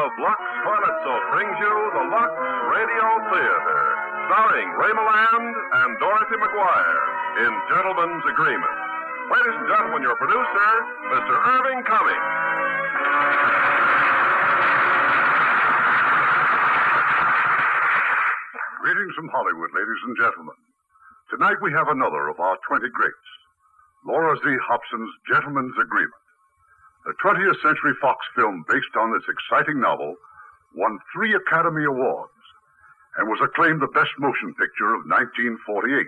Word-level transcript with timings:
of 0.00 0.16
Lux 0.16 0.40
Toilet 0.64 0.96
Soap, 1.04 1.22
brings 1.36 1.56
you 1.60 1.74
the 1.92 2.04
Lux 2.08 2.32
Radio 2.72 3.06
Theater, 3.28 3.80
starring 4.32 4.68
Ray 4.80 4.92
Milland 4.96 5.52
and 5.52 5.90
Dorothy 6.00 6.40
McGuire 6.40 7.00
in 7.44 7.52
Gentleman's 7.68 8.24
Agreement. 8.32 8.76
Ladies 9.28 9.56
and 9.60 9.68
gentlemen, 9.68 10.00
your 10.00 10.16
producer, 10.16 10.68
Mr. 11.04 11.34
Irving 11.36 11.84
Cummings. 11.84 12.28
Greetings 18.80 19.14
from 19.20 19.28
Hollywood, 19.28 19.70
ladies 19.76 20.02
and 20.08 20.16
gentlemen. 20.16 20.56
Tonight 21.28 21.60
we 21.60 21.76
have 21.76 21.92
another 21.92 22.32
of 22.32 22.40
our 22.40 22.56
20 22.64 22.88
greats, 22.88 23.28
Laura 24.08 24.32
Z. 24.40 24.48
Hobson's 24.64 25.12
Gentleman's 25.28 25.76
Agreement. 25.76 26.19
The 27.06 27.14
20th 27.24 27.62
Century 27.62 27.94
Fox 28.00 28.26
film 28.36 28.64
based 28.68 28.94
on 28.98 29.12
this 29.12 29.24
exciting 29.24 29.80
novel 29.80 30.16
won 30.74 30.98
three 31.12 31.34
Academy 31.34 31.84
Awards 31.84 32.32
and 33.16 33.28
was 33.28 33.40
acclaimed 33.42 33.80
the 33.80 33.94
best 33.96 34.12
motion 34.18 34.54
picture 34.54 34.94
of 34.94 35.08
1948. 35.08 36.06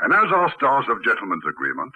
And 0.00 0.12
as 0.12 0.32
our 0.32 0.52
stars 0.56 0.86
of 0.88 1.04
Gentleman's 1.04 1.44
Agreement, 1.48 1.92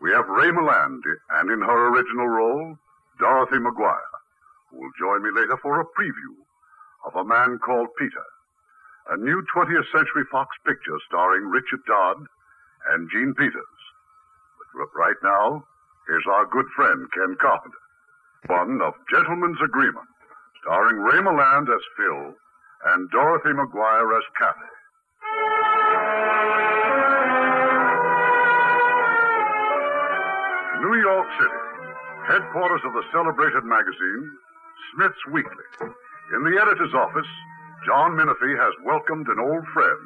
we 0.00 0.10
have 0.12 0.28
Ray 0.28 0.48
Milland, 0.48 1.04
and 1.36 1.50
in 1.50 1.60
her 1.60 1.88
original 1.92 2.26
role, 2.26 2.78
Dorothy 3.18 3.56
McGuire, 3.56 4.16
who 4.70 4.80
will 4.80 4.92
join 4.98 5.22
me 5.22 5.30
later 5.30 5.58
for 5.60 5.80
a 5.80 5.84
preview 5.84 6.40
of 7.04 7.16
A 7.16 7.24
Man 7.24 7.58
Called 7.58 7.88
Peter, 7.98 8.24
a 9.10 9.16
new 9.18 9.44
20th 9.54 9.92
Century 9.92 10.24
Fox 10.32 10.56
picture 10.66 10.96
starring 11.06 11.48
Richard 11.48 11.80
Todd 11.86 12.24
and 12.88 13.10
Jean 13.12 13.34
Peters. 13.36 13.78
But 14.74 14.88
right 14.96 15.16
now, 15.22 15.64
here's 16.06 16.26
our 16.30 16.46
good 16.46 16.66
friend, 16.76 17.06
Ken 17.12 17.36
Carpenter. 17.40 17.76
One 18.46 18.80
of 18.82 18.94
Gentleman's 19.10 19.60
Agreement, 19.62 20.08
starring 20.62 20.96
Ray 20.98 21.20
Milland 21.20 21.68
as 21.68 21.84
Phil 21.96 22.34
and 22.92 23.10
Dorothy 23.10 23.50
McGuire 23.50 24.16
as 24.16 24.24
Kathy. 24.38 24.70
New 30.80 30.96
York 30.96 31.28
City, 31.38 31.60
headquarters 32.26 32.80
of 32.84 32.92
the 32.94 33.04
celebrated 33.12 33.64
magazine, 33.64 34.24
Smith's 34.94 35.20
Weekly. 35.30 35.68
In 36.34 36.42
the 36.44 36.56
editor's 36.60 36.94
office, 36.94 37.28
John 37.86 38.12
Minify 38.16 38.56
has 38.56 38.74
welcomed 38.84 39.28
an 39.28 39.38
old 39.38 39.66
friend. 39.74 40.00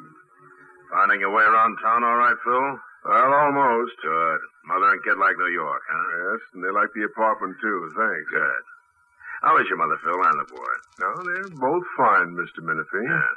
Finding 0.91 1.21
your 1.21 1.31
way 1.33 1.43
around 1.43 1.77
town 1.81 2.03
all 2.03 2.17
right, 2.17 2.35
Phil? 2.43 2.79
Well, 3.05 3.31
almost. 3.33 3.93
Good. 4.01 4.41
Mother 4.65 4.91
and 4.97 5.03
kid 5.05 5.17
like 5.21 5.37
New 5.37 5.53
York, 5.53 5.81
huh? 5.85 6.07
Yes, 6.17 6.41
and 6.53 6.63
they 6.65 6.73
like 6.73 6.89
the 6.97 7.05
apartment, 7.05 7.55
too. 7.61 7.89
Thanks. 7.93 8.29
Good. 8.33 8.63
How 9.45 9.57
is 9.61 9.69
your 9.69 9.77
mother, 9.77 9.99
Phil, 10.01 10.17
and 10.25 10.39
the 10.41 10.49
boy? 10.49 10.73
No, 10.99 11.09
they're 11.21 11.53
both 11.61 11.85
fine, 11.95 12.33
Mr. 12.33 12.65
Minify. 12.65 13.05
Yeah. 13.05 13.33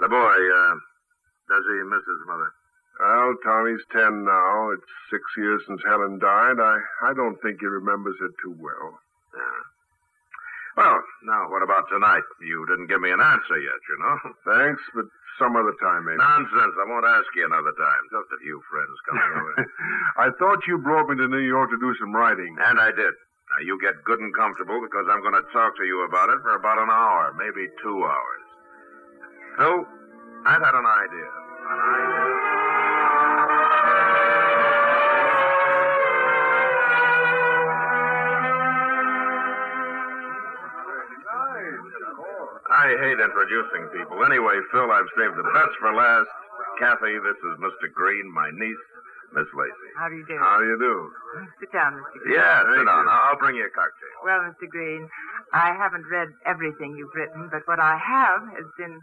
The 0.00 0.08
boy, 0.08 0.16
uh, 0.40 0.74
does 1.52 1.64
he 1.68 1.76
miss 1.84 2.06
his 2.08 2.24
mother? 2.24 2.48
Well, 3.00 3.34
Tommy's 3.44 3.84
ten 3.92 4.24
now. 4.24 4.70
It's 4.72 4.92
six 5.10 5.22
years 5.36 5.60
since 5.66 5.80
Helen 5.84 6.18
died. 6.18 6.56
I, 6.60 6.80
I 7.04 7.12
don't 7.12 7.36
think 7.42 7.60
he 7.60 7.66
remembers 7.66 8.16
it 8.20 8.32
too 8.42 8.56
well. 8.60 8.98
Yeah. 9.36 9.60
Well, 10.76 11.02
now, 11.24 11.50
what 11.50 11.62
about 11.62 11.88
tonight? 11.90 12.24
You 12.40 12.64
didn't 12.64 12.88
give 12.88 13.00
me 13.00 13.10
an 13.10 13.20
answer 13.20 13.58
yet, 13.58 13.80
you 13.88 13.96
know. 14.00 14.16
Thanks, 14.46 14.82
but 14.94 15.04
some 15.38 15.54
other 15.54 15.74
time, 15.82 16.04
maybe. 16.08 16.18
Nonsense. 16.18 16.74
I 16.80 16.84
won't 16.88 17.06
ask 17.06 17.26
you 17.36 17.44
another 17.46 17.74
time. 17.76 18.02
Just 18.10 18.30
a 18.34 18.38
few 18.42 18.58
friends 18.70 18.96
coming 19.06 19.30
over. 19.38 19.52
I 20.18 20.28
thought 20.38 20.64
you 20.66 20.78
brought 20.78 21.08
me 21.08 21.16
to 21.16 21.28
New 21.28 21.44
York 21.44 21.70
to 21.70 21.78
do 21.78 21.92
some 22.00 22.14
writing. 22.14 22.56
and 22.66 22.80
I 22.80 22.90
did. 22.90 23.14
Now, 23.50 23.60
you 23.66 23.78
get 23.82 23.98
good 24.04 24.20
and 24.20 24.30
comfortable 24.34 24.78
because 24.80 25.06
I'm 25.10 25.22
going 25.22 25.34
to 25.34 25.46
talk 25.52 25.74
to 25.76 25.84
you 25.84 26.06
about 26.06 26.30
it 26.30 26.38
for 26.42 26.54
about 26.54 26.78
an 26.78 26.90
hour, 26.90 27.34
maybe 27.36 27.66
two 27.82 27.98
hours. 28.04 28.44
Phil, 29.58 29.78
I've 30.46 30.62
had 30.62 30.74
an 30.78 30.86
idea. 30.86 31.30
An 31.66 31.78
idea. 31.78 32.49
I 42.80 42.96
hate 42.96 43.20
introducing 43.20 43.84
people. 43.92 44.24
Anyway, 44.24 44.56
Phil, 44.72 44.88
I've 44.90 45.10
saved 45.16 45.36
the 45.36 45.44
best 45.52 45.74
for 45.80 45.92
last. 45.92 46.28
Kathy, 46.80 47.12
this 47.20 47.36
is 47.36 47.54
Mr. 47.60 47.92
Green, 47.92 48.24
my 48.32 48.48
niece, 48.56 48.84
Miss 49.36 49.44
Lacey. 49.52 49.90
How 50.00 50.08
do 50.08 50.16
you 50.16 50.24
do? 50.24 50.36
How 50.40 50.58
do 50.60 50.64
you 50.64 50.78
do? 50.80 50.94
Sit 51.60 51.72
down, 51.72 52.00
Mr. 52.00 52.24
Green. 52.24 52.34
Yeah, 52.40 52.62
Thank 52.64 52.78
sit 52.80 52.86
down. 52.88 53.04
you. 53.04 53.10
I'll 53.12 53.36
bring 53.38 53.56
you 53.56 53.66
a 53.68 53.72
cocktail. 53.76 54.16
Well, 54.24 54.40
Mr. 54.48 54.64
Green, 54.68 55.08
I 55.52 55.76
haven't 55.76 56.06
read 56.10 56.28
everything 56.46 56.96
you've 56.96 57.12
written, 57.14 57.48
but 57.52 57.68
what 57.68 57.80
I 57.80 58.00
have 58.00 58.48
has 58.56 58.64
been, 58.78 58.96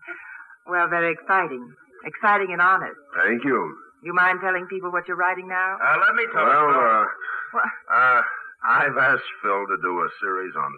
well, 0.65 0.88
very 0.89 1.13
exciting. 1.13 1.61
Exciting 2.05 2.49
and 2.53 2.61
honest. 2.61 2.97
Thank 3.25 3.44
you. 3.45 3.77
You 4.03 4.13
mind 4.13 4.39
telling 4.41 4.65
people 4.67 4.89
what 4.91 5.07
you're 5.07 5.17
writing 5.17 5.47
now? 5.47 5.77
Uh, 5.77 5.97
let 6.05 6.15
me 6.15 6.25
tell 6.33 6.45
Well, 6.45 6.69
you. 6.69 6.81
uh, 6.81 7.05
What? 7.51 7.63
Uh, 7.94 8.21
I've 8.65 8.97
asked 8.97 9.29
Phil 9.44 9.65
to 9.69 9.77
do 9.81 10.01
a 10.01 10.09
series 10.21 10.53
on 10.55 10.71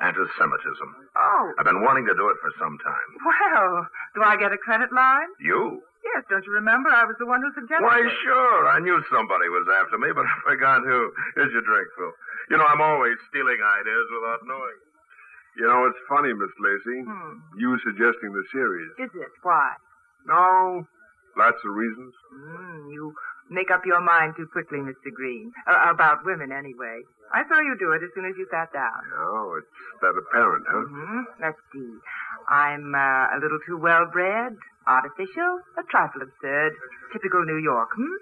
anti-Semitism. 0.00 0.88
Oh, 1.16 1.52
I've 1.58 1.64
been 1.68 1.82
wanting 1.84 2.06
to 2.08 2.14
do 2.16 2.28
it 2.32 2.38
for 2.40 2.50
some 2.58 2.78
time. 2.80 3.08
well, 3.20 3.86
do 4.14 4.22
I 4.22 4.36
get 4.36 4.52
a 4.52 4.58
credit 4.58 4.92
line? 4.92 5.28
You? 5.40 5.82
Yes, 6.02 6.24
don't 6.28 6.44
you 6.44 6.52
remember? 6.52 6.88
I 6.90 7.04
was 7.04 7.14
the 7.20 7.26
one 7.28 7.42
who 7.44 7.52
suggested 7.54 7.84
Why, 7.84 8.00
it. 8.00 8.10
sure. 8.24 8.66
I 8.68 8.80
knew 8.80 8.96
somebody 9.12 9.46
was 9.48 9.68
after 9.80 9.98
me, 9.98 10.08
but 10.14 10.24
I 10.32 10.36
forgot 10.56 10.82
who. 10.82 11.12
Here's 11.36 11.52
your 11.52 11.62
drink, 11.62 11.88
Phil. 11.96 12.12
You 12.50 12.56
know, 12.58 12.66
I'm 12.66 12.80
always 12.80 13.14
stealing 13.30 13.60
ideas 13.60 14.06
without 14.10 14.40
knowing. 14.48 14.78
You 15.60 15.68
know, 15.68 15.84
it's 15.86 16.00
funny, 16.08 16.32
Miss 16.32 16.50
Lacey. 16.58 17.04
Hmm. 17.04 17.44
You 17.60 17.76
suggesting 17.84 18.32
the 18.32 18.42
series. 18.50 18.88
Is 18.98 19.12
it? 19.14 19.30
Why? 19.44 19.76
No, 20.26 20.86
lots 21.36 21.60
of 21.64 21.70
reasons. 21.76 22.14
Mm, 22.34 22.92
you 22.92 23.14
make 23.52 23.70
up 23.70 23.84
your 23.86 24.00
mind 24.00 24.34
too 24.36 24.48
quickly, 24.52 24.78
Mr. 24.78 25.12
Green. 25.14 25.52
Uh, 25.68 25.90
about 25.92 26.24
women, 26.24 26.50
anyway. 26.52 27.00
I 27.32 27.44
saw 27.48 27.60
you 27.60 27.76
do 27.78 27.92
it 27.92 28.02
as 28.02 28.10
soon 28.14 28.24
as 28.26 28.34
you 28.36 28.46
sat 28.50 28.72
down. 28.72 29.00
Oh, 29.16 29.56
it's 29.60 29.68
that 30.00 30.12
apparent, 30.16 30.64
huh? 30.68 30.84
hmm 30.88 31.20
Let's 31.40 31.60
see. 31.72 31.92
I'm 32.48 32.94
uh, 32.94 33.32
a 33.32 33.38
little 33.40 33.58
too 33.66 33.78
well 33.78 34.04
bred, 34.12 34.56
artificial, 34.86 35.60
a 35.78 35.82
trifle 35.88 36.22
absurd. 36.22 36.72
Typical 37.12 37.44
New 37.44 37.58
York, 37.62 37.88
hmm? 37.96 38.16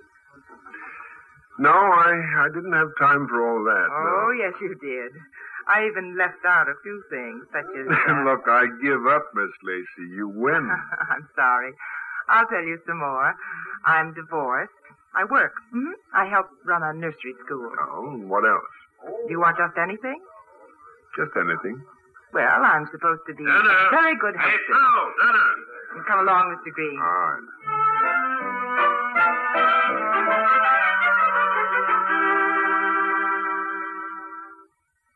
No, 1.59 1.71
I, 1.75 2.47
I 2.47 2.49
didn't 2.55 2.73
have 2.73 2.89
time 2.99 3.27
for 3.29 3.39
all 3.43 3.63
that. 3.65 3.89
Oh, 3.91 4.33
no. 4.33 4.45
yes, 4.45 4.55
you 4.61 4.75
did. 4.81 5.13
I 5.69 5.87
even 5.87 6.17
left 6.17 6.41
out 6.47 6.69
a 6.69 6.75
few 6.83 7.03
things, 7.11 7.45
such 7.53 7.69
as. 7.79 7.87
uh, 8.09 8.25
Look, 8.25 8.49
I 8.49 8.65
give 8.83 9.07
up, 9.07 9.27
Miss 9.35 9.53
Lacey. 9.63 10.09
You 10.17 10.29
win. 10.29 10.71
I'm 11.11 11.29
sorry. 11.37 11.73
I'll 12.29 12.47
tell 12.47 12.63
you 12.63 12.79
some 12.87 12.99
more. 12.99 13.35
I'm 13.85 14.15
divorced. 14.15 14.73
I 15.15 15.25
work. 15.25 15.53
hmm 15.72 15.93
I 16.15 16.26
help 16.26 16.47
run 16.65 16.82
a 16.82 16.93
nursery 16.94 17.34
school. 17.44 17.71
oh, 17.81 18.16
what 18.26 18.44
else? 18.44 18.71
Do 19.26 19.31
you 19.31 19.41
want 19.41 19.56
just 19.59 19.76
anything? 19.78 20.21
Just 21.16 21.32
anything. 21.37 21.82
Well, 22.32 22.62
I'm 22.62 22.87
supposed 22.93 23.22
to 23.26 23.34
be 23.34 23.43
Dinner. 23.43 23.59
a 23.59 23.91
very 23.91 24.15
good 24.19 24.37
Hey, 24.37 24.43
hostess. 24.54 24.66
Phil, 24.71 25.06
dinner. 25.26 26.04
Come 26.06 26.21
along, 26.21 26.54
Mr. 26.54 26.71
Green. 26.72 26.98
All 27.00 27.10
right. 27.10 28.50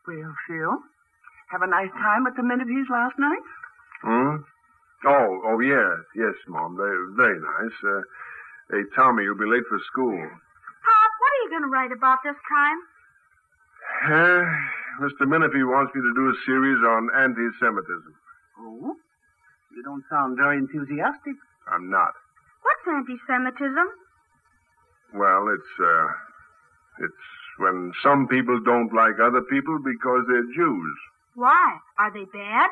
Well, 0.07 0.33
Phil, 0.47 0.73
have 1.49 1.61
a 1.61 1.67
nice 1.67 1.89
time 1.97 2.27
at 2.27 2.35
the 2.35 2.43
Minifys 2.43 2.89
last 2.91 3.17
night? 3.17 3.45
Hmm? 4.03 4.35
Oh, 5.07 5.41
oh, 5.49 5.59
yes, 5.59 6.05
yes, 6.15 6.33
Mom. 6.47 6.77
Very, 6.77 6.97
very 7.15 7.39
nice. 7.39 7.77
Uh, 7.83 8.01
hey, 8.71 8.83
Tommy, 8.95 9.23
you'll 9.23 9.37
be 9.37 9.45
late 9.45 9.65
for 9.69 9.79
school. 9.91 10.17
Pop, 10.17 11.11
what 11.19 11.31
are 11.33 11.41
you 11.43 11.49
going 11.49 11.63
to 11.63 11.73
write 11.73 11.91
about 11.91 12.19
this 12.23 12.37
time? 12.49 12.79
Uh, 14.05 14.43
Mr. 15.01 15.27
Minify 15.27 15.63
wants 15.67 15.93
me 15.95 16.01
to 16.01 16.13
do 16.15 16.29
a 16.29 16.35
series 16.45 16.79
on 16.85 17.09
anti-Semitism. 17.15 18.13
Oh? 18.59 18.95
You 19.75 19.83
don't 19.83 20.03
sound 20.09 20.37
very 20.37 20.57
enthusiastic. 20.57 21.35
I'm 21.71 21.89
not. 21.89 22.13
What's 22.63 22.85
anti-Semitism? 22.87 23.87
Well, 25.13 25.47
it's, 25.53 25.73
uh, 25.79 26.07
it's 27.05 27.25
when 27.57 27.91
some 28.03 28.27
people 28.27 28.59
don't 28.63 28.93
like 28.93 29.19
other 29.21 29.41
people 29.49 29.79
because 29.83 30.25
they're 30.27 30.49
Jews. 30.55 30.95
Why? 31.35 31.77
Are 31.99 32.11
they 32.11 32.25
bad? 32.31 32.69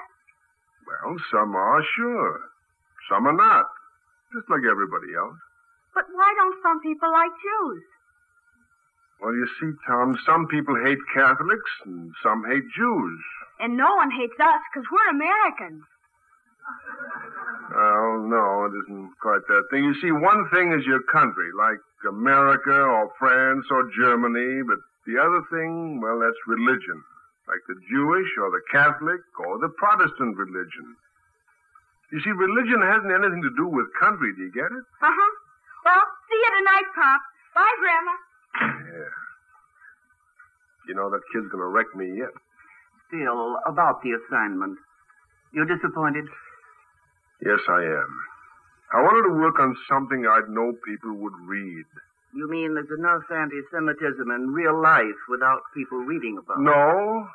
Well, 0.88 1.18
some 1.32 1.56
are, 1.56 1.84
sure. 1.96 2.40
Some 3.10 3.28
are 3.28 3.36
not. 3.36 3.66
Just 4.34 4.50
like 4.50 4.62
everybody 4.70 5.14
else. 5.16 5.38
But 5.94 6.06
why 6.12 6.34
don't 6.38 6.58
some 6.64 6.80
people 6.82 7.12
like 7.12 7.32
Jews? 7.42 7.84
Well, 9.22 9.34
you 9.34 9.48
see, 9.60 9.72
Tom, 9.88 10.18
some 10.26 10.48
people 10.48 10.76
hate 10.84 11.00
Catholics 11.14 11.72
and 11.86 12.12
some 12.22 12.44
hate 12.44 12.66
Jews. 12.76 13.20
And 13.60 13.78
no 13.78 13.96
one 13.96 14.12
hates 14.12 14.36
us 14.40 14.62
because 14.74 14.88
we're 14.92 15.10
Americans. 15.16 15.84
Well, 17.72 18.28
no, 18.28 18.66
it 18.66 18.74
isn't 18.84 19.12
quite 19.22 19.46
that 19.48 19.68
thing. 19.72 19.84
You 19.84 19.96
see, 20.02 20.12
one 20.12 20.50
thing 20.50 20.74
is 20.74 20.86
your 20.86 21.04
country, 21.04 21.50
like 21.58 21.80
America 22.08 22.74
or 22.74 23.12
France 23.20 23.66
or 23.72 23.90
Germany, 23.96 24.64
but 24.68 24.80
the 25.08 25.20
other 25.20 25.44
thing, 25.52 26.02
well, 26.02 26.20
that's 26.20 26.40
religion. 26.48 27.04
like 27.48 27.60
the 27.68 27.76
Jewish 27.92 28.28
or 28.40 28.52
the 28.52 28.64
Catholic 28.72 29.20
or 29.40 29.60
the 29.60 29.70
Protestant 29.70 30.38
religion. 30.38 30.96
You 32.12 32.22
see, 32.22 32.32
religion 32.32 32.82
hasn't 32.82 33.12
anything 33.12 33.42
to 33.42 33.52
do 33.58 33.68
with 33.68 33.88
country. 34.00 34.32
Do 34.36 34.44
you 34.44 34.52
get 34.52 34.72
it? 34.72 34.84
Well, 35.02 35.12
see 35.12 35.43
you 36.44 36.52
tonight, 36.60 36.88
Pop. 36.96 37.22
Bye, 37.56 37.76
Grandma. 37.80 38.16
Yeah. 38.92 39.14
You 40.88 40.96
know, 40.96 41.10
that 41.10 41.22
kid's 41.32 41.48
going 41.48 41.64
to 41.64 41.72
wreck 41.72 41.96
me 41.96 42.18
yet. 42.20 42.34
Still, 43.08 43.58
about 43.66 44.02
the 44.04 44.18
assignment. 44.20 44.78
You're 45.54 45.70
disappointed? 45.70 46.26
Yes, 47.46 47.60
I 47.70 47.84
am. 47.84 48.12
I 48.94 49.02
wanted 49.02 49.30
to 49.30 49.42
work 49.42 49.60
on 49.60 49.76
something 49.90 50.26
I'd 50.26 50.50
know 50.50 50.74
people 50.86 51.14
would 51.16 51.34
read. 51.46 51.86
You 52.34 52.50
mean 52.50 52.74
there's 52.74 52.90
enough 52.98 53.24
anti-Semitism 53.30 54.30
in 54.30 54.54
real 54.54 54.80
life 54.82 55.22
without 55.30 55.62
people 55.74 56.00
reading 56.00 56.38
about 56.38 56.58
it? 56.58 56.64
No, 56.64 57.28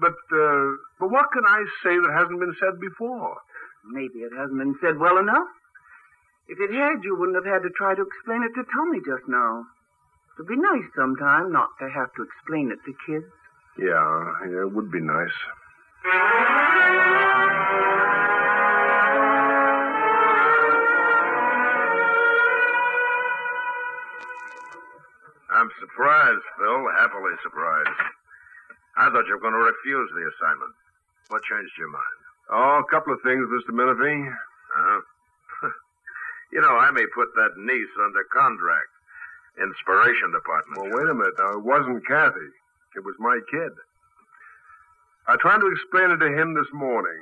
but 0.00 0.18
uh, 0.34 0.66
but 0.98 1.10
what 1.10 1.30
can 1.32 1.46
I 1.46 1.62
say 1.82 1.94
that 1.94 2.12
hasn't 2.12 2.40
been 2.40 2.54
said 2.58 2.80
before? 2.80 3.38
Maybe 3.86 4.26
it 4.26 4.32
hasn't 4.36 4.58
been 4.58 4.74
said 4.82 4.98
well 4.98 5.18
enough. 5.18 5.46
If 6.48 6.60
it 6.60 6.70
had, 6.72 7.02
you 7.02 7.16
wouldn't 7.18 7.36
have 7.36 7.52
had 7.52 7.62
to 7.62 7.70
try 7.70 7.94
to 7.94 8.02
explain 8.02 8.42
it 8.44 8.54
to 8.54 8.64
Tommy 8.72 9.00
just 9.04 9.26
now. 9.28 9.66
It'd 10.38 10.46
be 10.46 10.56
nice 10.56 10.86
sometime 10.94 11.50
not 11.50 11.70
to 11.80 11.88
have 11.90 12.12
to 12.14 12.22
explain 12.22 12.70
it 12.70 12.78
to 12.84 12.94
kids. 13.06 13.26
Yeah, 13.78 14.32
yeah, 14.48 14.62
it 14.62 14.72
would 14.72 14.92
be 14.92 15.00
nice. 15.00 15.34
I'm 25.50 25.70
surprised, 25.80 26.44
Phil. 26.58 26.84
Happily 27.00 27.32
surprised. 27.42 27.88
I 28.96 29.10
thought 29.10 29.26
you 29.26 29.34
were 29.34 29.40
going 29.40 29.54
to 29.54 29.66
refuse 29.66 30.10
the 30.14 30.30
assignment. 30.30 30.74
What 31.28 31.42
changed 31.42 31.72
your 31.78 31.90
mind? 31.90 32.20
Oh, 32.50 32.82
a 32.86 32.90
couple 32.90 33.12
of 33.12 33.20
things, 33.22 33.48
Mr. 33.48 33.74
Minify. 33.74 34.32
Huh? 34.74 35.00
You 36.56 36.64
know, 36.64 36.72
I 36.80 36.88
may 36.88 37.04
put 37.12 37.28
that 37.36 37.52
niece 37.60 37.92
under 38.00 38.24
contract. 38.32 38.88
Inspiration 39.60 40.32
department. 40.32 40.80
Well, 40.80 40.88
wait 40.88 41.04
a 41.04 41.12
minute. 41.12 41.36
Now, 41.36 41.60
it 41.60 41.64
wasn't 41.64 42.00
Kathy. 42.08 42.48
It 42.96 43.04
was 43.04 43.12
my 43.20 43.36
kid. 43.52 43.76
I 45.28 45.36
tried 45.36 45.60
to 45.60 45.68
explain 45.68 46.16
it 46.16 46.20
to 46.24 46.32
him 46.32 46.56
this 46.56 46.72
morning, 46.72 47.20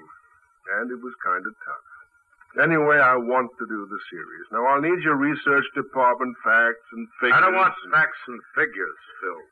and 0.79 0.87
it 0.87 1.03
was 1.03 1.15
kind 1.19 1.43
of 1.43 1.51
tough. 1.67 2.63
Anyway, 2.63 3.03
I 3.03 3.19
want 3.19 3.51
to 3.59 3.67
do 3.67 3.91
the 3.91 3.99
series. 4.07 4.47
Now, 4.55 4.71
I'll 4.71 4.81
need 4.81 5.03
your 5.03 5.19
research 5.19 5.67
department 5.75 6.39
facts 6.47 6.87
and 6.95 7.09
figures. 7.19 7.35
I 7.35 7.43
don't 7.43 7.59
want 7.59 7.75
and- 7.83 7.91
facts 7.93 8.23
and 8.31 8.39
figures, 8.55 9.01
Phil. 9.19 9.43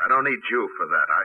I 0.00 0.08
don't 0.08 0.24
need 0.24 0.40
you 0.48 0.64
for 0.80 0.86
that. 0.88 1.06
I 1.12 1.22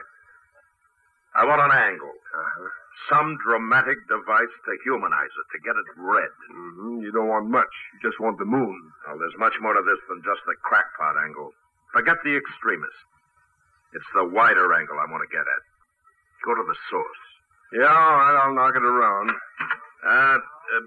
I 1.38 1.46
want 1.46 1.62
an 1.62 1.70
angle. 1.70 2.10
Uh-huh. 2.10 2.68
Some 3.06 3.38
dramatic 3.46 3.96
device 4.10 4.54
to 4.66 4.72
humanize 4.82 5.30
it, 5.30 5.46
to 5.54 5.58
get 5.62 5.78
it 5.78 5.86
read. 5.94 6.34
hmm 6.50 6.98
You 6.98 7.12
don't 7.14 7.30
want 7.30 7.46
much. 7.46 7.70
You 7.94 8.10
just 8.10 8.18
want 8.18 8.38
the 8.38 8.44
moon. 8.44 8.74
Well, 9.06 9.18
there's 9.22 9.38
much 9.38 9.54
more 9.62 9.72
to 9.72 9.82
this 9.86 10.02
than 10.10 10.18
just 10.26 10.42
the 10.50 10.58
crackpot 10.66 11.14
angle. 11.22 11.54
Forget 11.94 12.18
the 12.26 12.34
extremist. 12.36 12.98
It's 13.94 14.10
the 14.14 14.26
wider 14.26 14.74
angle 14.74 14.98
I 14.98 15.06
want 15.10 15.22
to 15.22 15.30
get 15.30 15.46
at. 15.46 15.62
Go 16.44 16.58
to 16.58 16.64
the 16.66 16.76
source. 16.90 17.22
Yeah, 17.72 17.86
all 17.86 18.18
right. 18.18 18.36
I'll 18.42 18.54
knock 18.54 18.74
it 18.74 18.82
around. 18.82 19.30
Uh, 20.04 20.10
uh, 20.10 20.38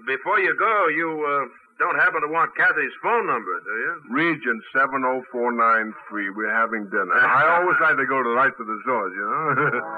before 0.06 0.38
you 0.38 0.54
go, 0.58 0.88
you 0.88 1.08
uh, 1.24 1.48
don't 1.82 1.98
happen 1.98 2.22
to 2.22 2.30
want 2.30 2.54
Kathy's 2.54 2.94
phone 3.02 3.26
number, 3.26 3.58
do 3.66 3.74
you? 3.74 3.92
Regent 4.14 4.62
70493. 4.70 6.30
We're 6.30 6.54
having 6.54 6.86
dinner. 6.94 7.10
I 7.18 7.58
always 7.58 7.74
like 7.82 7.98
to 7.98 8.06
go 8.06 8.22
to 8.22 8.30
lights 8.38 8.54
of 8.62 8.70
the 8.70 8.78
source, 8.86 9.10
you 9.18 9.26
know? 9.26 9.82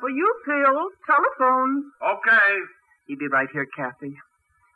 For 0.00 0.10
you, 0.10 0.28
Phil, 0.44 0.90
telephone. 1.08 1.84
Okay. 2.02 2.52
He'd 3.06 3.18
be 3.18 3.28
right 3.28 3.48
here, 3.52 3.66
Kathy. 3.76 4.16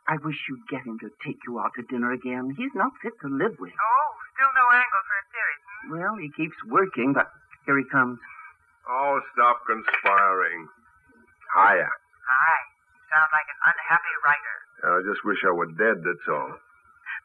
I 0.09 0.17
wish 0.25 0.37
you'd 0.49 0.65
get 0.73 0.87
him 0.89 0.99
to 1.01 1.11
take 1.25 1.37
you 1.47 1.59
out 1.61 1.73
to 1.77 1.83
dinner 1.85 2.13
again. 2.13 2.55
He's 2.57 2.73
not 2.75 2.93
fit 3.03 3.13
to 3.21 3.29
live 3.29 3.61
with. 3.61 3.73
Oh, 3.77 4.09
still 4.33 4.49
no 4.57 4.65
angle 4.73 5.03
for 5.05 5.17
a 5.21 5.25
series. 5.29 5.63
hmm? 5.69 5.78
Well, 5.89 6.17
he 6.21 6.29
keeps 6.37 6.57
working, 6.69 7.13
but 7.17 7.33
here 7.67 7.79
he 7.79 7.85
comes. 7.89 8.19
oh, 8.89 9.21
stop 9.33 9.61
conspiring. 9.67 10.69
Hiya. 11.57 11.89
Hi. 11.89 12.59
You 12.93 13.01
sound 13.09 13.31
like 13.33 13.49
an 13.49 13.61
unhappy 13.73 14.15
writer. 14.25 14.57
I 14.85 15.01
just 15.09 15.25
wish 15.25 15.41
I 15.49 15.53
were 15.53 15.73
dead, 15.75 16.05
that's 16.05 16.29
all. 16.29 16.53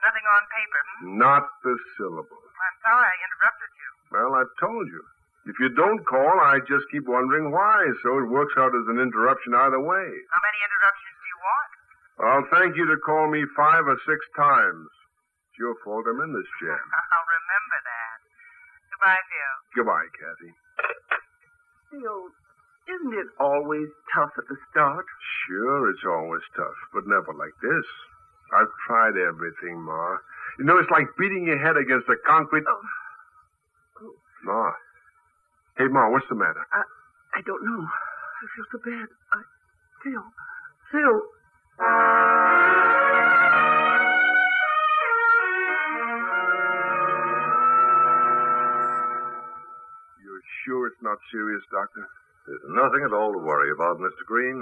Nothing 0.03 0.25
on 0.31 0.41
paper. 0.51 0.81
Hmm? 1.03 1.17
Not 1.19 1.43
the 1.63 1.75
syllable. 1.99 2.39
I'm 2.39 2.77
sorry 2.83 3.07
I 3.07 3.15
interrupted 3.27 3.71
you. 3.75 3.89
Well, 4.15 4.31
I've 4.39 4.55
told 4.59 4.87
you. 4.87 5.03
If 5.43 5.59
you 5.59 5.67
don't 5.75 5.99
call, 6.07 6.39
I 6.39 6.63
just 6.63 6.87
keep 6.87 7.03
wondering 7.03 7.51
why, 7.51 7.83
so 7.99 8.15
it 8.23 8.31
works 8.31 8.55
out 8.55 8.71
as 8.71 8.87
an 8.87 8.99
interruption 9.03 9.51
either 9.51 9.79
way. 9.83 10.07
How 10.31 10.39
many 10.39 10.59
interruptions 10.63 11.15
do 11.19 11.25
you 11.27 11.39
want? 11.43 11.71
I'll 12.23 12.47
thank 12.55 12.71
you 12.79 12.87
to 12.87 12.95
call 13.03 13.27
me 13.27 13.43
five 13.55 13.83
or 13.83 13.99
six 14.07 14.23
times. 14.39 14.87
It's 15.51 15.59
your 15.59 15.75
fault 15.83 16.07
I'm 16.07 16.23
in 16.23 16.31
this 16.31 16.47
jam. 16.63 16.79
I'll 17.11 17.27
remember 17.27 17.77
that. 17.83 17.92
Goodbye, 19.03 19.19
Phil. 19.27 19.83
Goodbye, 19.83 20.07
Kathy. 20.15 20.51
Phil, 21.91 22.31
isn't 22.87 23.13
it 23.19 23.27
always 23.35 23.91
tough 24.15 24.31
at 24.37 24.47
the 24.47 24.55
start? 24.71 25.05
Sure, 25.43 25.89
it's 25.91 26.07
always 26.07 26.41
tough, 26.55 26.79
but 26.93 27.03
never 27.05 27.35
like 27.35 27.51
this. 27.59 27.83
I've 28.55 28.71
tried 28.87 29.19
everything, 29.19 29.83
Ma. 29.83 30.15
You 30.57 30.63
know, 30.63 30.77
it's 30.77 30.89
like 30.89 31.07
beating 31.19 31.43
your 31.47 31.59
head 31.59 31.75
against 31.75 32.07
a 32.07 32.15
concrete. 32.25 32.63
Oh. 32.63 34.15
Ma. 34.45 34.71
Hey, 35.77 35.87
Ma, 35.91 36.09
what's 36.09 36.27
the 36.29 36.35
matter? 36.35 36.63
I 36.71 37.41
don't 37.45 37.63
know. 37.65 37.83
I 37.83 38.47
feel 38.55 38.65
so 38.71 38.79
bad. 38.87 39.07
I, 39.33 39.43
Phil, 39.99 40.23
Phil. 40.95 41.21
It's 50.93 51.01
not 51.01 51.17
serious, 51.33 51.65
Doctor? 51.73 52.05
There's 52.45 52.61
nothing 52.69 53.01
at 53.01 53.17
all 53.17 53.33
to 53.33 53.41
worry 53.41 53.73
about, 53.73 53.97
Mr. 53.97 54.21
Green. 54.29 54.61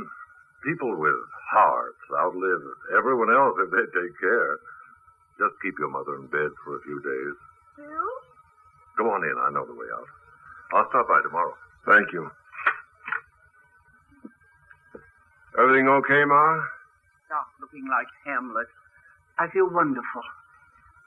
People 0.63 0.95
with 0.95 1.19
hearts 1.51 1.99
outlive 2.15 2.63
everyone 2.95 3.33
else 3.35 3.59
if 3.59 3.67
they 3.67 3.83
take 3.91 4.15
care. 4.15 4.55
Just 5.35 5.59
keep 5.59 5.75
your 5.75 5.91
mother 5.91 6.15
in 6.15 6.31
bed 6.31 6.55
for 6.63 6.77
a 6.77 6.85
few 6.87 7.01
days. 7.03 7.35
Phil? 7.75 8.11
Come 8.95 9.11
on 9.11 9.25
in. 9.27 9.35
I 9.35 9.51
know 9.51 9.65
the 9.65 9.75
way 9.75 9.89
out. 9.91 10.07
I'll 10.71 10.87
stop 10.87 11.09
by 11.09 11.19
tomorrow. 11.19 11.57
Thank 11.83 12.13
you. 12.13 12.29
Everything 15.59 15.89
okay, 15.89 16.23
Ma? 16.23 16.61
Stop 17.27 17.47
looking 17.59 17.83
like 17.89 18.07
Hamlet. 18.23 18.69
I 19.39 19.49
feel 19.49 19.67
wonderful. 19.67 20.23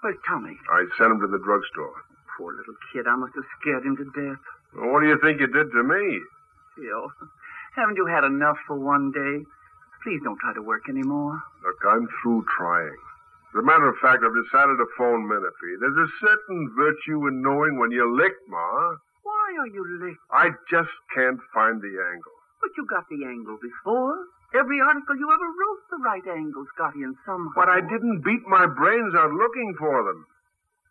Where's 0.02 0.18
Tommy? 0.28 0.58
I 0.68 0.84
sent 0.98 1.12
him 1.12 1.20
to 1.20 1.28
the 1.28 1.38
drugstore. 1.38 1.96
Poor 2.36 2.52
little 2.52 2.76
kid. 2.92 3.06
I 3.06 3.14
must 3.16 3.32
have 3.36 3.46
scared 3.62 3.86
him 3.86 3.96
to 3.96 4.04
death. 4.12 4.42
Well, 4.76 4.90
what 4.92 5.00
do 5.00 5.08
you 5.08 5.18
think 5.22 5.40
you 5.40 5.46
did 5.46 5.70
to 5.70 5.82
me? 5.82 6.20
Phil, 6.76 7.06
haven't 7.76 7.96
you 7.96 8.06
had 8.06 8.24
enough 8.24 8.58
for 8.66 8.78
one 8.78 9.12
day? 9.12 9.44
Please 10.02 10.20
don't 10.22 10.38
try 10.38 10.52
to 10.54 10.62
work 10.62 10.88
anymore. 10.88 11.40
Look, 11.64 11.80
I'm 11.86 12.08
through 12.22 12.44
trying. 12.58 12.98
As 13.54 13.62
a 13.62 13.62
matter 13.62 13.88
of 13.88 13.96
fact, 14.02 14.26
I've 14.26 14.34
decided 14.34 14.76
to 14.82 14.86
phone 14.98 15.30
Minify. 15.30 15.78
There's 15.78 15.96
a 15.96 16.10
certain 16.26 16.74
virtue 16.76 17.22
in 17.30 17.40
knowing 17.40 17.78
when 17.78 17.92
you're 17.92 18.10
licked, 18.10 18.42
Ma. 18.48 18.98
Why 19.22 19.46
are 19.62 19.70
you 19.70 19.86
licked? 20.02 20.18
I 20.30 20.50
just 20.68 20.90
can't 21.14 21.38
find 21.54 21.80
the 21.80 21.94
angle. 21.94 22.34
But 22.60 22.74
you 22.76 22.84
got 22.90 23.06
the 23.08 23.24
angle 23.24 23.56
before. 23.62 24.26
Every 24.58 24.80
article 24.82 25.16
you 25.16 25.30
ever 25.30 25.50
wrote, 25.54 25.82
the 25.90 26.02
right 26.02 26.26
angle's 26.36 26.70
got 26.76 26.94
in 26.94 27.14
somehow. 27.24 27.54
But 27.54 27.68
I 27.68 27.80
didn't 27.80 28.22
beat 28.22 28.42
my 28.46 28.66
brains 28.66 29.14
out 29.14 29.30
looking 29.30 29.74
for 29.78 30.02
them. 30.02 30.26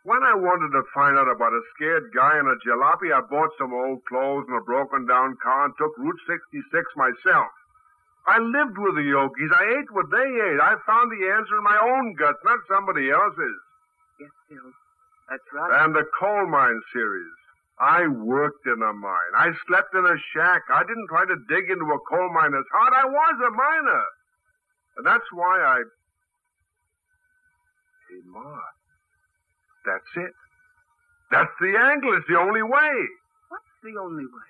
When 0.03 0.19
I 0.21 0.35
wanted 0.35 0.75
to 0.75 0.83
find 0.93 1.17
out 1.17 1.31
about 1.31 1.55
a 1.55 1.63
scared 1.75 2.11
guy 2.13 2.35
in 2.37 2.43
a 2.43 2.59
jalopy, 2.59 3.15
I 3.15 3.23
bought 3.23 3.55
some 3.57 3.73
old 3.73 4.03
clothes 4.03 4.45
and 4.49 4.57
a 4.57 4.61
broken 4.61 5.07
down 5.07 5.37
car 5.41 5.65
and 5.65 5.73
took 5.79 5.97
Route 5.97 6.19
66 6.27 6.59
myself. 6.99 7.47
I 8.27 8.39
lived 8.39 8.77
with 8.77 8.95
the 8.95 9.15
Okies. 9.15 9.51
I 9.55 9.79
ate 9.79 9.91
what 9.91 10.11
they 10.11 10.27
ate. 10.27 10.59
I 10.59 10.75
found 10.85 11.11
the 11.11 11.31
answer 11.31 11.55
in 11.55 11.63
my 11.63 11.79
own 11.79 12.15
guts, 12.15 12.39
not 12.43 12.59
somebody 12.67 13.11
else's. 13.11 13.59
Yes, 14.19 14.31
Phil. 14.47 14.71
That's 15.29 15.43
right. 15.53 15.83
And 15.83 15.95
the 15.95 16.03
coal 16.19 16.47
mine 16.47 16.81
series. 16.91 17.31
I 17.79 18.07
worked 18.07 18.67
in 18.67 18.81
a 18.83 18.93
mine. 18.93 19.33
I 19.35 19.51
slept 19.67 19.95
in 19.95 20.05
a 20.05 20.15
shack. 20.35 20.63
I 20.69 20.83
didn't 20.83 21.07
try 21.07 21.25
to 21.25 21.35
dig 21.47 21.71
into 21.71 21.85
a 21.85 21.99
coal 21.99 22.29
miner's 22.31 22.67
heart. 22.71 22.93
I 22.95 23.05
was 23.05 23.35
a 23.39 23.51
miner. 23.51 24.03
And 24.97 25.05
that's 25.05 25.31
why 25.31 25.59
I. 25.59 25.83
Hey, 28.09 28.21
Ma. 28.25 28.59
That's 29.85 30.11
it. 30.17 30.33
That's 31.31 31.51
the 31.59 31.73
angle. 31.75 32.15
It's 32.17 32.27
the 32.27 32.37
only 32.39 32.61
way. 32.63 32.93
What's 33.49 33.73
the 33.83 33.99
only 33.99 34.25
way? 34.25 34.49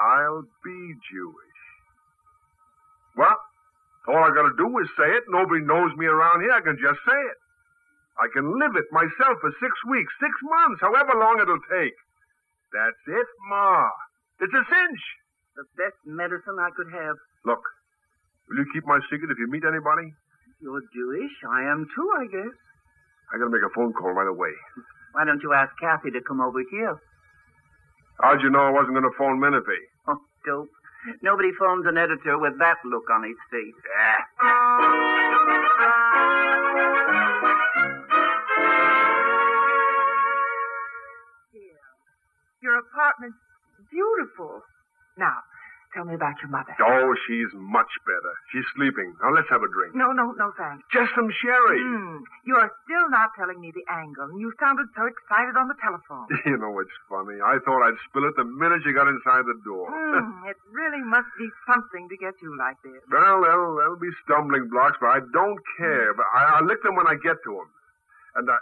I'll 0.00 0.42
be 0.64 0.94
Jewish. 1.10 1.60
Well, 3.16 3.38
All 4.08 4.20
I 4.20 4.34
gotta 4.34 4.52
do 4.58 4.68
is 4.84 4.88
say 4.98 5.08
it. 5.16 5.24
Nobody 5.28 5.64
knows 5.64 5.94
me 5.96 6.04
around 6.06 6.42
here. 6.42 6.52
I 6.52 6.60
can 6.60 6.76
just 6.76 7.00
say 7.08 7.16
it. 7.16 7.38
I 8.20 8.28
can 8.32 8.46
live 8.58 8.76
it 8.76 8.84
myself 8.92 9.40
for 9.40 9.50
six 9.58 9.72
weeks, 9.90 10.12
six 10.20 10.30
months, 10.44 10.80
however 10.80 11.16
long 11.18 11.40
it'll 11.40 11.62
take. 11.72 11.96
That's 12.70 13.02
it, 13.08 13.28
Ma. 13.48 13.88
It's 14.40 14.52
a 14.52 14.64
cinch. 14.66 15.02
The 15.56 15.64
best 15.78 15.96
medicine 16.04 16.58
I 16.60 16.70
could 16.76 16.90
have. 16.92 17.16
Look, 17.46 17.62
will 18.48 18.58
you 18.62 18.66
keep 18.74 18.84
my 18.86 18.98
secret 19.10 19.30
if 19.30 19.38
you 19.38 19.48
meet 19.50 19.64
anybody? 19.64 20.12
You're 20.60 20.82
Jewish. 20.92 21.32
I 21.48 21.62
am 21.70 21.86
too, 21.94 22.08
I 22.18 22.26
guess. 22.26 22.54
I 23.32 23.38
gotta 23.38 23.50
make 23.50 23.62
a 23.64 23.72
phone 23.74 23.92
call 23.92 24.12
right 24.12 24.28
away. 24.28 24.52
Why 25.12 25.24
don't 25.24 25.42
you 25.42 25.52
ask 25.52 25.72
Kathy 25.80 26.10
to 26.10 26.20
come 26.20 26.40
over 26.40 26.62
here? 26.70 26.96
How'd 28.20 28.42
you 28.42 28.50
know 28.50 28.60
I 28.60 28.70
wasn't 28.70 28.94
gonna 28.94 29.14
phone 29.18 29.40
Minify? 29.40 29.78
Oh, 30.08 30.18
dope. 30.46 30.68
Nobody 31.22 31.50
phones 31.58 31.86
an 31.86 31.98
editor 31.98 32.38
with 32.38 32.58
that 32.58 32.76
look 32.84 33.04
on 33.10 33.24
his 33.24 33.36
face. 33.50 33.74
Your 42.62 42.78
apartment's 42.78 43.36
beautiful. 43.90 44.62
Now, 45.18 45.36
tell 45.94 46.04
me 46.04 46.14
about 46.18 46.34
your 46.42 46.50
mother. 46.50 46.74
Oh, 46.82 47.14
she's 47.26 47.48
much 47.54 47.88
better. 48.04 48.34
She's 48.52 48.66
sleeping. 48.74 49.14
Now 49.22 49.30
let's 49.32 49.48
have 49.48 49.62
a 49.62 49.70
drink. 49.70 49.94
No, 49.94 50.10
no, 50.12 50.34
no, 50.34 50.50
thanks. 50.58 50.82
Just 50.92 51.14
some 51.14 51.30
sherry. 51.30 51.78
Hmm. 51.80 52.26
You 52.44 52.58
are 52.58 52.68
still 52.84 53.06
not 53.14 53.30
telling 53.38 53.62
me 53.62 53.70
the 53.70 53.86
angle. 53.88 54.34
You 54.38 54.52
sounded 54.58 54.90
so 54.98 55.06
excited 55.06 55.54
on 55.56 55.68
the 55.70 55.78
telephone. 55.80 56.26
You 56.44 56.58
know 56.58 56.76
it's 56.82 56.92
funny? 57.08 57.40
I 57.40 57.56
thought 57.64 57.80
I'd 57.86 57.96
spill 58.10 58.28
it 58.28 58.36
the 58.36 58.44
minute 58.44 58.82
you 58.84 58.92
got 58.92 59.08
inside 59.08 59.46
the 59.46 59.56
door. 59.64 59.86
Hmm, 60.14 60.46
it 60.46 60.56
really 60.70 61.02
must 61.02 61.26
be 61.38 61.48
something 61.66 62.08
to 62.08 62.16
get 62.16 62.34
you 62.42 62.54
like 62.58 62.76
this. 62.84 63.02
well, 63.10 63.42
there'll, 63.42 63.74
there'll 63.76 63.98
be 63.98 64.12
stumbling 64.24 64.68
blocks, 64.70 64.96
but 65.00 65.08
I 65.10 65.20
don't 65.32 65.58
care. 65.78 66.14
But 66.14 66.26
I, 66.34 66.58
I'll 66.58 66.66
lick 66.66 66.82
them 66.82 66.94
when 66.94 67.06
I 67.06 67.14
get 67.14 67.38
to 67.44 67.52
them. 67.58 67.68
And 68.36 68.50
I 68.50 68.58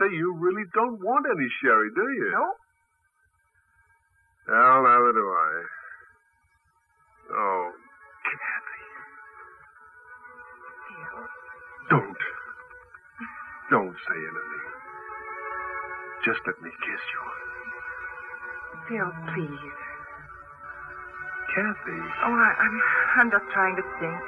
say, 0.00 0.14
you 0.14 0.32
really 0.36 0.64
don't 0.72 1.00
want 1.04 1.26
any 1.28 1.48
sherry, 1.60 1.90
do 1.94 2.06
you? 2.16 2.30
No? 2.32 2.46
Well, 4.48 4.82
neither 4.82 5.12
do 5.12 5.26
I. 5.28 5.50
Oh, 7.34 7.72
Kathy. 8.28 8.82
Don't. 11.90 12.22
Don't 13.70 13.96
say 14.08 14.18
anything. 14.18 14.66
Just 16.24 16.40
let 16.46 16.60
me 16.62 16.70
kiss 16.70 17.02
you. 17.12 17.22
Phil, 18.88 19.10
please. 19.34 19.78
Kathy. 21.54 22.00
Oh, 22.24 22.36
I, 22.36 22.50
I'm, 22.60 22.76
I'm 23.16 23.30
just 23.30 23.44
trying 23.52 23.76
to 23.76 23.82
think. 24.00 24.24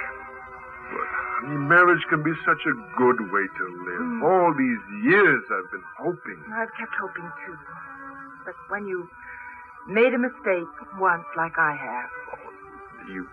But, 0.93 1.09
honey, 1.09 1.57
marriage 1.57 2.05
can 2.11 2.23
be 2.23 2.33
such 2.45 2.61
a 2.67 2.75
good 2.97 3.21
way 3.33 3.45
to 3.49 3.65
live. 3.89 4.01
Mm. 4.01 4.23
All 4.25 4.53
these 4.57 4.83
years 5.05 5.43
I've 5.49 5.71
been 5.71 5.87
hoping. 5.99 6.41
I've 6.53 6.73
kept 6.79 6.93
hoping 7.01 7.31
too. 7.47 7.57
But 8.45 8.55
when 8.69 8.87
you 8.87 9.09
made 9.89 10.13
a 10.13 10.19
mistake 10.19 10.69
once, 11.01 11.25
like 11.37 11.57
I 11.59 11.73
have, 11.77 12.11
You, 13.09 13.29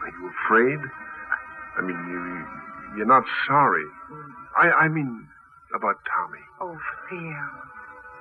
are 0.00 0.08
you 0.08 0.30
afraid? 0.44 0.78
I 1.78 1.82
mean, 1.82 1.96
you, 2.08 2.96
you're 2.96 3.06
not 3.06 3.24
sorry. 3.46 3.84
I, 4.56 4.70
I 4.70 4.88
mean, 4.88 5.26
about 5.74 5.96
Tommy. 6.16 6.40
oh, 6.60 6.76
Phil, 7.08 7.20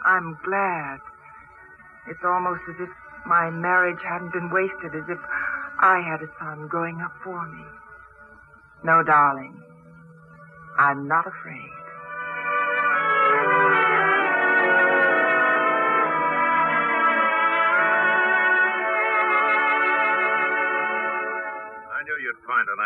I'm 0.05 0.37
glad. 0.45 0.99
It's 2.07 2.23
almost 2.23 2.61
as 2.69 2.75
if 2.79 2.89
my 3.25 3.49
marriage 3.49 3.99
hadn't 4.07 4.33
been 4.33 4.49
wasted, 4.51 4.95
as 4.95 5.07
if 5.09 5.19
I 5.79 6.01
had 6.01 6.21
a 6.21 6.29
son 6.39 6.67
growing 6.67 7.01
up 7.01 7.13
for 7.23 7.47
me. 7.47 7.63
No, 8.83 9.03
darling, 9.03 9.61
I'm 10.77 11.07
not 11.07 11.27
afraid. 11.27 11.78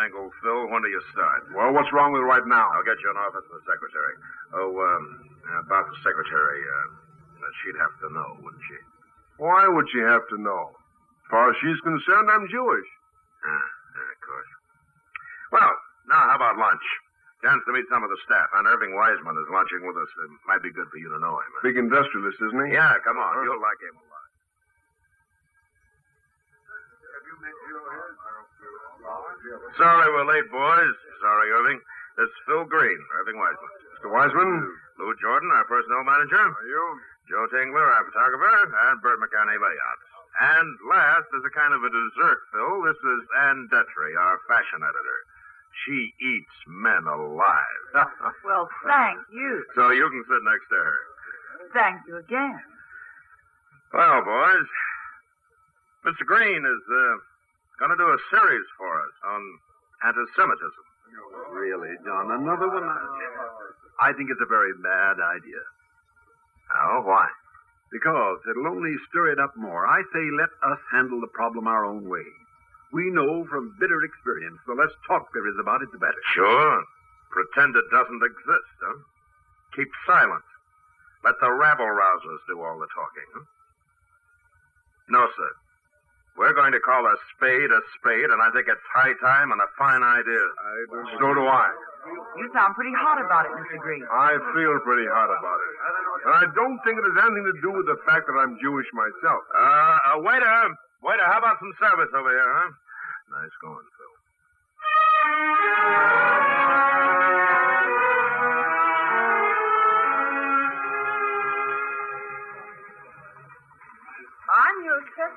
Angle, 0.03 0.27
Phil. 0.43 0.67
When 0.67 0.83
do 0.83 0.89
you 0.91 1.01
start? 1.15 1.47
Well, 1.55 1.71
what's 1.71 1.91
wrong 1.95 2.11
with 2.11 2.21
it 2.21 2.29
right 2.29 2.43
now? 2.43 2.67
I'll 2.75 2.83
get 2.83 2.99
you 2.99 3.09
an 3.09 3.17
office 3.17 3.47
of 3.47 3.55
the 3.59 3.65
secretary. 3.65 4.15
Oh, 4.53 4.71
um, 4.75 5.03
about 5.63 5.87
the 5.87 5.97
secretary, 6.03 6.59
uh, 6.59 6.87
she'd 7.63 7.79
have 7.79 7.95
to 8.03 8.07
know, 8.11 8.29
wouldn't 8.43 8.63
she? 8.67 8.79
Why 9.39 9.67
would 9.67 9.87
she 9.89 9.99
have 10.03 10.27
to 10.35 10.37
know? 10.37 10.75
As 10.75 11.27
far 11.31 11.49
as 11.49 11.55
she's 11.63 11.79
concerned, 11.81 12.27
I'm 12.29 12.45
Jewish. 12.51 12.89
Ah, 13.47 13.67
yeah, 13.95 14.11
of 14.11 14.19
course. 14.21 14.51
Well, 15.55 15.73
now 16.11 16.21
how 16.29 16.35
about 16.37 16.59
lunch? 16.59 16.83
Chance 17.43 17.63
to 17.67 17.75
meet 17.75 17.83
some 17.91 18.03
of 18.03 18.09
the 18.11 18.19
staff. 18.23 18.47
And 18.55 18.67
Irving 18.71 18.95
Wiseman 18.95 19.35
is 19.35 19.51
lunching 19.51 19.83
with 19.83 19.99
us. 19.99 20.07
It 20.07 20.31
might 20.47 20.63
be 20.63 20.71
good 20.71 20.87
for 20.87 20.95
you 20.95 21.11
to 21.11 21.19
know 21.19 21.35
him. 21.35 21.51
Big 21.59 21.75
industrialist, 21.75 22.39
isn't 22.39 22.65
he? 22.71 22.73
Yeah, 22.73 22.95
come 23.03 23.19
on. 23.19 23.43
You'll 23.43 23.59
like 23.59 23.81
him 23.83 23.99
a 23.99 24.05
lot. 24.07 24.12
Sorry 29.77 30.07
we're 30.13 30.27
late, 30.29 30.47
boys. 30.51 30.95
Sorry, 31.19 31.47
Irving. 31.51 31.79
This 32.15 32.29
is 32.29 32.37
Phil 32.47 32.63
Green, 32.65 32.99
Irving 33.19 33.35
Wiseman. 33.35 33.71
Mr. 33.99 34.09
Wiseman? 34.11 34.51
Lou 34.99 35.11
Jordan, 35.19 35.49
our 35.51 35.65
personnel 35.65 36.03
manager. 36.05 36.39
Are 36.39 36.67
you? 36.69 36.83
Joe 37.27 37.47
Tingler, 37.51 37.83
our 37.83 38.05
photographer. 38.07 38.47
And 38.87 39.01
Bert 39.01 39.19
McCartney, 39.19 39.57
layouts. 39.59 40.05
And 40.33 40.67
last, 40.89 41.27
as 41.35 41.43
a 41.45 41.53
kind 41.53 41.73
of 41.75 41.83
a 41.83 41.91
dessert, 41.91 42.39
Phil, 42.53 42.75
this 42.87 42.97
is 42.97 43.21
Anne 43.49 43.67
Dettrey, 43.71 44.15
our 44.17 44.39
fashion 44.47 44.81
editor. 44.81 45.19
She 45.85 46.13
eats 46.21 46.55
men 46.67 47.03
alive. 47.07 47.83
Well, 48.45 48.69
thank 48.85 49.19
you. 49.31 49.63
so 49.75 49.89
you 49.91 50.07
can 50.09 50.23
sit 50.27 50.43
next 50.43 50.67
to 50.69 50.75
her. 50.77 50.99
Thank 51.73 52.01
you 52.07 52.17
again. 52.17 52.59
Well, 53.93 54.21
boys, 54.23 54.69
Mr. 56.05 56.25
Green 56.25 56.61
is 56.65 56.83
uh, 56.91 57.15
going 57.83 57.91
to 57.91 57.99
do 57.99 58.15
a 58.15 58.21
series 58.31 58.67
for 58.79 58.87
us 58.95 59.11
on 59.27 59.41
anti-Semitism. 60.07 60.83
Really, 61.51 61.91
John, 62.07 62.31
another 62.31 62.71
one? 62.71 62.87
I 63.99 64.15
think 64.15 64.31
it's 64.31 64.39
a 64.39 64.47
very 64.47 64.71
bad 64.79 65.19
idea. 65.19 65.59
Oh, 66.87 67.03
why? 67.03 67.27
Because 67.91 68.39
it'll 68.47 68.71
only 68.71 68.95
stir 69.11 69.35
it 69.35 69.39
up 69.39 69.51
more. 69.59 69.83
I 69.83 69.99
say 70.15 70.23
let 70.31 70.49
us 70.63 70.79
handle 70.95 71.19
the 71.19 71.27
problem 71.35 71.67
our 71.67 71.83
own 71.83 72.07
way. 72.07 72.23
We 72.95 73.11
know 73.11 73.43
from 73.51 73.75
bitter 73.75 73.99
experience 74.07 74.63
the 74.63 74.79
less 74.79 74.95
talk 75.05 75.27
there 75.35 75.51
is 75.51 75.59
about 75.59 75.83
it, 75.83 75.91
the 75.91 75.99
better. 75.99 76.23
Sure. 76.31 76.83
Pretend 77.35 77.75
it 77.75 77.91
doesn't 77.91 78.23
exist, 78.23 78.73
huh? 78.79 78.95
Keep 79.75 79.91
silent. 80.07 80.47
Let 81.25 81.35
the 81.41 81.51
rabble 81.51 81.91
rousers 81.91 82.39
do 82.47 82.63
all 82.63 82.79
the 82.79 82.87
talking, 82.95 83.27
huh? 83.35 83.45
No, 85.09 85.27
sir. 85.35 85.51
We're 86.33 86.53
going 86.57 86.73
to 86.73 86.81
call 86.81 87.05
a 87.05 87.15
spade 87.35 87.69
a 87.69 87.81
spade, 87.99 88.29
and 88.33 88.41
I 88.41 88.49
think 88.51 88.65
it's 88.65 88.81
high 88.89 89.13
time 89.21 89.53
and 89.53 89.61
a 89.61 89.69
fine 89.77 90.01
idea. 90.01 90.45
So 91.21 91.29
do 91.33 91.45
I. 91.45 91.69
You 92.35 92.49
sound 92.51 92.73
pretty 92.75 92.91
hot 92.97 93.21
about 93.21 93.45
it, 93.45 93.53
Mr. 93.53 93.77
Green. 93.79 94.03
I 94.11 94.35
feel 94.57 94.75
pretty 94.81 95.07
hot 95.07 95.29
about 95.29 95.59
it. 95.61 95.73
And 96.25 96.33
I 96.41 96.45
don't 96.57 96.79
think 96.83 96.97
it 96.97 97.05
has 97.05 97.17
anything 97.21 97.47
to 97.47 97.57
do 97.61 97.71
with 97.71 97.85
the 97.85 98.01
fact 98.09 98.25
that 98.27 98.33
I'm 98.33 98.57
Jewish 98.59 98.89
myself. 98.91 99.41
Uh, 99.55 99.61
uh, 99.61 100.25
waiter! 100.25 100.73
Waiter, 101.05 101.25
how 101.29 101.37
about 101.37 101.61
some 101.61 101.71
service 101.79 102.09
over 102.17 102.29
here, 102.33 102.49
huh? 102.49 102.69
Nice 103.37 103.55
going, 103.61 103.87
Phil. 103.93 104.13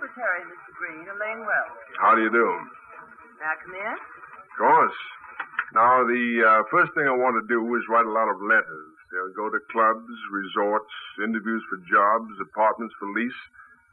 Secretary, 0.06 0.46
Mr. 0.46 0.70
Green, 0.78 1.02
Elaine 1.02 1.42
Wales. 1.42 1.82
How 1.98 2.14
do 2.14 2.22
you 2.22 2.30
do? 2.30 2.46
I 3.42 3.58
come 3.58 3.74
in? 3.74 3.90
Of 3.90 4.54
course. 4.54 4.98
Now, 5.74 6.06
the 6.06 6.24
uh, 6.46 6.62
first 6.70 6.94
thing 6.94 7.10
I 7.10 7.16
want 7.18 7.34
to 7.42 7.44
do 7.50 7.58
is 7.74 7.82
write 7.90 8.06
a 8.06 8.14
lot 8.14 8.30
of 8.30 8.38
letters. 8.38 8.92
They'll 9.10 9.34
go 9.34 9.50
to 9.50 9.58
clubs, 9.74 10.14
resorts, 10.30 10.94
interviews 11.18 11.58
for 11.66 11.82
jobs, 11.90 12.30
apartments 12.38 12.94
for 13.02 13.10
lease, 13.18 13.42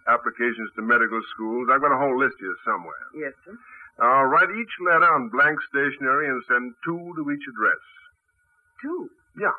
applications 0.05 0.69
to 0.77 0.85
medical 0.85 1.17
schools. 1.33 1.73
I've 1.73 1.81
got 1.81 1.89
a 1.89 1.97
whole 1.97 2.13
list 2.13 2.37
here 2.37 2.57
somewhere. 2.61 3.05
Yes, 3.17 3.33
sir. 3.41 3.57
I'll 3.97 4.29
write 4.29 4.53
each 4.53 4.75
letter 4.85 5.09
on 5.17 5.33
blank 5.33 5.57
stationery 5.73 6.29
and 6.29 6.45
send 6.45 6.77
two 6.85 7.09
to 7.17 7.23
each 7.33 7.45
address. 7.49 7.81
Two. 8.85 9.09
Yeah. 9.33 9.57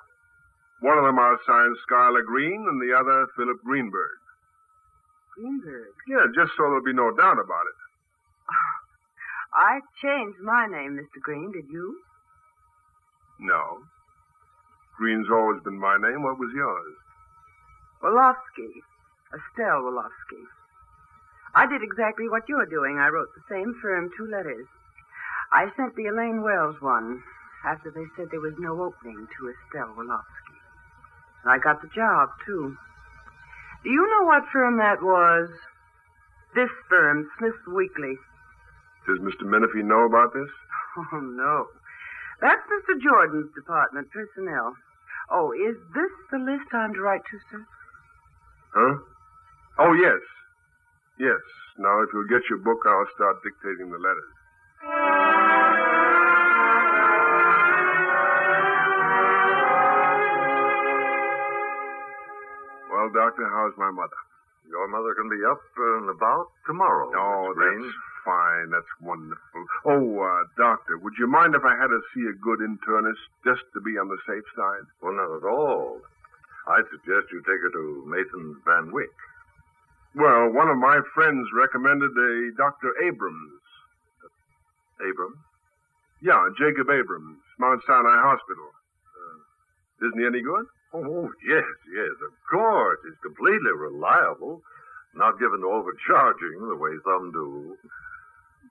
One 0.86 1.02
of 1.02 1.04
them 1.04 1.18
I'll 1.18 1.42
sign 1.50 1.74
Schuyler 1.82 2.22
Green 2.22 2.62
and 2.62 2.78
the 2.78 2.94
other 2.94 3.26
Philip 3.34 3.58
Greenberg. 3.66 4.22
Greenberg. 5.34 5.94
Yeah, 6.08 6.26
just 6.34 6.52
so 6.56 6.64
there'll 6.64 6.82
be 6.84 6.92
no 6.92 7.10
doubt 7.10 7.38
about 7.38 7.66
it. 7.66 7.78
I 9.54 9.80
changed 10.02 10.38
my 10.40 10.66
name, 10.66 10.98
Mr. 10.98 11.20
Green. 11.22 11.52
Did 11.52 11.70
you? 11.70 11.98
No. 13.40 13.82
Green's 14.96 15.28
always 15.30 15.62
been 15.62 15.78
my 15.78 15.96
name. 15.98 16.22
What 16.22 16.38
was 16.38 16.50
yours? 16.54 16.94
Wolofsky. 18.02 18.82
Estelle 19.34 19.82
Wolofsky. 19.82 20.42
I 21.54 21.66
did 21.66 21.82
exactly 21.82 22.28
what 22.28 22.48
you're 22.48 22.66
doing. 22.66 22.98
I 22.98 23.08
wrote 23.08 23.28
the 23.34 23.42
same 23.48 23.74
firm 23.80 24.10
two 24.16 24.26
letters. 24.26 24.66
I 25.52 25.66
sent 25.76 25.94
the 25.94 26.06
Elaine 26.06 26.42
Wales 26.42 26.76
one 26.80 27.22
after 27.64 27.90
they 27.90 28.06
said 28.16 28.28
there 28.30 28.40
was 28.40 28.54
no 28.58 28.82
opening 28.82 29.26
to 29.38 29.50
Estelle 29.50 29.94
Wolofsky. 29.94 30.58
And 31.42 31.52
I 31.52 31.58
got 31.58 31.80
the 31.82 31.88
job, 31.94 32.30
too. 32.44 32.76
Do 33.84 33.90
you 33.90 34.00
know 34.00 34.26
what 34.26 34.48
firm 34.50 34.78
that 34.78 35.02
was? 35.02 35.50
This 36.54 36.70
firm, 36.88 37.28
Smith 37.38 37.60
Weekly. 37.68 38.16
Does 39.06 39.20
Mr. 39.20 39.44
Minify 39.44 39.84
know 39.84 40.06
about 40.08 40.32
this? 40.32 40.48
Oh, 40.96 41.20
no. 41.20 41.66
That's 42.40 42.62
Mr. 42.70 42.96
Jordan's 43.02 43.52
department, 43.54 44.08
personnel. 44.10 44.74
Oh, 45.30 45.52
is 45.52 45.76
this 45.92 46.12
the 46.30 46.38
list 46.38 46.72
I'm 46.72 46.94
to 46.94 47.00
write 47.00 47.22
to, 47.30 47.38
sir? 47.50 47.66
Huh? 48.74 48.94
Oh, 49.78 49.92
yes. 49.92 50.22
Yes. 51.18 51.42
Now, 51.78 52.00
if 52.02 52.08
you'll 52.12 52.30
get 52.30 52.48
your 52.48 52.58
book, 52.58 52.78
I'll 52.86 53.10
start 53.14 53.42
dictating 53.42 53.90
the 53.90 53.98
letters. 53.98 54.32
Well, 63.04 63.12
Doctor, 63.12 63.44
how's 63.52 63.76
my 63.76 63.90
mother? 63.90 64.16
Your 64.64 64.88
mother 64.88 65.12
can 65.12 65.28
be 65.28 65.44
up 65.44 65.60
and 65.76 66.08
about 66.08 66.48
tomorrow. 66.66 67.12
Oh, 67.12 67.52
Mr. 67.52 67.54
Green. 67.54 67.82
that's 67.84 68.00
fine. 68.24 68.70
That's 68.72 68.94
wonderful. 69.02 69.64
Oh, 69.84 70.24
uh, 70.24 70.44
Doctor, 70.56 70.96
would 70.96 71.12
you 71.18 71.26
mind 71.26 71.54
if 71.54 71.60
I 71.68 71.76
had 71.76 71.92
to 71.92 72.00
see 72.16 72.24
a 72.24 72.40
good 72.40 72.60
internist 72.64 73.20
just 73.44 73.60
to 73.74 73.80
be 73.84 74.00
on 74.00 74.08
the 74.08 74.16
safe 74.24 74.48
side? 74.56 74.88
Well, 75.02 75.12
not 75.12 75.36
at 75.36 75.44
all. 75.44 76.00
I'd 76.66 76.88
suggest 76.88 77.28
you 77.28 77.44
take 77.44 77.60
her 77.60 77.68
to 77.76 78.08
Mason 78.08 78.56
Van 78.64 78.90
Wyck. 78.90 79.12
Well, 80.16 80.48
one 80.48 80.70
of 80.70 80.78
my 80.78 81.00
friends 81.14 81.44
recommended 81.52 82.16
a 82.16 82.56
Dr. 82.56 82.96
Abrams. 83.04 83.60
Abrams? 85.04 85.44
Yeah, 86.22 86.40
Jacob 86.56 86.88
Abrams, 86.88 87.36
Mount 87.58 87.82
Sinai 87.86 88.16
Hospital. 88.16 88.72
Uh, 89.12 90.08
isn't 90.08 90.18
he 90.18 90.24
any 90.24 90.40
good? 90.40 90.64
Oh, 90.94 91.28
yes, 91.42 91.66
yes, 91.90 92.14
of 92.22 92.34
course. 92.48 92.98
He's 93.02 93.18
completely 93.18 93.74
reliable. 93.74 94.62
Not 95.14 95.38
given 95.38 95.60
to 95.60 95.66
overcharging 95.66 96.58
the 96.68 96.78
way 96.78 96.94
some 97.02 97.32
do. 97.32 97.76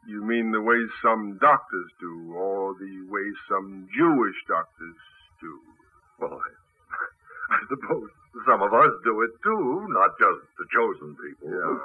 You 0.07 0.23
mean 0.23 0.51
the 0.51 0.61
way 0.61 0.79
some 1.03 1.37
doctors 1.39 1.91
do, 1.99 2.33
or 2.35 2.75
the 2.75 3.07
way 3.11 3.27
some 3.47 3.87
Jewish 3.95 4.35
doctors 4.47 4.99
do? 5.39 5.59
Well, 6.19 6.39
I, 6.39 6.47
I 7.55 7.59
suppose 7.67 8.09
some 8.47 8.61
of 8.63 8.73
us 8.73 8.91
do 9.03 9.21
it 9.23 9.31
too, 9.43 9.87
not 9.91 10.15
just 10.19 10.47
the 10.59 10.67
chosen 10.71 11.15
people. 11.19 11.51
Yeah. 11.51 11.79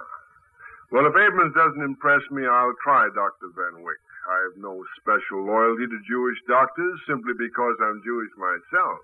Well, 0.91 1.07
if 1.07 1.15
Abrams 1.15 1.55
doesn't 1.55 1.83
impress 1.83 2.23
me, 2.31 2.47
I'll 2.47 2.79
try 2.83 3.11
Dr. 3.15 3.51
Van 3.55 3.83
Wyck. 3.83 4.03
I 4.31 4.37
have 4.51 4.57
no 4.63 4.83
special 5.03 5.45
loyalty 5.47 5.87
to 5.87 5.99
Jewish 6.09 6.39
doctors 6.47 6.99
simply 7.07 7.35
because 7.39 7.77
I'm 7.83 8.03
Jewish 8.03 8.31
myself. 8.39 9.03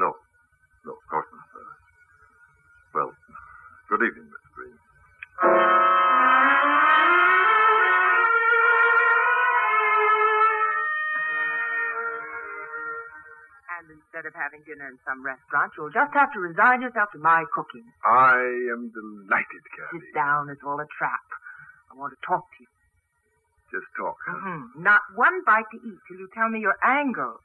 No. 0.00 0.16
No, 0.86 0.92
of 0.96 1.04
course 1.10 1.26
not, 1.32 1.46
sir. 1.52 1.66
Well, 2.94 3.12
good 3.90 4.02
evening, 4.02 4.24
Mr. 4.32 4.50
Green. 4.54 4.78
And 13.80 13.86
instead 13.96 14.26
of 14.26 14.34
having 14.34 14.60
dinner 14.66 14.90
in 14.90 14.98
some 15.06 15.22
restaurant, 15.24 15.72
you'll 15.78 15.94
just 15.94 16.12
have 16.12 16.32
to 16.34 16.40
resign 16.40 16.82
yourself 16.82 17.08
to 17.16 17.18
my 17.22 17.44
cooking. 17.54 17.86
I 18.04 18.36
am 18.74 18.90
delighted, 18.92 19.62
Kathy. 19.72 20.04
Sit 20.04 20.12
down. 20.14 20.50
It's 20.50 20.60
all 20.66 20.80
a 20.80 20.88
trap. 20.98 21.24
I 21.90 21.96
want 21.96 22.12
to 22.12 22.20
talk 22.26 22.44
to 22.44 22.58
you. 22.60 22.68
Just 23.70 23.86
talk, 23.96 24.16
huh? 24.26 24.34
Mhm. 24.34 24.76
Not 24.82 25.02
one 25.14 25.42
bite 25.44 25.70
to 25.70 25.78
eat 25.78 25.98
till 26.08 26.18
you 26.18 26.28
tell 26.34 26.48
me 26.48 26.58
your 26.60 26.76
angle. 26.82 27.40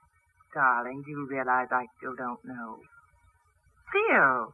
Darling, 0.56 1.04
do 1.04 1.12
you 1.12 1.28
realize 1.30 1.68
I 1.72 1.84
still 2.00 2.16
don't 2.16 2.40
know? 2.48 2.80
Phil, 3.92 4.54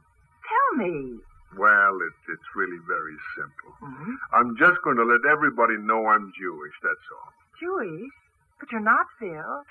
tell 0.50 0.70
me. 0.82 1.22
Well, 1.56 1.96
it's 2.02 2.24
it's 2.32 2.50
really 2.58 2.82
very 2.90 3.18
simple. 3.38 3.72
Mhm. 3.86 4.16
I'm 4.34 4.58
just 4.58 4.82
going 4.84 4.98
to 4.98 5.06
let 5.06 5.22
everybody 5.30 5.78
know 5.78 6.08
I'm 6.08 6.34
Jewish, 6.34 6.74
that's 6.82 7.08
all. 7.14 7.30
Jewish? 7.62 8.10
But 8.60 8.72
you're 8.72 8.82
not, 8.82 9.06
Phil. 9.20 9.62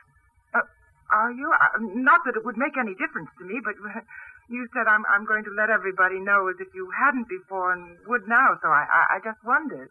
Uh, 0.55 0.67
are 1.11 1.33
you? 1.33 1.51
Uh, 1.51 1.79
not 1.99 2.21
that 2.27 2.37
it 2.37 2.45
would 2.45 2.57
make 2.57 2.77
any 2.79 2.95
difference 2.95 3.31
to 3.39 3.45
me, 3.45 3.59
but 3.65 3.75
you 4.49 4.69
said 4.73 4.87
I'm 4.87 5.03
I'm 5.11 5.25
going 5.27 5.43
to 5.45 5.51
let 5.57 5.71
everybody 5.71 6.21
know 6.21 6.47
as 6.49 6.57
if 6.61 6.69
you 6.75 6.91
hadn't 6.95 7.29
before 7.29 7.73
and 7.73 7.99
would 8.07 8.29
now, 8.29 8.55
so 8.63 8.69
I 8.69 8.87
I, 8.87 9.03
I 9.17 9.19
just 9.25 9.43
wondered. 9.45 9.91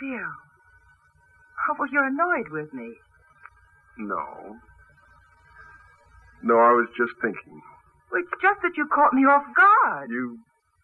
Phil. 0.00 0.32
Oh, 1.68 1.74
well, 1.78 1.88
you're 1.90 2.06
annoyed 2.06 2.48
with 2.50 2.72
me. 2.72 2.94
No. 3.98 4.56
No, 6.42 6.54
I 6.58 6.72
was 6.76 6.88
just 6.96 7.14
thinking. 7.22 7.62
Well, 8.10 8.20
it's 8.20 8.36
just 8.42 8.60
that 8.62 8.76
you 8.76 8.86
caught 8.92 9.14
me 9.14 9.22
off 9.24 9.44
guard. 9.54 10.10
You 10.10 10.38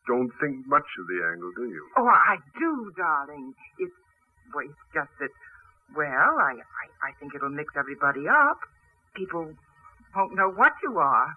don't 0.06 0.32
think 0.40 0.66
much 0.66 0.86
of 0.98 1.06
the 1.06 1.20
angle, 1.30 1.52
do 1.54 1.68
you? 1.68 1.84
Oh, 1.96 2.08
I 2.08 2.36
do, 2.58 2.92
darling. 2.96 3.52
It's, 3.78 3.92
well, 4.54 4.64
it's 4.64 4.84
just 4.94 5.10
that, 5.20 5.30
well, 5.94 6.32
I, 6.40 6.58
I, 6.58 6.86
I 7.08 7.10
think 7.20 7.34
it'll 7.34 7.50
mix 7.50 7.74
everybody 7.76 8.26
up. 8.26 8.58
People 9.14 9.52
won't 10.16 10.34
know 10.34 10.50
what 10.50 10.72
you 10.82 10.98
are. 10.98 11.34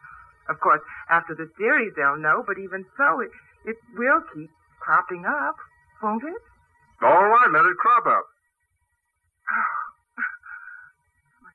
Of 0.50 0.60
course, 0.60 0.82
after 1.10 1.36
the 1.36 1.50
series, 1.58 1.94
they'll 1.96 2.18
know, 2.18 2.44
but 2.46 2.58
even 2.58 2.86
so, 2.98 3.20
it, 3.20 3.32
it 3.66 3.78
will 3.96 4.22
keep 4.34 4.50
cropping 4.80 5.26
up, 5.26 5.56
won't 6.02 6.24
it? 6.24 6.42
All 7.02 7.28
right, 7.28 7.50
let 7.52 7.66
it 7.66 7.78
crop 7.78 8.06
up. 8.08 8.26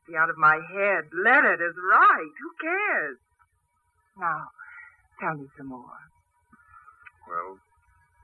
Be 0.09 0.17
out 0.17 0.31
of 0.31 0.39
my 0.39 0.57
head. 0.73 1.05
Leonard 1.13 1.61
is 1.61 1.77
right. 1.77 2.33
Who 2.41 2.51
cares? 2.61 3.19
Now, 4.17 4.49
tell 5.21 5.37
me 5.37 5.47
some 5.57 5.69
more. 5.69 6.01
Well, 7.29 7.59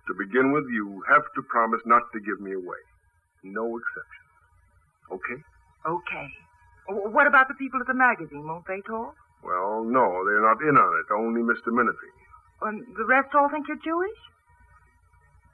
to 0.09 0.14
begin 0.16 0.53
with, 0.53 0.64
you 0.73 1.05
have 1.12 1.25
to 1.37 1.42
promise 1.42 1.81
not 1.85 2.03
to 2.12 2.20
give 2.20 2.40
me 2.40 2.53
away. 2.53 2.81
No 3.44 3.77
exceptions. 3.77 4.33
Okay? 5.12 5.38
Okay. 5.85 6.29
What 6.88 7.27
about 7.27 7.49
the 7.49 7.55
people 7.55 7.81
at 7.81 7.87
the 7.87 7.94
magazine? 7.94 8.49
Won't 8.49 8.66
they 8.66 8.81
talk? 8.88 9.14
Well, 9.44 9.85
no, 9.85 10.25
they're 10.25 10.40
not 10.40 10.61
in 10.64 10.77
on 10.77 10.92
it. 11.05 11.12
Only 11.12 11.42
Mr. 11.44 11.68
Minify. 11.68 12.12
And 12.62 12.81
the 12.97 13.05
rest 13.05 13.29
all 13.37 13.51
think 13.53 13.68
you're 13.68 13.85
Jewish? 13.85 14.20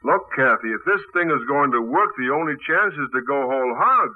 Look, 0.04 0.30
Kathy, 0.34 0.70
if 0.70 0.86
this 0.86 1.02
thing 1.12 1.30
is 1.30 1.42
going 1.50 1.72
to 1.72 1.82
work, 1.82 2.14
the 2.16 2.30
only 2.30 2.54
chance 2.62 2.94
is 2.94 3.10
to 3.14 3.20
go 3.26 3.50
whole 3.50 3.74
hog. 3.74 4.10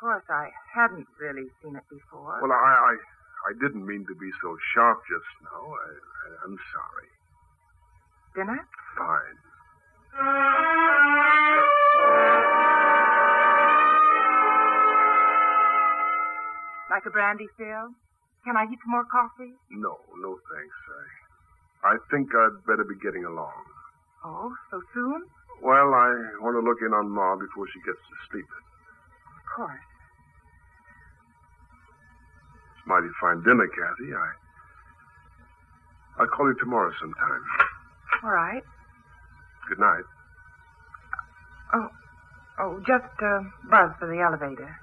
Of 0.00 0.08
course, 0.08 0.24
I 0.32 0.48
hadn't 0.72 1.04
really 1.20 1.44
seen 1.60 1.76
it 1.76 1.84
before. 1.92 2.40
Well, 2.40 2.56
I, 2.56 2.56
I, 2.56 2.96
I 2.96 3.52
didn't 3.60 3.84
mean 3.84 4.06
to 4.08 4.16
be 4.16 4.30
so 4.40 4.56
sharp 4.72 4.96
just 5.04 5.28
now. 5.44 5.60
I, 5.60 5.88
I, 5.92 6.28
I'm 6.48 6.56
sorry. 6.72 7.08
Dinner? 8.32 8.64
Fine. 8.96 9.36
Like 16.88 17.04
a 17.04 17.10
brandy, 17.12 17.44
Phil? 17.60 17.92
Can 18.48 18.56
I 18.56 18.64
get 18.64 18.80
some 18.80 18.96
more 18.96 19.04
coffee? 19.04 19.52
No, 19.68 20.00
no 20.16 20.40
thanks. 20.48 20.78
I, 21.84 21.92
I 21.92 21.96
think 22.10 22.32
I'd 22.32 22.64
better 22.64 22.88
be 22.88 22.96
getting 23.04 23.26
along. 23.28 23.52
Oh, 24.24 24.48
so 24.70 24.80
soon? 24.94 25.28
Well, 25.60 25.92
I 25.92 26.40
want 26.40 26.56
to 26.56 26.64
look 26.64 26.80
in 26.80 26.96
on 26.96 27.12
Ma 27.12 27.36
before 27.36 27.68
she 27.68 27.84
gets 27.84 28.00
to 28.00 28.16
sleep. 28.32 28.48
Of 28.48 29.44
course. 29.60 29.89
It's 32.80 32.88
mighty 32.88 33.08
fine 33.20 33.42
dinner, 33.42 33.68
Kathy. 33.68 34.14
I, 34.14 34.32
I'll 36.22 36.26
call 36.28 36.48
you 36.48 36.56
tomorrow 36.58 36.90
sometime. 36.98 37.42
All 38.24 38.30
right. 38.30 38.62
Good 39.68 39.78
night. 39.78 40.04
Oh, 41.74 41.88
oh, 42.58 42.80
just 42.86 43.04
uh, 43.22 43.40
buzz 43.70 43.90
for 43.98 44.08
the 44.08 44.20
elevator. 44.20 44.76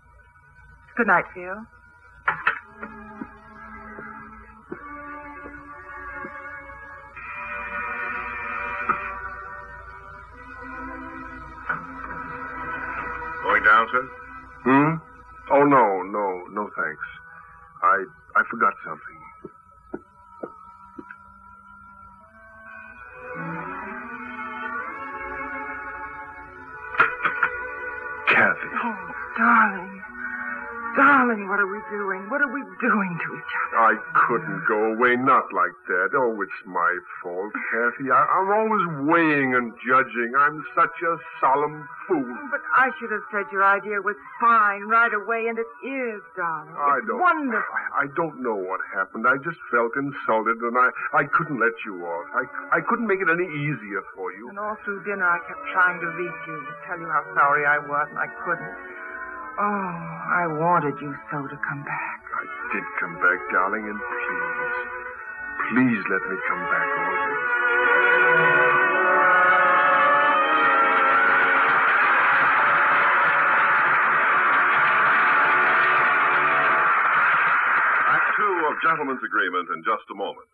Good 0.96 1.08
night, 1.08 1.26
Phil. 1.34 1.66
Going 13.44 13.64
down, 13.64 13.88
sir? 13.92 14.10
Hmm? 14.64 14.96
Oh, 15.52 15.64
no, 15.64 16.04
no, 16.04 16.44
no 16.52 16.70
thanks. 16.76 17.02
I, 17.84 18.06
I 18.36 18.44
forgot 18.50 18.74
something. 18.86 19.20
Kathy. 28.28 28.70
Oh, 28.84 29.12
darling. 29.38 29.97
Darling, 30.98 31.46
what 31.46 31.62
are 31.62 31.70
we 31.70 31.78
doing? 31.94 32.26
What 32.26 32.42
are 32.42 32.50
we 32.50 32.66
doing 32.82 33.12
to 33.22 33.30
each 33.38 33.54
other? 33.70 33.78
I 33.78 33.94
couldn't 34.26 34.66
go 34.66 34.98
away, 34.98 35.14
not 35.16 35.46
like 35.54 35.78
that. 35.94 36.10
Oh, 36.18 36.42
it's 36.42 36.62
my 36.66 36.90
fault, 37.22 37.54
Kathy. 37.70 38.10
I, 38.10 38.18
I'm 38.18 38.50
always 38.50 39.06
weighing 39.06 39.54
and 39.54 39.78
judging. 39.86 40.34
I'm 40.34 40.66
such 40.74 40.98
a 41.06 41.22
solemn 41.40 41.86
fool. 42.10 42.26
Oh, 42.26 42.50
but 42.50 42.66
I 42.74 42.90
should 42.98 43.14
have 43.14 43.22
said 43.30 43.46
your 43.54 43.62
idea 43.62 44.02
was 44.02 44.18
fine 44.42 44.90
right 44.90 45.14
away, 45.14 45.46
and 45.46 45.62
it 45.62 45.70
is, 45.86 46.18
darling. 46.34 46.74
I 46.74 46.98
it's 46.98 47.06
don't. 47.06 47.22
wonderful. 47.22 47.78
I, 47.94 48.04
I 48.04 48.06
don't 48.18 48.42
know 48.42 48.58
what 48.58 48.82
happened. 48.90 49.30
I 49.30 49.38
just 49.46 49.62
felt 49.70 49.94
insulted, 49.94 50.58
and 50.66 50.74
I, 50.82 50.90
I 51.14 51.24
couldn't 51.30 51.62
let 51.62 51.78
you 51.86 52.10
off. 52.10 52.26
I, 52.34 52.44
I 52.74 52.82
couldn't 52.82 53.06
make 53.06 53.22
it 53.22 53.30
any 53.30 53.46
easier 53.46 54.02
for 54.18 54.34
you. 54.34 54.50
And 54.50 54.58
all 54.58 54.74
through 54.82 55.06
dinner, 55.06 55.30
I 55.30 55.38
kept 55.46 55.62
trying 55.78 56.02
to 56.02 56.10
reach 56.18 56.42
you 56.50 56.58
to 56.58 56.74
tell 56.90 56.98
you 56.98 57.06
how 57.06 57.22
sorry 57.38 57.70
I 57.70 57.78
was, 57.78 58.10
and 58.10 58.18
I 58.18 58.26
couldn't. 58.42 58.97
Oh, 59.58 59.64
I 60.38 60.46
wanted 60.46 61.02
you 61.02 61.16
so 61.34 61.42
to 61.42 61.58
come 61.66 61.82
back. 61.82 62.22
I 62.30 62.46
did 62.74 62.86
come 63.02 63.16
back, 63.18 63.40
darling, 63.50 63.90
and 63.90 63.98
please, 63.98 64.78
please 65.74 66.04
let 66.14 66.22
me 66.30 66.38
come 66.46 66.64
back 66.70 66.90
always. 66.94 68.38
Act 78.14 78.30
two 78.38 78.56
of 78.70 78.74
Gentleman's 78.86 79.26
Agreement 79.26 79.74
in 79.74 79.82
just 79.82 80.06
a 80.14 80.16
moment. 80.16 80.46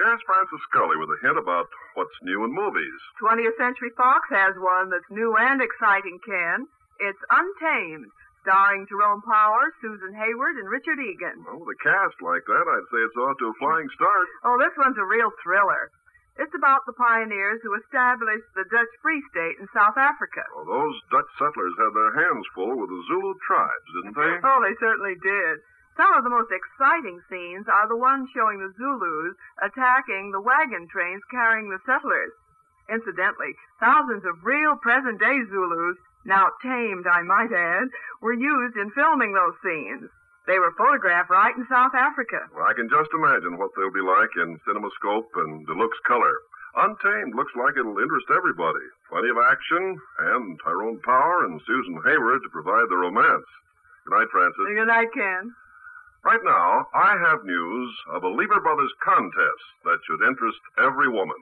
Here's 0.00 0.24
Francis 0.24 0.64
Scully 0.72 0.96
with 0.96 1.12
a 1.12 1.20
hint 1.20 1.36
about 1.36 1.68
what's 1.92 2.16
new 2.24 2.42
in 2.48 2.56
movies. 2.56 2.98
20th 3.20 3.60
Century 3.60 3.92
Fox 4.00 4.26
has 4.32 4.56
one 4.56 4.88
that's 4.88 5.12
new 5.12 5.36
and 5.36 5.60
exciting, 5.60 6.18
Ken. 6.24 6.66
It's 7.04 7.20
Untamed, 7.28 8.08
starring 8.40 8.88
Tyrone 8.88 9.20
Powers, 9.28 9.76
Susan 9.84 10.16
Hayward, 10.16 10.56
and 10.56 10.72
Richard 10.72 10.96
Egan. 10.96 11.44
Well, 11.44 11.60
with 11.60 11.76
a 11.76 11.80
cast 11.84 12.16
like 12.24 12.48
that, 12.48 12.64
I'd 12.64 12.88
say 12.88 13.00
it's 13.04 13.20
off 13.20 13.36
to 13.44 13.52
a 13.52 13.52
hmm. 13.52 13.60
flying 13.60 13.90
start. 13.92 14.26
Oh, 14.48 14.56
this 14.56 14.72
one's 14.80 14.96
a 14.96 15.04
real 15.04 15.28
thriller. 15.44 15.92
It's 16.40 16.56
about 16.56 16.88
the 16.88 16.96
pioneers 16.96 17.60
who 17.60 17.76
established 17.76 18.48
the 18.56 18.64
Dutch 18.72 18.88
Free 19.04 19.20
State 19.28 19.60
in 19.60 19.68
South 19.76 20.00
Africa. 20.00 20.48
Well, 20.56 20.64
those 20.64 20.96
Dutch 21.12 21.28
settlers 21.36 21.76
had 21.76 21.92
their 21.92 22.16
hands 22.16 22.48
full 22.56 22.72
with 22.72 22.88
the 22.88 23.02
Zulu 23.06 23.36
tribes, 23.44 23.88
didn't 24.00 24.16
they? 24.16 24.32
Oh, 24.40 24.64
they 24.64 24.74
certainly 24.80 25.14
did. 25.20 25.60
Some 26.00 26.10
of 26.16 26.24
the 26.24 26.32
most 26.32 26.50
exciting 26.50 27.20
scenes 27.28 27.68
are 27.68 27.86
the 27.86 28.00
ones 28.00 28.32
showing 28.32 28.58
the 28.58 28.72
Zulus 28.80 29.36
attacking 29.60 30.32
the 30.32 30.40
wagon 30.40 30.88
trains 30.88 31.22
carrying 31.30 31.68
the 31.68 31.78
settlers. 31.84 32.32
Incidentally, 32.88 33.54
thousands 33.78 34.24
of 34.24 34.42
real 34.42 34.74
present 34.80 35.20
day 35.20 35.38
Zulus, 35.52 36.00
now 36.24 36.48
tamed, 36.62 37.06
I 37.06 37.22
might 37.22 37.52
add, 37.52 37.88
were 38.20 38.32
used 38.32 38.76
in 38.76 38.90
filming 38.92 39.32
those 39.32 39.54
scenes. 39.62 40.10
They 40.46 40.58
were 40.58 40.76
photographed 40.76 41.30
right 41.30 41.56
in 41.56 41.66
South 41.70 41.94
Africa. 41.94 42.48
Well, 42.54 42.66
I 42.68 42.74
can 42.74 42.88
just 42.88 43.08
imagine 43.14 43.56
what 43.56 43.70
they'll 43.76 43.92
be 43.92 44.04
like 44.04 44.32
in 44.36 44.60
CinemaScope 44.68 45.32
and 45.36 45.66
Deluxe 45.66 45.98
Color. 46.06 46.36
Untamed 46.76 47.34
looks 47.34 47.52
like 47.56 47.76
it'll 47.78 47.98
interest 47.98 48.26
everybody. 48.34 48.84
Plenty 49.08 49.30
of 49.30 49.38
action, 49.38 49.96
and 50.18 50.60
Tyrone 50.60 51.00
Power 51.00 51.46
and 51.46 51.60
Susan 51.66 51.96
Hayward 52.04 52.42
to 52.42 52.50
provide 52.50 52.90
the 52.90 52.96
romance. 52.96 53.46
Good 54.04 54.18
night, 54.18 54.28
Francis. 54.32 54.66
Good 54.68 54.88
night, 54.88 55.12
Ken. 55.14 55.54
Right 56.24 56.42
now, 56.42 56.88
I 56.92 57.16
have 57.20 57.44
news 57.44 57.94
of 58.10 58.24
a 58.24 58.28
Lever 58.28 58.60
Brothers 58.60 58.92
contest 59.04 59.64
that 59.84 60.00
should 60.04 60.26
interest 60.26 60.58
every 60.78 61.08
woman. 61.08 61.36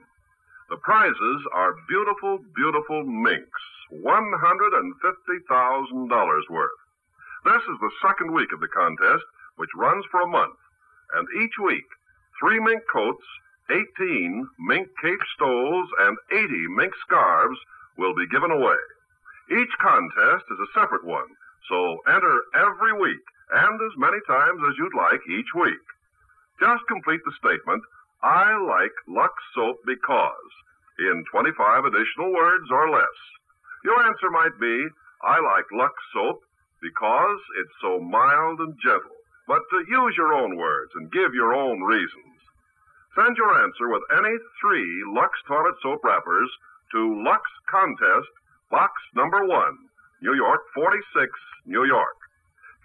The 0.69 0.77
prizes 0.77 1.39
are 1.53 1.75
beautiful, 1.87 2.39
beautiful 2.55 3.03
minks, 3.03 3.63
$150,000 4.01 6.49
worth. 6.49 6.71
This 7.45 7.61
is 7.61 7.79
the 7.79 7.91
second 8.01 8.33
week 8.33 8.51
of 8.53 8.59
the 8.59 8.67
contest, 8.67 9.23
which 9.57 9.69
runs 9.75 10.03
for 10.09 10.21
a 10.21 10.27
month. 10.27 10.57
And 11.13 11.27
each 11.43 11.59
week, 11.61 11.85
three 12.39 12.59
mink 12.59 12.81
coats, 12.91 13.23
18 13.69 14.49
mink 14.59 14.87
cape 15.01 15.21
stoles, 15.35 15.89
and 15.99 16.17
80 16.31 16.67
mink 16.75 16.93
scarves 17.05 17.59
will 17.97 18.15
be 18.15 18.27
given 18.27 18.51
away. 18.51 18.77
Each 19.51 19.71
contest 19.79 20.45
is 20.49 20.59
a 20.59 20.71
separate 20.73 21.03
one, 21.05 21.27
so 21.69 21.99
enter 22.07 22.41
every 22.55 22.93
week 22.93 23.21
and 23.51 23.79
as 23.81 23.97
many 23.97 24.19
times 24.25 24.61
as 24.67 24.77
you'd 24.77 24.95
like 24.95 25.19
each 25.29 25.53
week. 25.53 25.83
Just 26.59 26.87
complete 26.87 27.21
the 27.25 27.33
statement, 27.37 27.83
I 28.23 28.55
like 28.55 28.93
Lux 29.07 29.33
Soap 29.53 29.81
because, 29.85 30.51
in 30.99 31.25
25 31.29 31.85
additional 31.85 32.31
words 32.31 32.71
or 32.71 32.89
less. 32.89 33.17
Your 33.83 33.99
answer 34.07 34.29
might 34.31 34.57
be, 34.59 34.87
I 35.23 35.39
like 35.39 35.67
Lux 35.71 35.93
Soap 36.13 36.39
because 36.81 37.39
it's 37.59 37.75
so 37.81 37.99
mild 37.99 38.59
and 38.59 38.75
gentle. 38.83 39.15
But 39.47 39.63
uh, 39.75 39.83
use 39.87 40.15
your 40.15 40.33
own 40.33 40.55
words 40.55 40.91
and 40.95 41.11
give 41.11 41.33
your 41.33 41.53
own 41.53 41.81
reasons. 41.81 42.39
Send 43.15 43.37
your 43.37 43.51
answer 43.61 43.89
with 43.89 44.03
any 44.15 44.35
three 44.59 45.03
Lux 45.11 45.31
toilet 45.47 45.75
soap 45.83 46.03
wrappers 46.03 46.49
to 46.91 47.23
Lux 47.23 47.43
Contest, 47.69 48.31
Box 48.71 48.93
Number 49.15 49.45
One, 49.45 49.77
New 50.21 50.33
York 50.33 50.61
46, 50.73 51.29
New 51.65 51.85
York. 51.85 52.17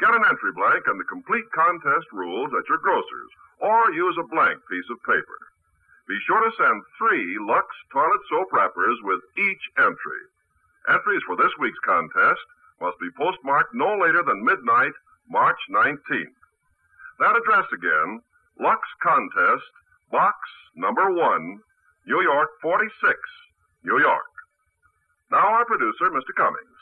Get 0.01 0.15
an 0.15 0.27
entry 0.27 0.53
blank 0.55 0.87
and 0.87 0.99
the 0.99 1.11
complete 1.11 1.47
contest 1.55 2.07
rules 2.13 2.51
at 2.55 2.69
your 2.69 2.79
grocer's, 2.79 3.33
or 3.59 3.91
use 3.95 4.17
a 4.19 4.31
blank 4.31 4.59
piece 4.71 4.91
of 4.91 5.03
paper. 5.03 5.39
Be 6.07 6.19
sure 6.27 6.43
to 6.43 6.57
send 6.57 6.83
three 6.99 7.39
Lux 7.39 7.67
toilet 7.93 8.23
soap 8.31 8.53
wrappers 8.53 8.99
with 9.03 9.21
each 9.39 9.65
entry. 9.79 10.23
Entries 10.89 11.23
for 11.27 11.37
this 11.37 11.53
week's 11.61 11.79
contest 11.85 12.41
must 12.81 12.99
be 12.99 13.11
postmarked 13.17 13.75
no 13.75 13.97
later 13.99 14.23
than 14.23 14.45
midnight, 14.45 14.93
March 15.29 15.59
19th. 15.71 16.39
That 17.19 17.37
address 17.37 17.67
again, 17.73 18.23
Lux 18.59 18.81
Contest, 19.03 19.69
Box 20.11 20.37
Number 20.75 21.13
One, 21.13 21.61
New 22.07 22.23
York 22.23 22.49
46, 22.63 23.19
New 23.85 24.01
York. 24.01 24.33
Now 25.31 25.45
our 25.45 25.65
producer, 25.67 26.09
Mr. 26.11 26.33
Cummings. 26.37 26.79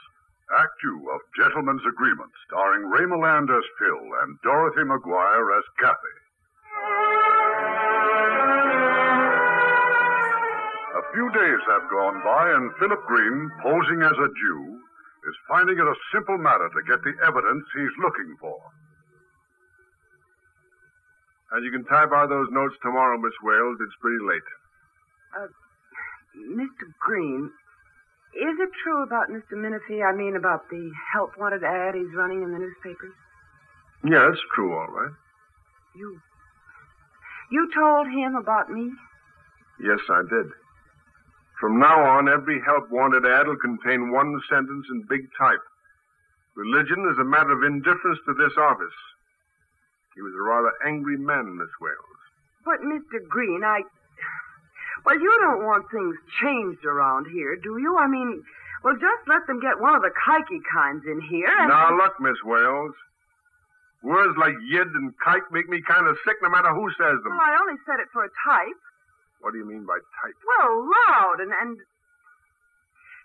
Act 0.54 0.70
two 0.80 1.10
of 1.10 1.20
Gentlemen's 1.34 1.82
Agreement, 1.88 2.30
starring 2.46 2.86
Ray 2.86 3.02
Milland 3.02 3.50
as 3.50 3.64
Phil 3.78 4.06
and 4.22 4.38
Dorothy 4.42 4.86
McGuire 4.86 5.58
as 5.58 5.64
Kathy. 5.80 6.16
A 11.06 11.12
few 11.14 11.30
days 11.30 11.60
have 11.66 11.90
gone 11.90 12.20
by, 12.24 12.50
and 12.50 12.72
Philip 12.78 13.02
Green, 13.06 13.50
posing 13.62 14.02
as 14.02 14.12
a 14.18 14.28
Jew, 14.28 14.80
is 15.28 15.36
finding 15.48 15.78
it 15.78 15.86
a 15.86 15.94
simple 16.12 16.36
matter 16.38 16.68
to 16.68 16.82
get 16.82 17.02
the 17.02 17.14
evidence 17.26 17.64
he's 17.74 17.96
looking 18.02 18.36
for. 18.40 18.58
And 21.52 21.64
you 21.64 21.70
can 21.70 21.84
type 21.84 22.10
out 22.12 22.28
those 22.28 22.48
notes 22.50 22.74
tomorrow, 22.82 23.16
Miss 23.18 23.32
Wales. 23.42 23.78
It's 23.80 23.94
pretty 24.00 24.22
late. 24.26 24.48
Uh, 25.38 25.46
Mr. 26.52 26.90
Green, 27.00 27.50
is 28.34 28.56
it 28.60 28.70
true 28.82 29.02
about 29.02 29.30
Mr. 29.30 29.54
Minify? 29.54 30.04
I 30.04 30.14
mean, 30.14 30.36
about 30.36 30.68
the 30.70 30.90
help 31.12 31.38
wanted 31.38 31.62
ad 31.64 31.94
he's 31.94 32.12
running 32.14 32.42
in 32.42 32.52
the 32.52 32.58
newspapers? 32.58 33.14
Yeah, 34.04 34.28
it's 34.30 34.42
true, 34.54 34.74
all 34.74 34.88
right. 34.88 35.14
You. 35.94 36.20
You 37.50 37.70
told 37.72 38.08
him 38.08 38.34
about 38.34 38.70
me? 38.70 38.90
Yes, 39.80 40.00
I 40.10 40.22
did. 40.28 40.46
From 41.60 41.78
now 41.78 42.04
on, 42.04 42.28
every 42.28 42.60
help 42.60 42.90
wanted 42.90 43.24
ad 43.24 43.46
will 43.46 43.56
contain 43.56 44.12
one 44.12 44.40
sentence 44.48 44.86
in 44.90 45.02
big 45.08 45.28
type. 45.38 45.62
Religion 46.54 47.08
is 47.12 47.18
a 47.18 47.24
matter 47.24 47.52
of 47.52 47.62
indifference 47.62 48.18
to 48.26 48.34
this 48.34 48.52
office. 48.58 48.96
He 50.14 50.22
was 50.22 50.32
a 50.32 50.42
rather 50.42 50.72
angry 50.84 51.16
man, 51.16 51.56
Miss 51.56 51.72
Wales. 51.80 52.20
But, 52.64 52.80
Mr. 52.80 53.26
Green, 53.28 53.62
I. 53.64 53.82
Well, 55.04 55.20
you 55.20 55.32
don't 55.40 55.64
want 55.64 55.90
things 55.90 56.16
changed 56.42 56.84
around 56.84 57.28
here, 57.30 57.56
do 57.56 57.78
you? 57.78 57.96
I 57.96 58.08
mean, 58.08 58.42
well, 58.82 58.94
just 58.94 59.28
let 59.28 59.46
them 59.46 59.60
get 59.60 59.80
one 59.80 59.94
of 59.94 60.02
the 60.02 60.10
kikey 60.12 60.60
kinds 60.72 61.04
in 61.06 61.20
here. 61.20 61.52
And... 61.58 61.68
Now, 61.68 61.94
look, 61.96 62.20
Miss 62.20 62.36
Wales. 62.44 62.92
Words 64.02 64.36
like 64.38 64.54
yid 64.68 64.88
and 64.88 65.12
kike 65.18 65.50
make 65.50 65.68
me 65.68 65.80
kind 65.82 66.06
of 66.06 66.16
sick 66.24 66.36
no 66.42 66.48
matter 66.48 66.72
who 66.72 66.88
says 66.94 67.18
them. 67.24 67.32
Well, 67.32 67.40
I 67.40 67.58
only 67.60 67.80
said 67.86 68.00
it 68.00 68.08
for 68.12 68.24
a 68.24 68.30
type. 68.46 68.80
What 69.40 69.52
do 69.52 69.58
you 69.58 69.66
mean 69.68 69.86
by 69.86 69.98
type? 70.22 70.36
Well, 70.42 70.88
loud 71.08 71.40
and, 71.40 71.52
and. 71.52 71.78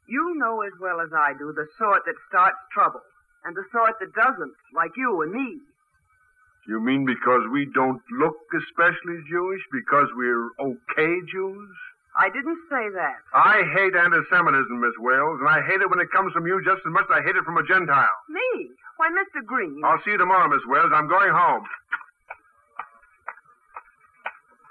You 0.07 0.35
know 0.35 0.61
as 0.61 0.73
well 0.81 0.99
as 0.99 1.09
I 1.15 1.33
do 1.37 1.53
the 1.53 1.67
sort 1.77 2.03
that 2.05 2.15
starts 2.27 2.57
trouble, 2.73 3.01
and 3.45 3.55
the 3.55 3.63
sort 3.71 3.95
that 3.99 4.13
doesn't, 4.13 4.53
like 4.75 4.91
you 4.97 5.21
and 5.21 5.31
me. 5.31 5.61
You 6.67 6.79
mean 6.79 7.05
because 7.05 7.41
we 7.51 7.65
don't 7.73 8.01
look 8.19 8.35
especially 8.53 9.23
Jewish? 9.29 9.61
Because 9.71 10.07
we're 10.15 10.51
okay 10.59 11.21
Jews? 11.31 11.69
I 12.17 12.27
didn't 12.27 12.59
say 12.69 12.89
that. 12.91 13.23
I 13.33 13.63
hate 13.71 13.95
anti-Semitism, 13.95 14.75
Miss 14.81 14.97
Wales, 14.99 15.39
and 15.39 15.47
I 15.47 15.61
hate 15.63 15.79
it 15.79 15.89
when 15.89 15.99
it 15.99 16.11
comes 16.11 16.33
from 16.33 16.45
you 16.45 16.61
just 16.65 16.83
as 16.85 16.91
much 16.91 17.05
as 17.09 17.15
I 17.17 17.21
hate 17.23 17.37
it 17.39 17.45
from 17.45 17.57
a 17.57 17.63
Gentile. 17.63 18.17
Me? 18.27 18.69
Why, 18.97 19.07
Mr. 19.15 19.45
Green. 19.45 19.81
I'll 19.85 20.01
see 20.03 20.11
you 20.11 20.17
tomorrow, 20.17 20.49
Miss 20.49 20.61
Wales. 20.67 20.91
I'm 20.93 21.07
going 21.07 21.31
home. 21.31 21.63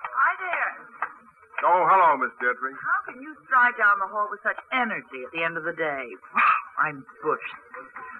Hi 0.04 0.32
there. 0.36 0.84
Oh, 1.60 1.84
hello, 1.84 2.16
Miss 2.16 2.32
Dettrey. 2.40 2.72
How 2.72 3.12
can 3.12 3.20
you 3.20 3.36
stride 3.44 3.76
down 3.76 4.00
the 4.00 4.08
hall 4.08 4.28
with 4.32 4.40
such 4.40 4.56
energy 4.72 5.28
at 5.28 5.32
the 5.32 5.44
end 5.44 5.60
of 5.60 5.64
the 5.64 5.76
day? 5.76 6.04
Wow, 6.32 6.56
I'm 6.88 7.04
bushed. 7.20 7.56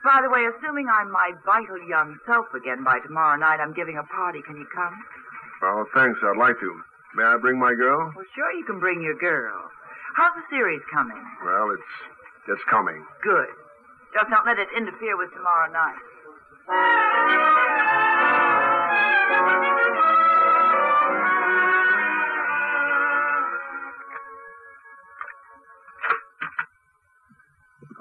By 0.04 0.20
the 0.20 0.28
way, 0.28 0.44
assuming 0.44 0.88
I'm 0.88 1.10
my 1.10 1.32
vital 1.44 1.80
young 1.88 2.16
self 2.28 2.46
again 2.52 2.84
by 2.84 3.00
tomorrow 3.00 3.36
night, 3.40 3.60
I'm 3.60 3.72
giving 3.72 3.96
a 3.96 4.04
party. 4.04 4.40
Can 4.44 4.56
you 4.56 4.68
come? 4.74 4.92
Well, 5.62 5.84
thanks. 5.96 6.20
I'd 6.24 6.36
like 6.40 6.56
to. 6.60 6.70
May 7.16 7.24
I 7.24 7.36
bring 7.40 7.58
my 7.58 7.74
girl? 7.74 8.12
Well, 8.16 8.28
sure, 8.36 8.52
you 8.52 8.64
can 8.64 8.80
bring 8.80 9.00
your 9.02 9.16
girl. 9.16 9.56
How's 10.16 10.34
the 10.36 10.44
series 10.50 10.80
coming? 10.92 11.20
Well, 11.44 11.70
it's 11.72 11.90
it's 12.48 12.64
coming. 12.70 13.04
Good. 13.22 13.48
Just 14.12 14.28
don't 14.28 14.44
let 14.46 14.58
it 14.58 14.68
interfere 14.76 15.16
with 15.16 15.32
tomorrow 15.32 15.70
night. 15.72 16.00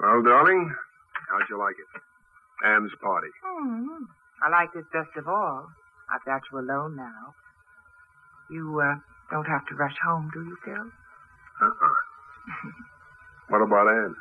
Well, 0.00 0.22
darling, 0.22 0.74
how'd 1.28 1.48
you 1.50 1.58
like 1.58 1.76
it? 1.76 2.00
Anne's 2.66 2.92
party. 3.02 3.28
Hmm. 3.44 4.04
I 4.42 4.48
liked 4.48 4.74
it 4.74 4.90
best 4.92 5.14
of 5.16 5.28
all. 5.28 5.68
I've 6.10 6.24
got 6.24 6.40
you 6.50 6.58
alone 6.58 6.96
now. 6.96 7.34
You 8.50 8.80
uh, 8.80 8.94
don't 9.30 9.44
have 9.44 9.66
to 9.66 9.74
rush 9.74 9.96
home, 10.02 10.30
do 10.32 10.40
you, 10.42 10.56
Phil? 10.64 10.90
Uh-uh. 11.60 11.94
what 13.48 13.60
about 13.60 13.88
Anne? 13.88 14.16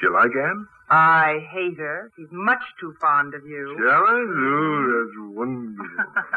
Do 0.00 0.06
you 0.06 0.12
like 0.14 0.32
Anne? 0.34 0.66
I 0.88 1.46
hate 1.52 1.78
her. 1.78 2.10
She's 2.16 2.32
much 2.32 2.62
too 2.80 2.94
fond 3.00 3.34
of 3.34 3.44
you. 3.44 3.76
Jealous? 3.78 4.08
Oh, 4.08 5.04
that's 5.04 5.36
wonderful. 5.36 5.86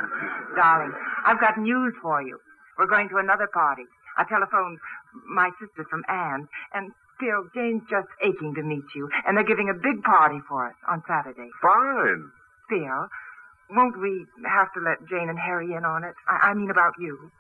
Darling, 0.55 0.93
I've 1.25 1.39
got 1.39 1.57
news 1.57 1.93
for 2.01 2.21
you. 2.21 2.37
We're 2.77 2.87
going 2.87 3.09
to 3.09 3.17
another 3.17 3.47
party. 3.47 3.83
I 4.17 4.23
telephoned 4.23 4.79
my 5.27 5.49
sister 5.59 5.85
from 5.89 6.03
Anne, 6.07 6.47
and 6.73 6.91
Phil, 7.19 7.49
Jane's 7.55 7.83
just 7.89 8.07
aching 8.23 8.53
to 8.55 8.63
meet 8.63 8.85
you, 8.95 9.09
and 9.25 9.35
they're 9.35 9.43
giving 9.47 9.69
a 9.69 9.73
big 9.73 10.03
party 10.03 10.39
for 10.47 10.67
us 10.67 10.75
on 10.87 11.01
Saturday. 11.07 11.49
Fine. 11.61 12.29
Phil, 12.69 13.07
won't 13.71 13.99
we 13.99 14.25
have 14.45 14.71
to 14.73 14.79
let 14.79 15.07
Jane 15.09 15.29
and 15.29 15.39
Harry 15.39 15.73
in 15.73 15.83
on 15.83 16.03
it? 16.03 16.13
I, 16.27 16.49
I 16.49 16.53
mean 16.53 16.69
about 16.69 16.93
you. 16.99 17.31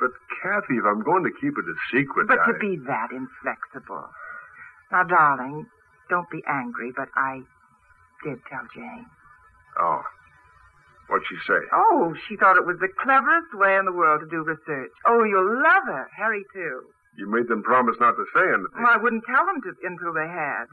But, 0.00 0.10
Kathy, 0.42 0.78
if 0.78 0.84
I'm 0.86 1.02
going 1.02 1.24
to 1.24 1.30
keep 1.40 1.58
it 1.58 1.64
a 1.66 1.74
secret, 1.92 2.28
But 2.28 2.38
I... 2.40 2.52
to 2.52 2.58
be 2.58 2.76
that 2.86 3.10
inflexible. 3.10 4.08
Now, 4.92 5.02
darling, 5.02 5.66
don't 6.08 6.30
be 6.30 6.42
angry, 6.48 6.92
but 6.96 7.08
I 7.14 7.42
did 8.24 8.38
tell 8.48 8.62
Jane. 8.74 9.06
Oh. 9.80 10.02
What'd 11.08 11.26
she 11.28 11.36
say? 11.46 11.60
Oh, 11.72 12.14
she 12.28 12.36
thought 12.36 12.56
it 12.56 12.66
was 12.66 12.76
the 12.80 12.88
cleverest 13.00 13.54
way 13.54 13.76
in 13.76 13.84
the 13.86 13.92
world 13.92 14.20
to 14.20 14.28
do 14.28 14.44
research. 14.44 14.92
Oh, 15.06 15.24
you'll 15.24 15.62
love 15.62 15.84
her. 15.86 16.06
Harry, 16.16 16.44
too. 16.52 16.82
You 17.16 17.26
made 17.30 17.48
them 17.48 17.62
promise 17.62 17.96
not 17.98 18.12
to 18.12 18.24
say 18.36 18.44
anything. 18.44 18.76
Well, 18.76 18.92
I 18.92 18.96
wouldn't 18.98 19.24
tell 19.24 19.44
them 19.46 19.60
to, 19.62 19.72
until 19.82 20.12
they 20.12 20.28
had. 20.28 20.66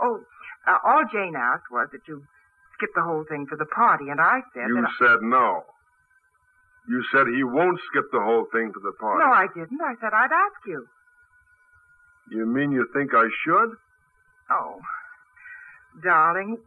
Oh, 0.00 0.20
uh, 0.66 0.78
all 0.84 1.04
Jane 1.12 1.36
asked 1.36 1.70
was 1.70 1.88
that 1.92 2.08
you 2.08 2.24
skip 2.74 2.90
the 2.96 3.02
whole 3.02 3.24
thing 3.28 3.46
for 3.46 3.56
the 3.56 3.66
party, 3.66 4.08
and 4.08 4.18
I 4.20 4.40
said 4.54 4.68
you 4.68 4.80
that. 4.80 4.88
I- 4.88 4.98
said 4.98 5.22
no. 5.22 5.64
You 6.88 7.04
said 7.12 7.28
he 7.28 7.44
won't 7.44 7.78
skip 7.90 8.10
the 8.10 8.20
whole 8.20 8.46
thing 8.50 8.72
for 8.72 8.80
the 8.80 8.90
party. 8.98 9.22
No, 9.22 9.30
I 9.30 9.46
didn't. 9.54 9.80
I 9.80 9.94
said 10.00 10.10
I'd 10.12 10.32
ask 10.32 10.66
you. 10.66 10.88
You 12.30 12.46
mean 12.46 12.72
you 12.72 12.88
think 12.92 13.14
I 13.14 13.28
should? 13.44 13.76
Oh, 14.50 14.80
darling, 16.02 16.58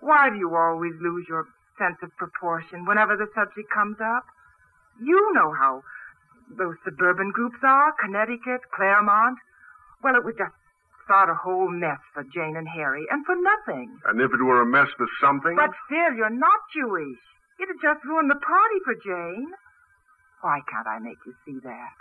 why 0.00 0.30
do 0.30 0.36
you 0.36 0.54
always 0.56 0.92
lose 1.00 1.26
your 1.28 1.46
sense 1.80 1.96
of 2.04 2.12
proportion 2.20 2.84
whenever 2.84 3.16
the 3.16 3.32
subject 3.34 3.72
comes 3.72 3.96
up? 4.04 4.28
You 5.00 5.32
know 5.32 5.56
how 5.56 5.80
those 6.52 6.76
suburban 6.84 7.32
groups 7.32 7.56
are 7.64 7.96
Connecticut, 7.96 8.60
Claremont. 8.76 9.38
Well, 10.04 10.16
it 10.16 10.24
would 10.24 10.36
just 10.36 10.52
start 11.08 11.32
a 11.32 11.34
whole 11.34 11.68
mess 11.72 11.98
for 12.14 12.22
Jane 12.22 12.54
and 12.54 12.68
Harry, 12.68 13.06
and 13.10 13.24
for 13.24 13.34
nothing. 13.34 13.98
And 14.06 14.20
if 14.20 14.30
it 14.30 14.44
were 14.44 14.60
a 14.62 14.66
mess 14.66 14.88
for 14.96 15.08
something? 15.20 15.56
But 15.56 15.74
still, 15.88 16.12
you're 16.14 16.30
not 16.30 16.60
Jewish. 16.70 17.18
It'd 17.58 17.82
just 17.82 18.04
ruin 18.04 18.28
the 18.28 18.38
party 18.38 18.78
for 18.84 18.94
Jane. 18.94 19.50
Why 20.40 20.60
can't 20.70 20.86
I 20.86 20.98
make 21.00 21.18
you 21.26 21.34
see 21.44 21.58
that? 21.64 21.92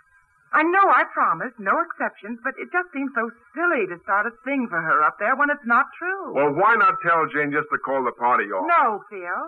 I 0.53 0.63
know 0.63 0.85
I 0.89 1.05
promised, 1.13 1.59
no 1.59 1.77
exceptions, 1.81 2.39
but 2.43 2.53
it 2.57 2.73
just 2.73 2.89
seems 2.93 3.11
so 3.13 3.29
silly 3.53 3.85
to 3.85 4.01
start 4.01 4.25
a 4.25 4.33
thing 4.45 4.65
for 4.69 4.81
her 4.81 5.03
up 5.03 5.17
there 5.19 5.35
when 5.35 5.49
it's 5.49 5.65
not 5.65 5.85
true. 5.97 6.33
Well, 6.33 6.53
why 6.53 6.73
not 6.75 6.97
tell 7.05 7.27
Jane 7.29 7.51
just 7.51 7.69
to 7.69 7.77
call 7.77 8.01
the 8.03 8.13
party 8.17 8.45
off? 8.49 8.65
No, 8.65 9.03
Phil. 9.09 9.41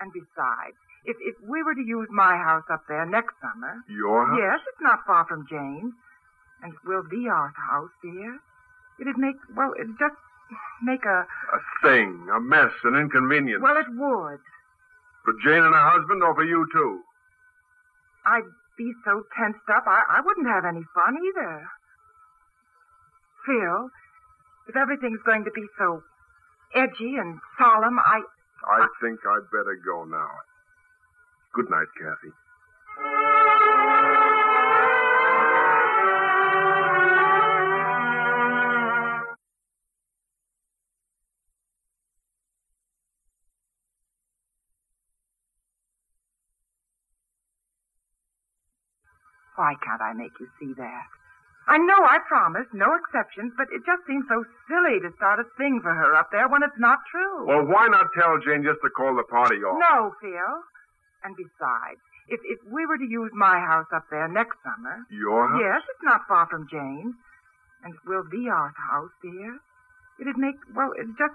And 0.00 0.12
besides, 0.12 0.76
if 1.04 1.16
if 1.20 1.36
we 1.48 1.62
were 1.62 1.74
to 1.74 1.80
use 1.86 2.08
my 2.10 2.36
house 2.36 2.64
up 2.70 2.82
there 2.88 3.06
next 3.06 3.34
summer, 3.40 3.80
Your 3.88 4.26
house? 4.26 4.38
yes, 4.38 4.60
it's 4.68 4.80
not 4.82 5.00
far 5.06 5.24
from 5.26 5.46
Jane's, 5.48 5.94
and 6.62 6.72
it 6.74 6.78
will 6.84 7.02
be 7.08 7.28
our 7.28 7.52
house, 7.70 7.90
dear. 8.02 8.38
It'd 9.00 9.16
make 9.18 9.36
well, 9.54 9.72
it'd 9.78 9.98
just 9.98 10.16
make 10.82 11.04
a 11.04 11.26
A 11.52 11.60
thing, 11.82 12.28
a 12.32 12.40
mess, 12.40 12.72
an 12.84 12.94
inconvenience. 12.96 13.62
well, 13.62 13.76
it 13.76 13.86
would. 13.88 14.40
For 15.24 15.32
Jane 15.42 15.64
and 15.64 15.74
her 15.74 15.90
husband 15.90 16.22
or 16.22 16.34
for 16.34 16.44
you, 16.44 16.66
too? 16.72 17.00
I'd 18.26 18.46
be 18.78 18.92
so 19.04 19.24
tensed 19.36 19.66
up, 19.74 19.84
I, 19.86 20.02
I 20.18 20.20
wouldn't 20.20 20.46
have 20.46 20.64
any 20.64 20.84
fun 20.94 21.16
either. 21.18 21.66
Phil, 23.46 23.88
if 24.68 24.76
everything's 24.76 25.22
going 25.24 25.44
to 25.44 25.50
be 25.50 25.66
so 25.78 26.02
edgy 26.74 27.16
and 27.16 27.38
solemn, 27.58 27.98
I. 27.98 28.20
I 28.64 28.86
think 29.00 29.20
I'd 29.26 29.50
better 29.50 29.78
go 29.84 30.04
now. 30.04 30.30
Good 31.54 31.70
night, 31.70 31.88
Kathy. 31.98 32.32
Why 49.56 49.74
can't 49.82 50.02
I 50.02 50.12
make 50.12 50.32
you 50.38 50.48
see 50.60 50.74
that? 50.76 51.06
I 51.68 51.78
know 51.78 51.98
I 52.06 52.18
promised, 52.28 52.70
no 52.72 52.94
exceptions, 52.94 53.52
but 53.56 53.66
it 53.74 53.82
just 53.84 54.06
seems 54.06 54.24
so 54.28 54.44
silly 54.70 55.00
to 55.02 55.10
start 55.16 55.40
a 55.40 55.44
thing 55.58 55.80
for 55.82 55.92
her 55.92 56.14
up 56.14 56.30
there 56.30 56.48
when 56.48 56.62
it's 56.62 56.78
not 56.78 57.00
true. 57.10 57.46
Well, 57.46 57.66
why 57.66 57.88
not 57.88 58.06
tell 58.14 58.38
Jane 58.38 58.62
just 58.62 58.78
to 58.82 58.90
call 58.90 59.16
the 59.16 59.24
party 59.24 59.56
off? 59.66 59.74
No, 59.82 60.14
Phil. 60.22 60.54
And 61.24 61.34
besides, 61.34 61.98
if 62.28 62.38
if 62.44 62.58
we 62.70 62.86
were 62.86 62.98
to 62.98 63.08
use 63.08 63.32
my 63.34 63.58
house 63.58 63.86
up 63.92 64.04
there 64.10 64.28
next 64.28 64.58
summer, 64.62 65.02
Your 65.10 65.48
house? 65.48 65.58
yes, 65.60 65.82
it's 65.90 66.04
not 66.04 66.22
far 66.28 66.46
from 66.46 66.68
Jane's, 66.70 67.14
and 67.82 67.94
it 67.94 68.00
will 68.06 68.22
be 68.30 68.48
our 68.48 68.72
house, 68.78 69.10
dear. 69.22 69.58
It'd 70.20 70.38
make 70.38 70.54
well, 70.74 70.92
it'd 70.96 71.18
just 71.18 71.34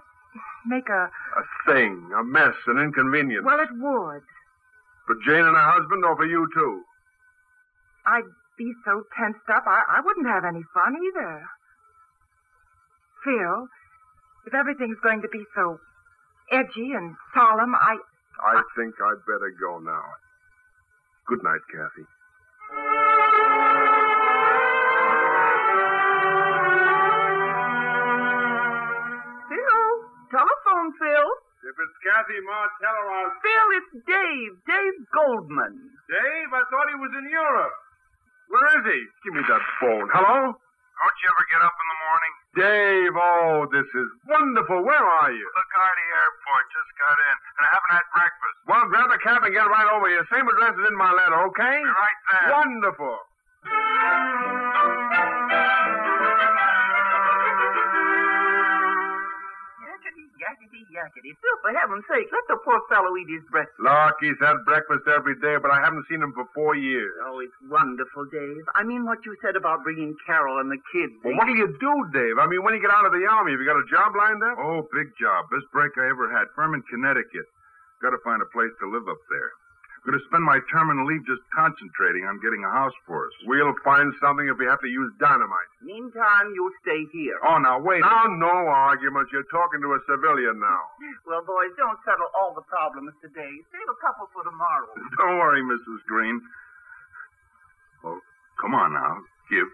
make 0.66 0.88
a 0.88 1.12
A 1.36 1.44
thing, 1.68 2.10
a 2.16 2.24
mess, 2.24 2.56
an 2.68 2.80
inconvenience. 2.80 3.44
well, 3.46 3.60
it 3.60 3.70
would. 3.74 4.24
For 5.08 5.16
Jane 5.28 5.44
and 5.44 5.58
her 5.60 5.72
husband 5.76 6.06
or 6.06 6.16
for 6.16 6.26
you, 6.26 6.48
too? 6.54 6.84
I'd 8.06 8.24
be 8.62 8.74
so 8.86 9.02
tensed 9.18 9.50
up, 9.50 9.66
I, 9.66 9.98
I 9.98 10.00
wouldn't 10.06 10.30
have 10.30 10.46
any 10.46 10.62
fun 10.74 10.94
either. 10.94 11.42
Phil, 13.26 13.68
if 14.46 14.54
everything's 14.54 15.02
going 15.02 15.22
to 15.22 15.30
be 15.30 15.42
so 15.56 15.82
edgy 16.52 16.94
and 16.94 17.16
solemn, 17.34 17.74
I. 17.74 17.98
I 18.38 18.62
think 18.78 18.94
I'd 19.02 19.26
better 19.26 19.50
go 19.58 19.80
now. 19.82 20.06
Good 21.26 21.42
night, 21.44 21.62
Kathy. 21.74 22.06
Phil, 29.50 29.90
telephone, 30.30 30.90
Phil. 31.02 31.28
If 31.62 31.78
it's 31.78 31.98
Kathy, 32.02 32.42
Ma, 32.42 32.66
tell 32.82 32.94
her 32.94 33.10
I'll... 33.10 33.34
Phil, 33.42 33.68
it's 33.78 33.94
Dave. 34.06 34.54
Dave 34.66 34.98
Goldman. 35.14 35.78
Dave, 36.10 36.50
I 36.50 36.64
thought 36.74 36.90
he 36.90 36.98
was 36.98 37.14
in 37.22 37.30
Europe. 37.30 37.81
Where 38.52 38.68
is 38.80 38.84
he? 38.84 39.00
Give 39.24 39.34
me 39.40 39.44
that 39.48 39.64
phone. 39.80 40.12
Hello? 40.12 40.52
Don't 40.52 41.18
you 41.24 41.28
ever 41.34 41.46
get 41.50 41.62
up 41.66 41.72
in 41.72 41.88
the 41.88 42.00
morning? 42.04 42.34
Dave, 42.52 43.16
oh, 43.16 43.58
this 43.72 43.88
is 43.96 44.10
wonderful. 44.28 44.84
Where 44.84 45.02
are 45.24 45.32
you? 45.32 45.48
LaGuardia 45.56 46.14
Airport. 46.20 46.64
Just 46.76 46.92
got 47.00 47.16
in. 47.16 47.36
And 47.58 47.64
I 47.64 47.70
haven't 47.72 47.94
had 47.96 48.06
breakfast. 48.12 48.58
Well, 48.68 48.84
grab 48.92 49.10
a 49.10 49.20
cab 49.24 49.42
and 49.48 49.54
get 49.56 49.66
right 49.66 49.90
over 49.96 50.12
here. 50.12 50.22
Same 50.30 50.46
address 50.46 50.76
as 50.78 50.86
in 50.86 50.96
my 51.00 51.10
letter, 51.16 51.48
okay? 51.50 51.80
Be 51.80 51.90
right 51.90 52.20
there. 52.28 52.48
Wonderful. 52.54 53.18
Yakety, 60.52 60.84
yakety, 60.92 61.32
yakety. 61.32 61.32
Phil, 61.40 61.58
for 61.64 61.72
heaven's 61.72 62.04
sake, 62.12 62.28
let 62.28 62.44
the 62.52 62.60
poor 62.68 62.76
fellow 62.92 63.16
eat 63.16 63.30
his 63.32 63.44
breakfast. 63.48 63.80
Look, 63.80 64.20
he's 64.20 64.36
had 64.44 64.60
breakfast 64.68 65.08
every 65.08 65.40
day, 65.40 65.56
but 65.56 65.72
I 65.72 65.80
haven't 65.80 66.04
seen 66.12 66.20
him 66.20 66.34
for 66.36 66.44
four 66.52 66.76
years. 66.76 67.16
Oh, 67.24 67.40
it's 67.40 67.56
wonderful, 67.72 68.28
Dave. 68.28 68.68
I 68.76 68.84
mean 68.84 69.06
what 69.08 69.24
you 69.24 69.36
said 69.40 69.56
about 69.56 69.84
bringing 69.84 70.12
Carol 70.28 70.60
and 70.60 70.68
the 70.68 70.82
kids. 70.92 71.14
Well, 71.24 71.40
what'll 71.40 71.56
you 71.56 71.72
do, 71.80 71.94
Dave? 72.12 72.36
I 72.36 72.48
mean, 72.52 72.64
when 72.68 72.76
you 72.76 72.82
get 72.82 72.92
out 72.92 73.06
of 73.08 73.16
the 73.16 73.24
army, 73.24 73.56
have 73.56 73.62
you 73.64 73.68
got 73.68 73.80
a 73.80 73.88
job 73.88 74.12
lined 74.12 74.44
up? 74.44 74.60
Oh, 74.60 74.84
big 74.92 75.16
job. 75.16 75.48
Best 75.48 75.72
break 75.72 75.96
I 75.96 76.12
ever 76.12 76.28
had. 76.28 76.52
Firm 76.52 76.76
in 76.76 76.84
Connecticut. 76.92 77.48
Got 78.04 78.12
to 78.12 78.20
find 78.24 78.42
a 78.42 78.50
place 78.52 78.74
to 78.84 78.92
live 78.92 79.08
up 79.08 79.22
there. 79.32 79.52
I'm 80.02 80.10
going 80.10 80.18
to 80.18 80.26
spend 80.34 80.42
my 80.42 80.58
terminal 80.74 81.06
leave 81.06 81.22
just 81.30 81.46
concentrating 81.54 82.26
on 82.26 82.42
getting 82.42 82.66
a 82.66 82.74
house 82.74 82.98
for 83.06 83.30
us. 83.30 83.36
We'll 83.46 83.78
find 83.86 84.10
something 84.18 84.50
if 84.50 84.58
we 84.58 84.66
have 84.66 84.82
to 84.82 84.90
use 84.90 85.14
dynamite. 85.22 85.70
Meantime, 85.78 86.58
you 86.58 86.74
stay 86.82 87.06
here. 87.14 87.38
Oh, 87.46 87.62
now 87.62 87.78
wait. 87.78 88.02
Now, 88.02 88.26
no 88.34 88.66
arguments. 88.66 89.30
You're 89.30 89.46
talking 89.54 89.78
to 89.86 89.94
a 89.94 90.02
civilian 90.10 90.58
now. 90.58 90.82
Well, 91.30 91.46
boys, 91.46 91.70
don't 91.78 92.02
settle 92.02 92.34
all 92.34 92.58
the 92.58 92.66
problems 92.66 93.14
today. 93.22 93.54
Save 93.70 93.90
a 93.94 93.98
couple 94.02 94.26
for 94.34 94.42
tomorrow. 94.42 94.90
Don't 95.22 95.38
worry, 95.38 95.62
Mrs. 95.62 96.02
Green. 96.10 96.42
Well, 98.02 98.18
come 98.58 98.74
on 98.74 98.98
now. 98.98 99.22
Give. 99.54 99.70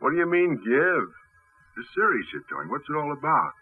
What 0.00 0.10
do 0.12 0.16
you 0.16 0.24
mean, 0.24 0.56
give? 0.64 1.04
The 1.76 1.84
series 1.94 2.24
you're 2.32 2.48
doing, 2.48 2.72
what's 2.72 2.88
it 2.88 2.96
all 2.96 3.12
about? 3.12 3.52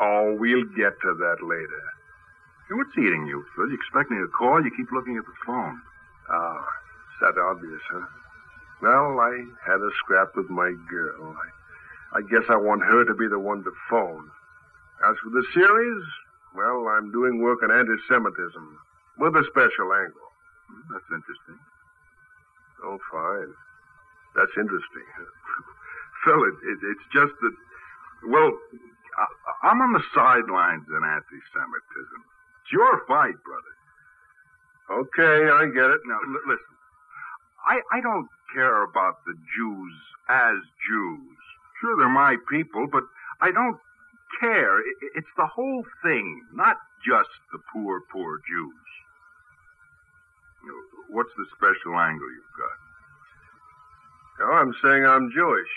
Oh, 0.00 0.34
we'll 0.40 0.64
get 0.72 0.96
to 1.04 1.12
that 1.12 1.44
later. 1.44 1.84
What's 2.70 2.96
eating 2.96 3.26
you, 3.26 3.44
Phil? 3.54 3.68
You 3.68 3.74
expecting 3.76 4.18
a 4.24 4.28
call? 4.28 4.64
You 4.64 4.70
keep 4.74 4.90
looking 4.90 5.16
at 5.16 5.24
the 5.26 5.36
phone. 5.44 5.80
Ah, 6.30 6.64
it's 7.12 7.20
that 7.20 7.40
obvious, 7.40 7.80
huh? 7.92 8.06
Well, 8.80 9.20
I 9.20 9.44
had 9.66 9.80
a 9.80 9.90
scrap 10.00 10.34
with 10.34 10.48
my 10.48 10.72
girl. 10.88 11.36
I, 11.36 12.18
I 12.18 12.20
guess 12.22 12.48
I 12.48 12.56
want 12.56 12.82
her 12.82 13.04
to 13.04 13.14
be 13.14 13.28
the 13.28 13.38
one 13.38 13.62
to 13.64 13.72
phone. 13.90 14.30
As 15.04 15.16
for 15.22 15.30
the 15.30 15.44
series, 15.52 16.04
well, 16.56 16.88
I'm 16.88 17.12
doing 17.12 17.42
work 17.42 17.62
on 17.62 17.70
anti-Semitism 17.70 18.78
with 19.18 19.36
a 19.36 19.44
special 19.50 19.92
angle. 19.92 20.28
Hmm, 20.72 20.84
that's 20.92 21.10
interesting. 21.12 21.60
Oh, 22.84 22.98
fine. 23.12 23.52
That's 24.36 24.56
interesting. 24.56 25.06
Phil, 26.24 26.40
it, 26.48 26.56
it, 26.64 26.78
it's 26.80 27.06
just 27.12 27.34
that, 27.44 27.54
well, 28.32 28.50
I, 29.20 29.68
I'm 29.68 29.80
on 29.82 29.92
the 29.92 30.02
sidelines 30.14 30.88
in 30.88 31.02
anti-Semitism. 31.04 32.20
It's 32.64 32.72
your 32.72 33.04
fight, 33.06 33.34
brother. 33.44 33.74
Okay, 35.04 35.50
I 35.52 35.66
get 35.66 35.90
it. 35.90 36.00
Now, 36.06 36.16
l- 36.24 36.48
listen. 36.48 36.74
I, 37.68 37.80
I 37.92 38.00
don't 38.00 38.28
care 38.54 38.84
about 38.84 39.24
the 39.26 39.34
Jews 39.56 39.94
as 40.28 40.56
Jews. 40.88 41.36
Sure, 41.80 41.96
they're 41.96 42.08
my 42.08 42.36
people, 42.50 42.86
but 42.90 43.04
I 43.42 43.50
don't 43.50 43.76
care. 44.40 44.80
It's 45.14 45.28
the 45.36 45.46
whole 45.46 45.84
thing, 46.02 46.44
not 46.54 46.76
just 47.06 47.28
the 47.52 47.58
poor, 47.72 48.00
poor 48.10 48.38
Jews. 48.48 48.86
You 50.64 50.68
know, 50.70 50.82
What's 51.16 51.32
the 51.36 51.44
special 51.56 51.98
angle 52.00 52.28
you've 52.32 52.56
got? 52.58 52.76
Now, 54.40 54.52
I'm 54.56 54.74
saying 54.82 55.04
I'm 55.04 55.30
Jewish. 55.36 55.68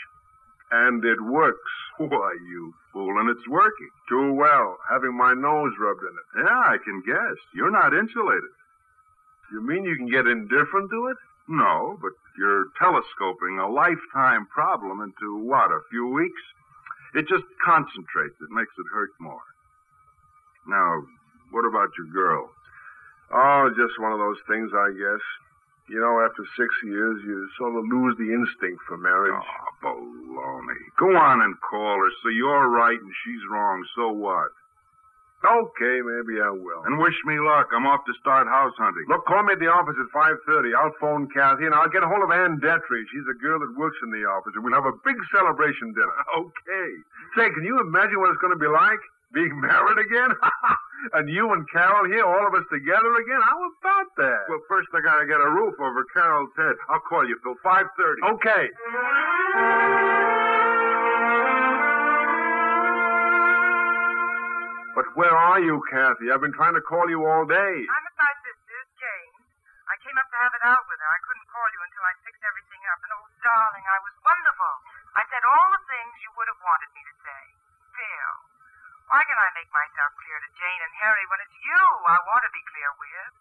And 0.71 1.03
it 1.05 1.21
works. 1.21 1.71
Why, 1.97 2.35
you 2.49 2.73
fool, 2.93 3.19
and 3.19 3.29
it's 3.29 3.47
working. 3.47 3.89
Too 4.09 4.33
well, 4.33 4.77
having 4.89 5.17
my 5.17 5.33
nose 5.33 5.73
rubbed 5.79 6.03
in 6.03 6.13
it. 6.13 6.45
Yeah, 6.45 6.59
I 6.59 6.77
can 6.83 7.01
guess. 7.05 7.37
You're 7.55 7.71
not 7.71 7.93
insulated. 7.93 8.51
You 9.51 9.61
mean 9.61 9.83
you 9.85 9.95
can 9.95 10.09
get 10.09 10.27
indifferent 10.27 10.89
to 10.91 11.07
it? 11.07 11.17
No, 11.47 11.97
but 12.01 12.11
you're 12.37 12.65
telescoping 12.77 13.59
a 13.59 13.69
lifetime 13.69 14.45
problem 14.47 14.99
into 14.99 15.45
what, 15.45 15.71
a 15.71 15.79
few 15.89 16.07
weeks? 16.07 16.41
It 17.15 17.27
just 17.27 17.45
concentrates. 17.63 18.35
It 18.41 18.51
makes 18.51 18.73
it 18.77 18.85
hurt 18.93 19.11
more. 19.19 19.41
Now, 20.67 21.03
what 21.51 21.65
about 21.65 21.89
your 21.97 22.07
girl? 22.07 22.49
Oh, 23.31 23.69
just 23.75 23.99
one 23.99 24.11
of 24.11 24.19
those 24.19 24.39
things, 24.47 24.71
I 24.75 24.91
guess. 24.91 25.23
You 25.87 26.03
know, 26.03 26.19
after 26.19 26.43
six 26.59 26.67
years, 26.83 27.23
you 27.23 27.47
sort 27.57 27.75
of 27.75 27.87
lose 27.87 28.15
the 28.19 28.27
instinct 28.27 28.83
for 28.87 28.97
marriage. 28.97 29.39
Oh, 29.39 29.71
baloney. 29.79 30.83
Go 30.99 31.15
on 31.15 31.41
and 31.41 31.55
call 31.63 31.95
her. 31.95 32.11
So 32.23 32.29
you're 32.29 32.67
right 32.67 32.99
and 32.99 33.13
she's 33.23 33.39
wrong. 33.49 33.85
So 33.95 34.11
what? 34.11 34.51
Okay, 35.45 36.01
maybe 36.01 36.41
I 36.41 36.49
will. 36.49 36.81
And 36.89 36.97
wish 36.97 37.15
me 37.23 37.39
luck. 37.39 37.69
I'm 37.71 37.85
off 37.85 38.03
to 38.09 38.13
start 38.19 38.49
house 38.49 38.73
hunting. 38.75 39.05
Look, 39.07 39.23
call 39.29 39.43
me 39.43 39.53
at 39.53 39.61
the 39.61 39.69
office 39.69 39.95
at 39.95 40.09
5.30. 40.11 40.73
I'll 40.75 40.97
phone 40.99 41.29
Kathy, 41.29 41.69
and 41.69 41.75
I'll 41.77 41.93
get 41.93 42.01
a 42.01 42.09
hold 42.09 42.25
of 42.25 42.33
Anne 42.33 42.57
Dettrey. 42.59 43.05
She's 43.13 43.27
a 43.29 43.37
girl 43.37 43.61
that 43.61 43.71
works 43.77 44.01
in 44.01 44.09
the 44.09 44.25
office, 44.25 44.57
and 44.57 44.65
we'll 44.65 44.73
have 44.73 44.89
a 44.89 44.97
big 45.05 45.15
celebration 45.31 45.93
dinner. 45.93 46.17
Okay. 46.37 46.89
Say, 47.37 47.47
can 47.53 47.63
you 47.63 47.79
imagine 47.79 48.19
what 48.19 48.29
it's 48.33 48.41
going 48.41 48.53
to 48.53 48.59
be 48.59 48.67
like? 48.67 48.99
Being 49.33 49.61
married 49.61 49.99
again? 50.03 50.33
and 51.13 51.29
you 51.29 51.53
and 51.53 51.63
Carol 51.71 52.05
here, 52.09 52.25
all 52.25 52.47
of 52.47 52.53
us 52.53 52.65
together 52.71 53.11
again? 53.21 53.41
How 53.43 53.57
about 53.57 54.09
that? 54.17 54.41
Well, 54.49 54.63
first 54.67 54.89
I 54.93 55.01
gotta 55.01 55.25
get 55.25 55.39
a 55.39 55.49
roof 55.49 55.75
over 55.79 56.03
Carol's 56.13 56.51
head. 56.57 56.75
I'll 56.89 57.03
call 57.05 57.27
you, 57.27 57.37
Phil. 57.43 57.55
5.30. 57.63 58.33
Okay. 58.35 58.63
But 64.97 65.05
where 65.13 65.35
are 65.37 65.61
you, 65.61 65.77
Kathy? 65.93 66.33
I've 66.33 66.41
been 66.41 66.57
trying 66.57 66.73
to 66.73 66.81
call 66.81 67.05
you 67.05 67.21
all 67.21 67.45
day. 67.45 67.75
I'm 67.85 68.05
at 68.09 68.17
my 68.17 68.33
sister, 68.41 68.77
Jane. 68.97 69.33
I 69.85 69.95
came 70.01 70.17
up 70.17 70.25
to 70.25 70.37
have 70.41 70.53
it 70.57 70.63
out 70.65 70.81
with 70.89 70.97
her. 70.97 71.09
I 71.13 71.21
couldn't 71.21 71.47
call 71.53 71.67
you 71.69 71.79
until 71.85 72.01
I 72.01 72.13
fixed 72.25 72.41
everything 72.41 72.81
up. 72.89 72.99
And 73.05 73.13
oh, 73.13 73.29
darling, 73.45 73.85
I 73.85 73.99
was 74.01 74.15
wonderful. 74.25 74.73
I 75.13 75.21
said 75.29 75.43
all 75.45 75.69
the 75.77 75.83
things 75.85 76.11
you 76.25 76.33
would 76.33 76.49
have 76.49 76.61
wanted 76.65 76.89
me 76.97 77.01
to 77.05 77.15
say. 77.21 77.43
Phil, 77.93 78.33
why 79.07 79.21
can 79.23 79.37
I 79.39 79.49
make 79.55 79.69
myself 79.71 80.11
clear 80.19 80.37
to 80.43 80.49
Jane 80.55 80.81
and 80.83 80.93
Harry 81.03 81.23
when 81.31 81.39
it's 81.43 81.57
you 81.63 81.81
I 82.07 82.17
want 82.27 82.43
to 82.43 82.51
be 82.51 82.63
clear 82.67 82.91
with? 82.99 83.31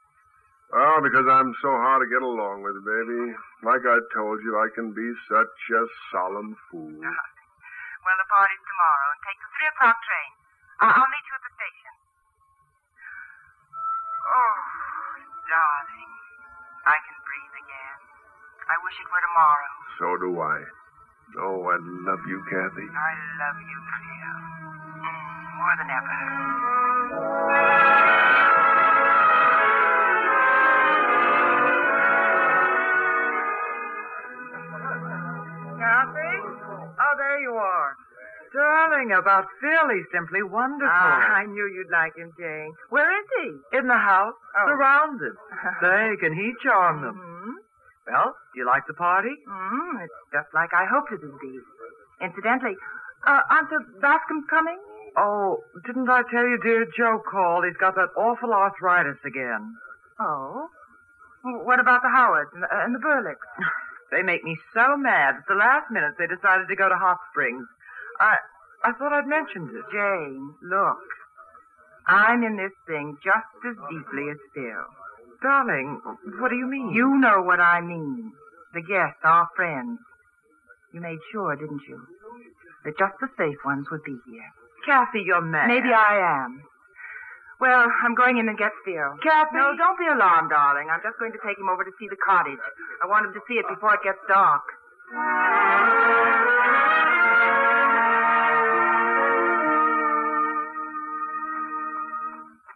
Oh, 0.66 0.98
because 0.98 1.26
I'm 1.30 1.54
so 1.62 1.70
hard 1.70 2.02
to 2.02 2.08
get 2.10 2.22
along 2.26 2.66
with, 2.66 2.74
baby. 2.82 3.34
Like 3.62 3.86
I 3.86 3.98
told 4.10 4.42
you, 4.42 4.58
I 4.58 4.66
can 4.74 4.90
be 4.90 5.06
such 5.30 5.56
a 5.78 5.82
solemn 6.10 6.58
fool. 6.70 6.90
Well, 7.02 8.18
the 8.18 8.28
party's 8.30 8.62
tomorrow, 8.66 9.08
and 9.14 9.20
take 9.26 9.38
the 9.42 9.50
three 9.54 9.68
o'clock 9.70 9.98
train. 10.02 10.30
I- 10.82 10.94
I'll 10.94 11.10
meet 11.10 11.24
you 11.26 11.34
at 11.38 11.42
the 11.46 11.54
station. 11.54 11.94
Oh, 14.26 14.54
darling, 15.50 16.10
I 16.86 16.96
can 16.98 17.16
breathe 17.26 17.56
again. 17.62 17.98
I 18.70 18.76
wish 18.82 18.96
it 18.98 19.06
were 19.10 19.22
tomorrow. 19.22 19.72
So 19.98 20.06
do 20.18 20.30
I. 20.42 20.58
Oh, 21.38 21.58
I 21.66 21.76
love 22.06 22.22
you, 22.26 22.42
Kathy. 22.50 22.86
I 22.90 23.12
love 23.38 23.58
you, 23.62 23.78
Phil. 23.86 24.38
Mm, 25.02 25.35
more 25.56 25.74
than 25.78 25.88
ever. 25.90 27.26
Kathy? 35.78 36.32
Oh, 36.96 37.14
there 37.18 37.38
you 37.40 37.52
are. 37.54 37.92
Darling, 38.54 39.12
about 39.12 39.44
Phil, 39.60 39.86
he's 39.92 40.06
simply 40.14 40.42
wonderful. 40.42 40.88
Ah, 40.88 41.42
I 41.42 41.44
knew 41.44 41.66
you'd 41.68 41.90
like 41.92 42.16
him, 42.16 42.32
Jane. 42.38 42.72
Where 42.88 43.10
is 43.20 43.26
he? 43.42 43.76
In 43.78 43.86
the 43.86 43.98
house, 44.00 44.34
Oh. 44.56 44.66
surrounded. 44.68 45.34
Say, 45.82 46.16
can 46.20 46.32
he 46.32 46.54
charm 46.64 47.02
them? 47.02 47.16
hmm 47.20 47.52
Well, 48.08 48.32
do 48.54 48.60
you 48.60 48.64
like 48.66 48.86
the 48.86 48.94
party? 48.94 49.34
Mm, 49.46 50.04
it's 50.04 50.14
just 50.32 50.48
like 50.54 50.72
I 50.72 50.86
hoped 50.86 51.12
it 51.12 51.20
would 51.20 51.38
be. 51.40 51.58
Incidentally, 52.22 52.76
uh, 53.26 53.42
aren't 53.50 53.68
the 53.68 53.82
Bascoms 54.00 54.48
coming? 54.48 54.78
Oh, 55.16 55.64
didn't 55.86 56.08
I 56.10 56.22
tell 56.30 56.46
you 56.46 56.58
dear 56.62 56.86
Joe 56.96 57.22
called? 57.24 57.64
He's 57.64 57.76
got 57.76 57.94
that 57.94 58.12
awful 58.16 58.52
arthritis 58.52 59.18
again. 59.24 59.74
Oh. 60.20 60.68
What 61.42 61.80
about 61.80 62.02
the 62.02 62.10
Howards 62.10 62.50
and 62.52 62.62
the, 62.62 62.68
and 62.70 62.94
the 62.94 62.98
Burlicks? 62.98 63.46
They 64.10 64.22
make 64.22 64.44
me 64.44 64.56
so 64.72 64.96
mad. 64.96 65.34
At 65.34 65.48
the 65.48 65.58
last 65.58 65.90
minute, 65.90 66.14
they 66.16 66.28
decided 66.28 66.68
to 66.68 66.76
go 66.76 66.88
to 66.88 66.94
Hot 66.94 67.18
Springs. 67.32 67.66
I, 68.20 68.36
I 68.84 68.92
thought 68.92 69.12
I'd 69.12 69.26
mentioned 69.26 69.70
it. 69.74 69.82
Jane, 69.90 70.54
look. 70.62 71.02
I'm 72.06 72.44
in 72.44 72.56
this 72.56 72.72
thing 72.86 73.18
just 73.24 73.50
as 73.66 73.74
deeply 73.90 74.30
as 74.30 74.38
Phil. 74.54 74.86
Darling, 75.42 76.00
what 76.38 76.50
do 76.50 76.56
you 76.56 76.66
mean? 76.66 76.90
You 76.94 77.18
know 77.18 77.42
what 77.42 77.58
I 77.58 77.80
mean. 77.80 78.32
The 78.74 78.80
guests, 78.80 79.20
our 79.24 79.48
friends. 79.56 79.98
You 80.94 81.00
made 81.00 81.18
sure, 81.32 81.56
didn't 81.56 81.82
you? 81.88 82.00
That 82.84 82.96
just 82.96 83.14
the 83.20 83.28
safe 83.36 83.58
ones 83.64 83.88
would 83.90 84.04
be 84.04 84.16
here. 84.30 84.52
Kathy, 84.86 85.22
you're 85.26 85.42
mad. 85.42 85.66
Maybe 85.66 85.90
I 85.92 86.46
am. 86.46 86.62
Well, 87.58 87.90
I'm 88.04 88.14
going 88.14 88.38
in 88.38 88.48
and 88.48 88.56
get 88.56 88.70
Phil. 88.84 89.18
Kathy? 89.22 89.56
No, 89.56 89.74
don't 89.76 89.98
be 89.98 90.06
alarmed, 90.06 90.50
darling. 90.50 90.88
I'm 90.90 91.00
just 91.02 91.18
going 91.18 91.32
to 91.32 91.38
take 91.44 91.58
him 91.58 91.68
over 91.68 91.82
to 91.82 91.90
see 91.98 92.06
the 92.08 92.16
cottage. 92.16 92.62
I 93.02 93.06
want 93.06 93.26
him 93.26 93.32
to 93.34 93.40
see 93.48 93.54
it 93.54 93.66
before 93.68 93.94
it 93.94 94.00
gets 94.04 94.22
dark. 94.28 94.62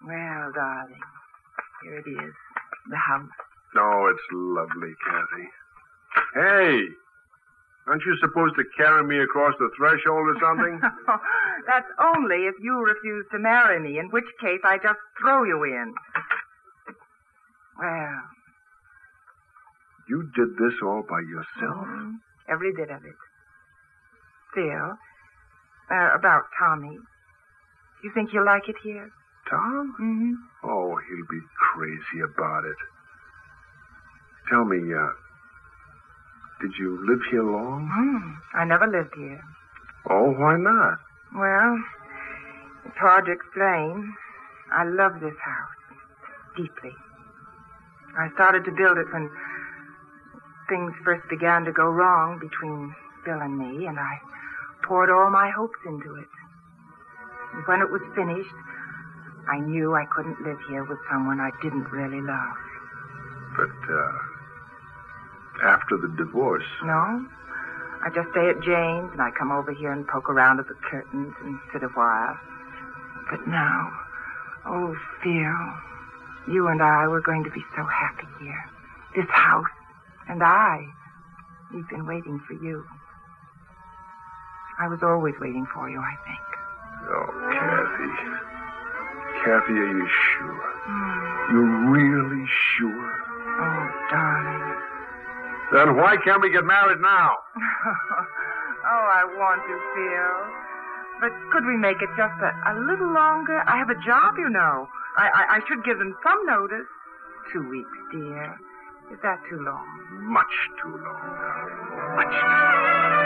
Well, 0.03 0.53
darling, 0.55 1.05
here 1.85 1.99
it 1.99 2.09
is. 2.09 2.35
The 2.91 2.97
house. 2.97 3.31
Oh, 3.77 4.11
it's 4.11 4.27
lovely, 4.33 4.95
Kathy. 5.07 5.47
Hey! 6.35 6.89
Aren't 7.87 8.05
you 8.05 8.17
supposed 8.21 8.55
to 8.57 8.65
carry 8.77 9.03
me 9.05 9.19
across 9.19 9.55
the 9.59 9.71
threshold 9.77 10.29
or 10.29 10.37
something? 10.41 10.81
That's 11.67 11.89
only 12.15 12.47
if 12.47 12.55
you 12.61 12.79
refuse 12.85 13.27
to 13.33 13.39
marry 13.39 13.81
me, 13.81 13.99
in 13.99 14.09
which 14.11 14.27
case 14.41 14.61
I 14.65 14.77
just 14.79 14.99
throw 15.21 15.45
you 15.45 15.65
in. 15.65 15.93
Well, 17.81 18.23
you 20.09 20.31
did 20.35 20.57
this 20.57 20.75
all 20.83 21.03
by 21.09 21.21
yourself? 21.21 21.87
mhm, 21.87 22.17
every 22.49 22.73
bit 22.73 22.91
of 22.91 23.05
it. 23.05 23.15
Phil, 24.55 24.99
uh, 25.91 26.11
about 26.15 26.43
Tommy. 26.59 26.99
You 28.05 28.11
think 28.15 28.31
he'll 28.31 28.45
like 28.45 28.69
it 28.69 28.77
here? 28.83 29.11
Tom? 29.49 29.95
Mm-hmm. 30.01 30.35
Oh, 30.71 30.97
he'll 31.09 31.27
be 31.31 31.45
crazy 31.75 32.21
about 32.25 32.65
it. 32.65 32.77
Tell 34.49 34.65
me, 34.65 34.79
uh, 34.95 35.09
did 36.61 36.73
you 36.79 36.99
live 37.09 37.21
here 37.31 37.43
long? 37.43 37.89
Hmm. 37.89 38.59
I 38.59 38.65
never 38.65 38.87
lived 38.87 39.15
here. 39.17 39.43
Oh, 40.09 40.31
why 40.33 40.57
not? 40.57 40.99
Well, 41.35 41.79
it's 42.87 42.97
hard 42.97 43.27
to 43.27 43.33
explain. 43.33 44.15
I 44.73 44.85
love 44.85 45.21
this 45.21 45.37
house 45.41 45.81
deeply. 46.57 46.95
I 48.19 48.29
started 48.35 48.65
to 48.65 48.73
build 48.73 48.99
it 48.99 49.07
when 49.13 49.31
things 50.69 50.93
first 51.05 51.29
began 51.29 51.65
to 51.65 51.73
go 51.73 51.85
wrong 51.85 52.39
between 52.39 52.95
Bill 53.25 53.41
and 53.41 53.59
me, 53.59 53.87
and 53.87 53.99
I 53.99 54.19
poured 54.83 55.11
all 55.11 55.31
my 55.31 55.51
hopes 55.51 55.79
into 55.87 56.17
it. 56.17 56.29
And 57.55 57.67
when 57.67 57.81
it 57.81 57.91
was 57.91 58.03
finished, 58.15 58.55
I 59.49 59.59
knew 59.59 59.95
I 59.95 60.05
couldn't 60.15 60.41
live 60.43 60.59
here 60.69 60.85
with 60.85 60.99
someone 61.11 61.41
I 61.41 61.51
didn't 61.63 61.91
really 61.91 62.21
love. 62.21 62.57
But, 63.57 63.93
uh, 63.93 64.13
after 65.63 65.97
the 65.97 66.09
divorce. 66.17 66.67
No. 66.85 67.27
I 68.03 68.09
just 68.15 68.31
stay 68.31 68.49
at 68.49 68.61
Jane's 68.63 69.13
and 69.13 69.21
I 69.21 69.31
come 69.37 69.53
over 69.53 69.73
here 69.73 69.93
and 69.93 70.07
poke 70.09 70.31
around 70.31 70.59
at 70.59 70.69
the 70.69 70.75
curtains 70.89 71.35
and 71.43 71.59
sit 71.73 71.83
a 71.83 71.89
while. 71.89 72.39
But 73.31 73.47
now, 73.47 73.93
oh, 74.67 74.97
Phil, 75.23 76.55
you 76.55 76.69
and 76.69 76.83
I 76.83 77.07
were 77.09 77.21
going 77.21 77.45
to 77.45 77.51
be 77.51 77.63
so 77.77 77.85
happy 77.85 78.27
here. 78.41 78.65
This 79.15 79.29
house 79.29 79.69
and 80.29 80.43
I. 80.43 80.87
We've 81.75 81.89
been 81.89 82.07
waiting 82.07 82.41
for 82.49 82.55
you. 82.55 82.85
I 84.81 84.89
was 84.89 85.01
always 85.03 85.35
waiting 85.41 85.67
for 85.75 85.91
you, 85.91 86.01
I 86.01 86.17
think. 86.25 86.47
Oh, 87.13 87.29
Kathy. 87.53 88.51
Kathy, 89.45 89.73
are 89.73 89.97
you 89.97 90.09
sure? 90.09 90.63
Hmm. 90.85 91.53
You're 91.53 91.91
really 91.91 92.47
sure? 92.79 93.13
Oh, 93.61 93.91
darling. 94.11 94.70
Then 95.73 95.97
why 95.97 96.17
can't 96.25 96.43
we 96.43 96.51
get 96.51 96.65
married 96.65 97.01
now? 97.01 97.31
oh, 97.57 99.07
I 99.15 99.23
want 99.39 99.63
to, 99.63 99.77
Phil. 99.95 100.39
But 101.21 101.33
could 101.53 101.67
we 101.67 101.77
make 101.77 102.03
it 102.03 102.09
just 102.17 102.35
a, 102.43 102.51
a 102.73 102.75
little 102.81 103.13
longer? 103.13 103.63
I 103.67 103.77
have 103.79 103.91
a 103.91 103.99
job, 104.05 104.35
you 104.39 104.49
know. 104.49 104.89
I, 105.17 105.29
I, 105.29 105.57
I 105.57 105.61
should 105.69 105.85
give 105.85 105.99
them 105.99 106.17
some 106.25 106.47
notice. 106.47 106.89
Two 107.53 107.69
weeks, 107.69 107.99
dear. 108.11 108.59
Is 109.13 109.19
that 109.23 109.41
too 109.51 109.61
long? 109.63 109.87
Much 110.23 110.55
too 110.83 110.91
long, 110.91 111.03
darling. 111.03 112.17
Much 112.17 112.31
too 112.31 112.47
long. 112.47 113.20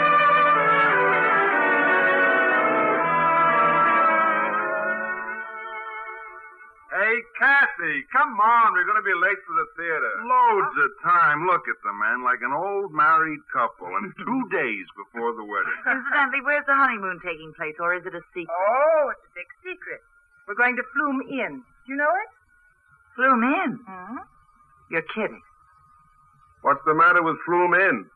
Hey, 7.15 7.23
Kathy, 7.39 8.03
come 8.11 8.35
on. 8.43 8.75
We're 8.75 8.83
going 8.83 8.99
to 8.99 9.07
be 9.07 9.15
late 9.15 9.39
for 9.47 9.55
the 9.55 9.67
theater. 9.79 10.11
Loads 10.27 10.75
of 10.83 10.91
time. 10.99 11.47
Look 11.47 11.63
at 11.63 11.79
them, 11.79 11.95
man, 11.95 12.27
like 12.27 12.43
an 12.43 12.51
old 12.51 12.91
married 12.91 13.39
couple, 13.55 13.87
and 13.87 14.11
two 14.19 14.41
days 14.51 14.83
before 14.99 15.31
the 15.31 15.47
wedding. 15.47 15.79
Incidentally, 15.95 16.43
where's 16.43 16.67
the 16.67 16.75
honeymoon 16.75 17.23
taking 17.23 17.55
place, 17.55 17.79
or 17.79 17.95
is 17.95 18.03
it 18.03 18.11
a 18.11 18.23
secret? 18.35 18.51
Oh, 18.51 19.15
it's 19.15 19.23
a 19.31 19.31
big 19.31 19.47
secret. 19.63 20.03
We're 20.43 20.59
going 20.59 20.75
to 20.75 20.83
Flume 20.91 21.23
Inn. 21.31 21.63
Do 21.63 21.87
you 21.87 21.95
know 21.95 22.11
it? 22.19 22.31
Flume 23.15 23.47
Inn. 23.63 23.71
Hmm? 23.87 24.19
You're 24.91 25.07
kidding. 25.15 25.39
What's 26.67 26.83
the 26.83 26.99
matter 26.99 27.23
with 27.23 27.39
Flume 27.47 27.79
Inn? 27.79 28.11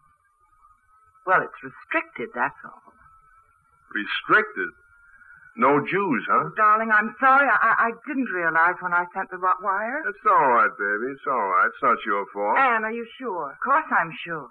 Well, 1.24 1.39
it's 1.39 1.62
restricted, 1.64 2.36
that's 2.36 2.60
all. 2.68 2.84
Restricted. 3.95 4.76
No 5.60 5.84
Jews, 5.84 6.24
huh? 6.32 6.55
Darling, 6.55 6.88
I'm 6.88 7.12
sorry. 7.20 7.43
I, 7.51 7.91
I 7.91 7.91
didn't 8.07 8.32
realize 8.32 8.80
when 8.80 8.95
I 8.95 9.03
sent 9.12 9.28
the 9.30 9.36
rot 9.38 9.60
wire. 9.60 9.99
It's 10.07 10.24
all 10.24 10.55
right, 10.55 10.72
baby. 10.72 11.12
It's 11.12 11.28
all 11.28 11.36
right. 11.51 11.68
It's 11.68 11.84
not 11.84 11.99
your 12.07 12.24
fault. 12.32 12.55
Anne, 12.57 12.88
are 12.88 12.95
you 12.95 13.03
sure? 13.20 13.51
Of 13.51 13.60
course 13.60 13.84
I'm 13.91 14.16
sure. 14.24 14.47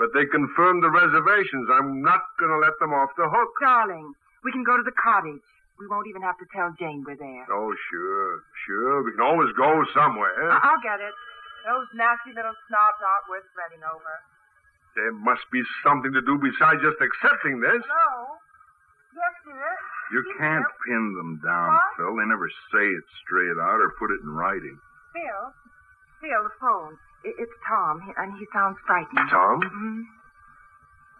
But 0.00 0.16
they 0.16 0.24
confirmed 0.24 0.80
the 0.82 0.88
reservations. 0.88 1.68
I'm 1.68 2.00
not 2.00 2.24
going 2.40 2.48
to 2.56 2.60
let 2.64 2.72
them 2.80 2.96
off 2.96 3.12
the 3.20 3.28
hook. 3.28 3.52
Darling, 3.60 4.16
we 4.40 4.48
can 4.50 4.64
go 4.64 4.80
to 4.80 4.82
the 4.82 4.96
cottage. 4.96 5.44
We 5.76 5.84
won't 5.92 6.08
even 6.08 6.24
have 6.24 6.40
to 6.40 6.48
tell 6.56 6.72
Jane 6.80 7.04
we're 7.04 7.20
there. 7.20 7.44
Oh, 7.52 7.72
sure, 7.92 8.40
sure. 8.64 9.04
We 9.04 9.12
can 9.12 9.20
always 9.20 9.52
go 9.60 9.84
somewhere. 9.92 10.32
I- 10.56 10.72
I'll 10.72 10.80
get 10.80 11.04
it. 11.04 11.12
Those 11.68 11.84
nasty 11.92 12.32
little 12.32 12.56
snobs 12.68 13.00
aren't 13.04 13.28
worth 13.28 13.44
fretting 13.52 13.84
over. 13.84 14.14
There 14.96 15.12
must 15.12 15.44
be 15.52 15.60
something 15.84 16.16
to 16.16 16.24
do 16.24 16.40
besides 16.40 16.80
just 16.80 16.96
accepting 16.96 17.60
this. 17.60 17.84
Hello? 17.84 18.40
Yes, 19.12 19.34
dear. 19.44 19.68
You 20.12 20.24
can't 20.38 20.66
pin 20.86 21.14
them 21.16 21.40
down, 21.44 21.72
What? 21.72 21.96
Phil. 21.96 22.16
They 22.16 22.24
never 22.26 22.48
say 22.72 22.84
it 22.86 23.04
straight 23.24 23.56
out 23.60 23.78
or 23.80 23.94
put 23.98 24.10
it 24.10 24.20
in 24.22 24.30
writing. 24.34 24.78
Phil? 25.12 25.54
Phil, 26.20 26.42
the 26.44 26.50
phone. 26.60 26.98
I- 27.24 27.34
It's 27.38 27.52
Tom, 27.68 28.00
he- 28.00 28.14
and 28.16 28.32
he 28.38 28.46
sounds 28.52 28.78
frightened. 28.86 29.28
Tom? 29.30 29.60
Mhm. 29.62 30.04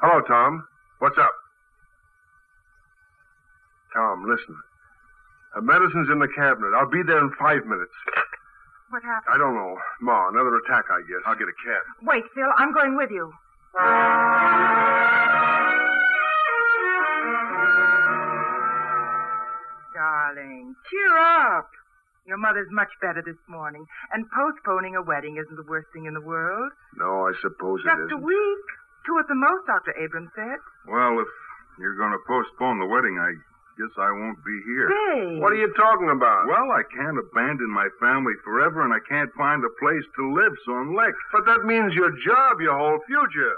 Hello, 0.01 0.21
Tom. 0.23 0.67
What's 0.99 1.19
up? 1.19 1.35
Tom, 3.93 4.25
listen. 4.25 4.57
The 5.55 5.63
medicine's 5.63 6.09
in 6.11 6.19
the 6.21 6.29
cabinet. 6.29 6.75
I'll 6.75 6.87
be 6.87 7.03
there 7.03 7.19
in 7.19 7.31
five 7.35 7.65
minutes. 7.67 7.93
What 8.91 9.03
happened? 9.03 9.35
I 9.35 9.39
don't 9.39 9.55
know. 9.55 9.81
Ma, 10.01 10.29
another 10.29 10.57
attack, 10.57 10.91
I 10.91 11.01
guess. 11.03 11.23
I'll 11.27 11.35
get 11.35 11.49
a 11.49 11.53
cab. 11.65 11.83
Wait, 12.03 12.25
Phil, 12.35 12.53
I'm 12.57 12.73
going 12.73 12.97
with 12.97 13.11
you. 13.11 13.33
Darling, 20.35 20.75
cheer 20.91 21.19
up. 21.19 21.67
Your 22.27 22.39
mother's 22.39 22.71
much 22.71 22.91
better 23.03 23.23
this 23.25 23.39
morning, 23.49 23.83
and 24.13 24.25
postponing 24.31 24.95
a 24.95 25.03
wedding 25.03 25.35
isn't 25.43 25.57
the 25.57 25.67
worst 25.67 25.89
thing 25.93 26.07
in 26.07 26.15
the 26.15 26.21
world. 26.21 26.71
No, 26.95 27.27
I 27.27 27.33
suppose 27.43 27.81
it 27.83 27.91
Just 27.91 28.15
a 28.15 28.21
week. 28.23 28.67
Two 29.07 29.19
at 29.19 29.27
the 29.27 29.35
most, 29.35 29.67
Dr. 29.67 29.97
Abrams 29.99 30.31
said. 30.37 30.61
Well, 30.87 31.19
if 31.19 31.27
you're 31.81 31.97
going 31.97 32.13
to 32.13 32.23
postpone 32.29 32.79
the 32.79 32.87
wedding, 32.87 33.19
I 33.19 33.35
guess 33.81 33.91
I 33.99 34.13
won't 34.13 34.39
be 34.45 34.55
here. 34.71 34.87
Say. 34.87 35.41
What 35.41 35.51
are 35.51 35.59
you 35.59 35.73
talking 35.75 36.13
about? 36.15 36.47
Well, 36.47 36.71
I 36.71 36.85
can't 36.95 37.19
abandon 37.19 37.71
my 37.73 37.89
family 37.99 38.37
forever, 38.45 38.85
and 38.87 38.93
I 38.95 39.03
can't 39.09 39.33
find 39.35 39.65
a 39.65 39.73
place 39.83 40.07
to 40.15 40.23
live, 40.31 40.55
so 40.63 40.79
I'm 40.79 40.95
licked. 40.95 41.19
But 41.33 41.47
that 41.51 41.65
means 41.67 41.97
your 41.97 42.13
job, 42.23 42.61
your 42.61 42.79
whole 42.79 43.01
future. 43.09 43.57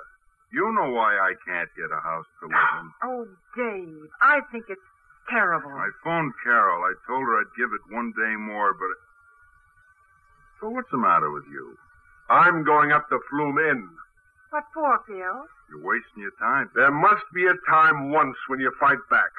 You 0.52 0.72
know 0.72 0.92
why 0.92 1.16
I 1.16 1.32
can't 1.48 1.68
get 1.76 1.88
a 1.92 2.00
house 2.00 2.28
to 2.40 2.46
live 2.48 2.72
in. 2.80 2.86
Oh, 3.04 3.24
Dave, 3.56 4.08
I 4.22 4.40
think 4.52 4.64
it's 4.68 4.80
terrible. 5.28 5.70
I 5.70 5.90
phoned 6.04 6.32
Carol. 6.42 6.82
I 6.84 6.94
told 7.06 7.22
her 7.22 7.40
I'd 7.40 7.56
give 7.56 7.70
it 7.72 7.94
one 7.94 8.12
day 8.16 8.34
more, 8.36 8.74
but. 8.74 8.94
So 10.60 10.70
what's 10.70 10.90
the 10.90 10.98
matter 10.98 11.30
with 11.30 11.44
you? 11.50 11.76
I'm 12.30 12.64
going 12.64 12.92
up 12.92 13.08
to 13.10 13.18
Flume 13.30 13.58
Inn. 13.58 13.88
What 14.50 14.64
for, 14.72 15.00
Phil? 15.06 15.16
You're 15.16 15.84
wasting 15.84 16.22
your 16.22 16.36
time. 16.38 16.70
There 16.74 16.92
must 16.92 17.24
be 17.34 17.46
a 17.46 17.56
time 17.68 18.12
once 18.12 18.36
when 18.48 18.60
you 18.60 18.70
fight 18.78 19.00
back. 19.10 19.32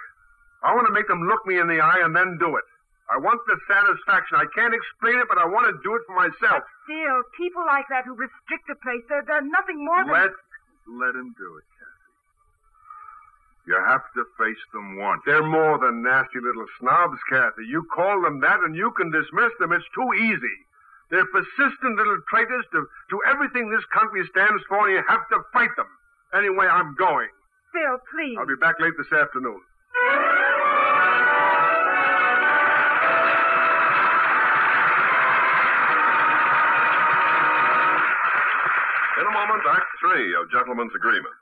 I 0.63 0.73
want 0.73 0.87
to 0.87 0.93
make 0.93 1.07
them 1.07 1.27
look 1.27 1.45
me 1.45 1.59
in 1.59 1.67
the 1.67 1.79
eye 1.79 2.01
and 2.03 2.15
then 2.15 2.37
do 2.39 2.55
it. 2.57 2.65
I 3.11 3.19
want 3.19 3.39
the 3.45 3.59
satisfaction. 3.67 4.39
I 4.39 4.47
can't 4.55 4.73
explain 4.73 5.19
it, 5.19 5.27
but 5.27 5.37
I 5.37 5.45
want 5.45 5.67
to 5.69 5.75
do 5.83 5.93
it 5.95 6.01
for 6.07 6.15
myself. 6.15 6.63
Phil, 6.87 7.17
people 7.37 7.61
like 7.67 7.85
that 7.91 8.07
who 8.07 8.15
restrict 8.15 8.65
a 8.71 8.77
place, 8.79 9.03
they're, 9.11 9.23
they're 9.27 9.43
nothing 9.43 9.85
more 9.85 10.01
than... 10.01 10.13
Let 10.13 10.33
let 10.87 11.15
him 11.15 11.31
do 11.37 11.61
it. 11.61 11.65
You 13.65 13.79
have 13.79 14.03
to 14.15 14.25
face 14.37 14.59
them 14.73 14.97
once. 14.97 15.21
They're 15.25 15.45
more 15.45 15.79
than 15.79 16.03
nasty 16.03 16.39
little 16.43 16.65
snobs, 16.79 17.17
Kathy. 17.29 17.63
You 17.65 17.87
call 17.93 18.21
them 18.21 18.41
that 18.41 18.59
and 18.59 18.75
you 18.75 18.91
can 18.91 19.09
dismiss 19.09 19.51
them. 19.59 19.71
It's 19.71 19.87
too 19.95 20.11
easy. 20.19 20.57
They're 21.09 21.25
persistent 21.31 21.95
little 21.95 22.19
traitors 22.27 22.65
to, 22.73 22.87
to 23.11 23.21
everything 23.29 23.69
this 23.69 23.85
country 23.93 24.27
stands 24.31 24.63
for, 24.67 24.87
and 24.87 24.97
you 24.97 25.03
have 25.07 25.29
to 25.29 25.45
fight 25.53 25.69
them. 25.77 25.87
Anyway, 26.33 26.65
I'm 26.67 26.95
going. 26.95 27.29
Phil, 27.71 27.97
please. 28.11 28.35
I'll 28.37 28.47
be 28.47 28.59
back 28.59 28.79
late 28.79 28.93
this 28.97 29.11
afternoon. 29.13 29.61
In 39.19 39.25
a 39.27 39.31
moment, 39.31 39.63
Act 39.69 39.87
Three 40.01 40.35
of 40.35 40.51
Gentleman's 40.51 40.95
Agreement. 40.95 41.35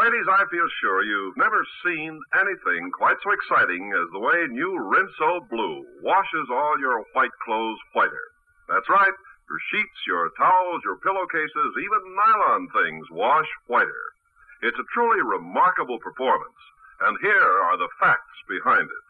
Ladies, 0.00 0.32
I 0.32 0.48
feel 0.48 0.64
sure 0.80 1.04
you've 1.04 1.36
never 1.36 1.60
seen 1.84 2.16
anything 2.32 2.88
quite 2.88 3.20
so 3.20 3.36
exciting 3.36 3.92
as 3.92 4.08
the 4.08 4.24
way 4.24 4.48
new 4.48 4.80
Rinso 4.80 5.44
Blue 5.52 5.84
washes 6.00 6.48
all 6.48 6.80
your 6.80 7.04
white 7.12 7.36
clothes 7.44 7.76
whiter. 7.92 8.32
That's 8.64 8.88
right. 8.88 9.12
Your 9.44 9.60
sheets, 9.68 10.00
your 10.08 10.32
towels, 10.40 10.80
your 10.88 10.96
pillowcases, 11.04 11.76
even 11.76 12.16
nylon 12.16 12.72
things 12.72 13.12
wash 13.12 13.44
whiter. 13.66 14.16
It's 14.62 14.78
a 14.80 14.88
truly 14.96 15.20
remarkable 15.20 15.98
performance, 16.00 16.60
and 17.04 17.20
here 17.20 17.52
are 17.68 17.76
the 17.76 17.92
facts 18.00 18.40
behind 18.48 18.88
it. 18.88 19.06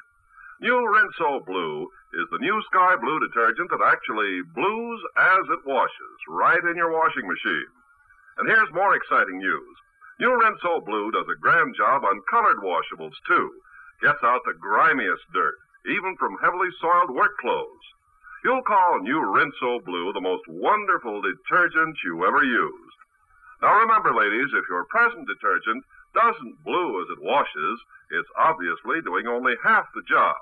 New 0.58 0.74
Rinso 0.74 1.46
Blue 1.46 1.86
is 2.18 2.26
the 2.34 2.42
new 2.42 2.60
sky 2.66 2.96
blue 2.98 3.20
detergent 3.20 3.70
that 3.70 3.86
actually 3.94 4.42
blues 4.58 5.00
as 5.16 5.44
it 5.54 5.62
washes, 5.64 6.18
right 6.26 6.64
in 6.66 6.74
your 6.74 6.90
washing 6.90 7.30
machine. 7.30 7.70
And 8.38 8.48
here's 8.50 8.74
more 8.74 8.96
exciting 8.96 9.38
news. 9.38 9.76
New 10.20 10.36
Rinso 10.36 10.84
Blue 10.84 11.10
does 11.10 11.24
a 11.32 11.40
grand 11.40 11.74
job 11.74 12.04
on 12.04 12.20
colored 12.28 12.60
washables, 12.60 13.16
too. 13.26 13.50
Gets 14.02 14.22
out 14.22 14.42
the 14.44 14.52
grimiest 14.52 15.24
dirt, 15.32 15.56
even 15.86 16.14
from 16.18 16.36
heavily 16.42 16.68
soiled 16.78 17.08
work 17.08 17.38
clothes. 17.38 17.86
you'll 18.44 18.62
call 18.62 19.00
new 19.00 19.16
Rinso 19.16 19.82
Blue 19.82 20.12
the 20.12 20.20
most 20.20 20.44
wonderful 20.46 21.22
detergent 21.22 21.96
you 22.04 22.26
ever 22.26 22.44
used. 22.44 23.00
Now 23.62 23.80
remember, 23.80 24.12
ladies, 24.12 24.52
if 24.52 24.68
your 24.68 24.84
present 24.90 25.26
detergent 25.26 25.84
doesn't 26.14 26.64
blue 26.64 27.00
as 27.00 27.08
it 27.16 27.24
washes, 27.24 27.80
it's 28.10 28.28
obviously 28.36 29.00
doing 29.00 29.26
only 29.26 29.54
half 29.64 29.86
the 29.94 30.02
job. 30.02 30.36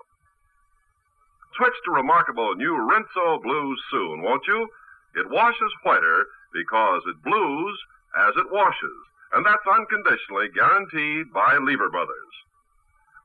Switch 1.57 1.79
to 1.85 1.93
remarkable 1.93 2.57
new 2.57 2.75
Rinso 2.75 3.41
Blue 3.43 3.77
soon, 3.93 4.23
won't 4.23 4.47
you? 4.49 4.69
It 5.15 5.31
washes 5.31 5.73
whiter 5.85 6.27
because 6.53 7.03
it 7.07 7.23
blues 7.23 7.79
as 8.17 8.35
it 8.37 8.51
washes, 8.51 9.08
and 9.35 9.45
that's 9.45 9.67
unconditionally 9.67 10.49
guaranteed 10.55 11.33
by 11.33 11.59
Lever 11.61 11.91
Brothers. 11.91 12.35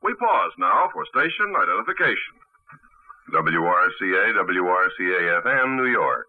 We 0.02 0.14
pause 0.14 0.52
now 0.58 0.90
for 0.92 1.04
station 1.06 1.54
identification. 1.56 2.36
WRCA, 3.32 4.34
WRCA 4.36 5.42
FM, 5.42 5.76
New 5.76 5.90
York. 5.90 6.26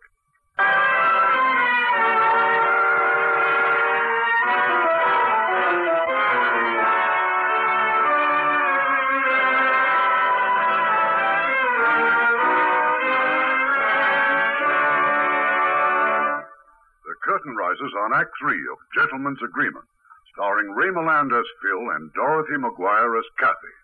Curtain 17.46 17.58
rises 17.58 17.93
on 18.06 18.14
Act 18.14 18.32
Three 18.41 18.58
of 18.72 18.78
Gentleman's 18.98 19.38
Agreement, 19.46 19.86
starring 20.34 20.72
Ray 20.72 20.89
Milland 20.89 21.30
as 21.30 21.46
Phil 21.62 21.89
and 21.93 22.12
Dorothy 22.14 22.58
McGuire 22.58 23.18
as 23.20 23.26
Kathy. 23.38 23.76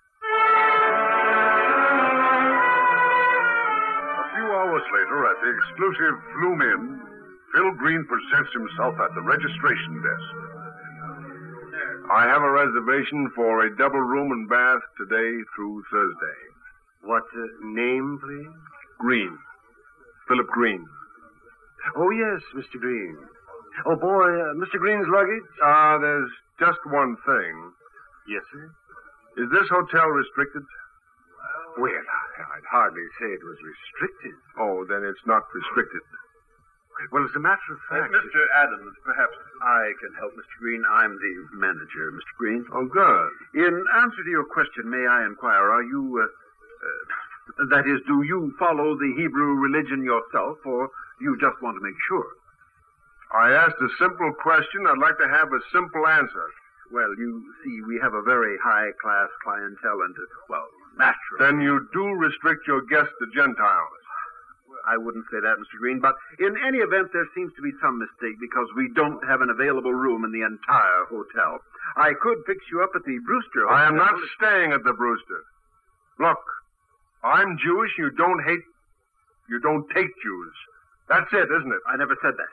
A 4.17 4.25
few 4.33 4.47
hours 4.49 4.81
later, 4.97 5.29
at 5.29 5.37
the 5.45 5.53
exclusive 5.53 6.15
Flume 6.33 6.61
Inn, 6.61 7.01
Phil 7.53 7.71
Green 7.77 8.03
presents 8.09 8.51
himself 8.53 8.95
at 8.97 9.13
the 9.13 9.21
registration 9.21 10.01
desk. 10.01 10.33
I 12.11 12.25
have 12.25 12.41
a 12.41 12.49
reservation 12.51 13.31
for 13.35 13.65
a 13.65 13.77
double 13.77 14.01
room 14.01 14.31
and 14.31 14.49
bath 14.49 14.81
today 14.97 15.37
through 15.55 15.83
Thursday. 15.91 16.39
What 17.03 17.23
uh, 17.37 17.45
name, 17.61 18.19
please? 18.21 18.49
Green. 18.97 19.37
Philip 20.27 20.47
Green. 20.47 20.85
Oh, 21.95 22.09
yes, 22.09 22.41
Mr. 22.55 22.79
Green. 22.79 23.17
Oh, 23.85 23.95
boy, 23.95 24.29
uh, 24.29 24.53
Mr. 24.55 24.77
Green's 24.77 25.07
luggage? 25.07 25.43
Ah, 25.63 25.97
there's 25.97 26.29
just 26.59 26.79
one 26.85 27.15
thing. 27.25 27.71
Yes, 28.27 28.43
sir. 28.53 28.69
Is 29.37 29.49
this 29.49 29.67
hotel 29.69 30.07
restricted? 30.07 30.63
Well, 31.77 31.89
I- 31.91 32.57
I'd 32.57 32.65
hardly 32.69 33.07
say 33.19 33.25
it 33.33 33.43
was 33.43 33.57
restricted. 33.63 34.35
Oh, 34.57 34.85
then 34.85 35.03
it's 35.03 35.25
not 35.25 35.43
restricted. 35.53 36.01
Well, 37.11 37.23
as 37.25 37.35
a 37.35 37.39
matter 37.39 37.71
of 37.73 37.79
fact. 37.89 38.13
Mr. 38.13 38.45
Adams, 38.55 38.95
perhaps 39.03 39.35
I 39.63 39.93
can 39.99 40.13
help 40.15 40.33
Mr. 40.35 40.59
Green. 40.59 40.83
I'm 40.87 41.17
the 41.17 41.47
manager, 41.53 42.11
Mr. 42.11 42.33
Green. 42.37 42.65
Oh, 42.73 42.85
good. 42.85 43.31
In 43.55 43.85
answer 43.95 44.23
to 44.23 44.29
your 44.29 44.43
question, 44.43 44.87
may 44.89 45.07
I 45.07 45.25
inquire, 45.25 45.71
are 45.71 45.81
you, 45.81 46.19
uh, 46.21 46.27
uh, 47.61 47.65
that 47.69 47.87
is, 47.87 48.01
do 48.05 48.21
you 48.21 48.53
follow 48.59 48.95
the 48.95 49.13
Hebrew 49.17 49.55
religion 49.55 50.03
yourself, 50.03 50.59
or 50.65 50.91
you 51.19 51.37
just 51.39 51.59
want 51.61 51.77
to 51.77 51.81
make 51.83 51.99
sure? 52.07 52.27
I 53.33 53.51
asked 53.51 53.79
a 53.79 53.89
simple 53.97 54.33
question. 54.33 54.85
I'd 54.87 54.99
like 54.99 55.17
to 55.19 55.27
have 55.27 55.51
a 55.53 55.61
simple 55.71 56.07
answer. 56.07 56.45
Well, 56.91 57.15
you 57.17 57.43
see, 57.63 57.81
we 57.87 57.99
have 58.03 58.13
a 58.13 58.21
very 58.21 58.57
high-class 58.59 59.29
clientele, 59.43 60.01
and, 60.03 60.15
uh, 60.15 60.25
well, 60.49 60.67
naturally. 60.97 61.39
Then 61.39 61.61
you 61.61 61.87
do 61.93 62.03
restrict 62.19 62.67
your 62.67 62.81
guests 62.81 63.13
to 63.19 63.27
Gentiles. 63.33 64.01
I 64.85 64.97
wouldn't 64.97 65.25
say 65.31 65.39
that, 65.39 65.57
Mr. 65.59 65.77
Green, 65.79 65.99
but 65.99 66.15
in 66.39 66.57
any 66.65 66.79
event, 66.79 67.13
there 67.13 67.27
seems 67.35 67.53
to 67.55 67.61
be 67.61 67.71
some 67.81 67.99
mistake 67.99 68.39
because 68.41 68.67
we 68.75 68.89
don't 68.89 69.23
have 69.27 69.41
an 69.41 69.49
available 69.49 69.93
room 69.93 70.25
in 70.25 70.31
the 70.31 70.41
entire 70.41 71.05
hotel. 71.07 71.59
I 71.95 72.13
could 72.19 72.43
fix 72.45 72.65
you 72.71 72.81
up 72.81 72.91
at 72.95 73.05
the 73.05 73.19
Brewster 73.19 73.67
Hotel. 73.67 73.77
I 73.77 73.87
am 73.87 73.95
not 73.95 74.15
staying 74.37 74.71
at 74.73 74.83
the 74.83 74.93
Brewster. 74.93 75.43
Look, 76.19 76.41
I'm 77.23 77.57
Jewish. 77.57 77.91
You 77.97 78.09
don't 78.11 78.43
hate. 78.43 78.63
You 79.49 79.59
don't 79.59 79.87
take 79.93 80.09
Jews. 80.23 80.53
That's 81.07 81.31
it, 81.31 81.47
isn't 81.51 81.71
it? 81.71 81.81
I 81.87 81.97
never 81.97 82.15
said 82.21 82.33
that. 82.37 82.51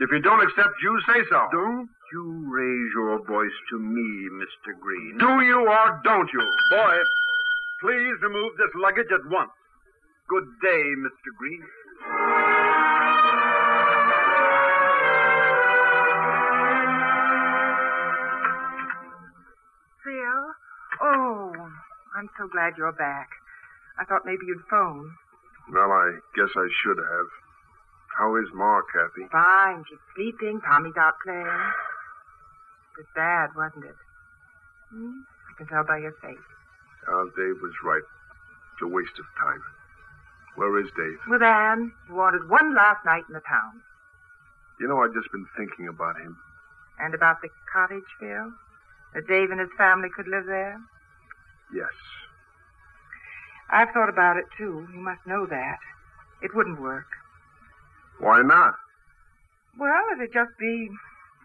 If 0.00 0.10
you 0.10 0.20
don't 0.20 0.42
accept 0.42 0.74
Jews, 0.82 1.04
say 1.06 1.20
so. 1.30 1.46
Don't 1.52 1.88
you 2.12 2.24
raise 2.50 2.90
your 2.94 3.24
voice 3.26 3.56
to 3.70 3.78
me, 3.78 4.28
Mr. 4.42 4.74
Green. 4.80 5.18
Do 5.18 5.40
you 5.46 5.68
or 5.68 6.00
don't 6.02 6.28
you? 6.32 6.40
Boy, 6.70 6.96
please 7.80 8.14
remove 8.22 8.56
this 8.56 8.74
luggage 8.74 9.12
at 9.12 9.24
once. 9.30 9.50
Good 10.28 10.44
day, 10.62 10.82
Mr. 10.98 11.30
Green. 11.38 11.62
Phil? 20.02 20.44
Oh, 21.02 21.52
I'm 22.16 22.28
so 22.38 22.48
glad 22.48 22.74
you're 22.76 22.92
back. 22.92 23.28
I 24.00 24.04
thought 24.04 24.22
maybe 24.26 24.46
you'd 24.46 24.64
phone. 24.68 25.14
Well, 25.72 25.92
I 25.92 26.18
guess 26.34 26.50
I 26.56 26.68
should 26.82 26.98
have. 26.98 27.43
How 28.16 28.36
is 28.36 28.46
Ma, 28.54 28.80
Kathy? 28.92 29.26
Fine. 29.30 29.84
She's 29.88 29.98
sleeping. 30.14 30.60
Tommy's 30.60 30.96
out 30.96 31.14
playing. 31.24 31.46
It 31.46 32.98
was 33.02 33.06
bad, 33.14 33.50
wasn't 33.56 33.86
it? 33.86 33.96
Hmm? 34.90 35.26
I 35.50 35.52
can 35.58 35.66
tell 35.66 35.84
by 35.84 35.98
your 35.98 36.12
face. 36.22 36.38
Oh, 37.08 37.30
Dave 37.36 37.60
was 37.60 37.74
right. 37.84 38.02
It's 38.72 38.82
a 38.82 38.86
waste 38.86 39.18
of 39.18 39.26
time. 39.38 39.62
Where 40.54 40.78
is 40.78 40.86
Dave? 40.96 41.18
With 41.28 41.42
Anne, 41.42 41.92
He 42.06 42.12
wanted 42.12 42.48
one 42.48 42.74
last 42.74 43.04
night 43.04 43.24
in 43.28 43.34
the 43.34 43.42
town. 43.48 43.82
You 44.78 44.86
know, 44.88 45.02
I've 45.02 45.14
just 45.14 45.30
been 45.32 45.46
thinking 45.56 45.88
about 45.88 46.16
him. 46.16 46.36
And 46.98 47.14
about 47.14 47.42
the 47.42 47.48
cottage, 47.72 48.06
Phil? 48.20 48.52
That 49.14 49.26
Dave 49.26 49.50
and 49.50 49.58
his 49.60 49.70
family 49.76 50.08
could 50.14 50.28
live 50.28 50.46
there? 50.46 50.80
Yes. 51.74 51.90
I've 53.70 53.90
thought 53.90 54.08
about 54.08 54.36
it, 54.36 54.44
too. 54.56 54.86
You 54.92 55.00
must 55.00 55.26
know 55.26 55.46
that. 55.46 55.78
It 56.42 56.54
wouldn't 56.54 56.80
work. 56.80 57.06
Why 58.18 58.42
not? 58.42 58.74
Well, 59.78 60.04
it'd 60.16 60.32
just 60.32 60.52
be 60.58 60.88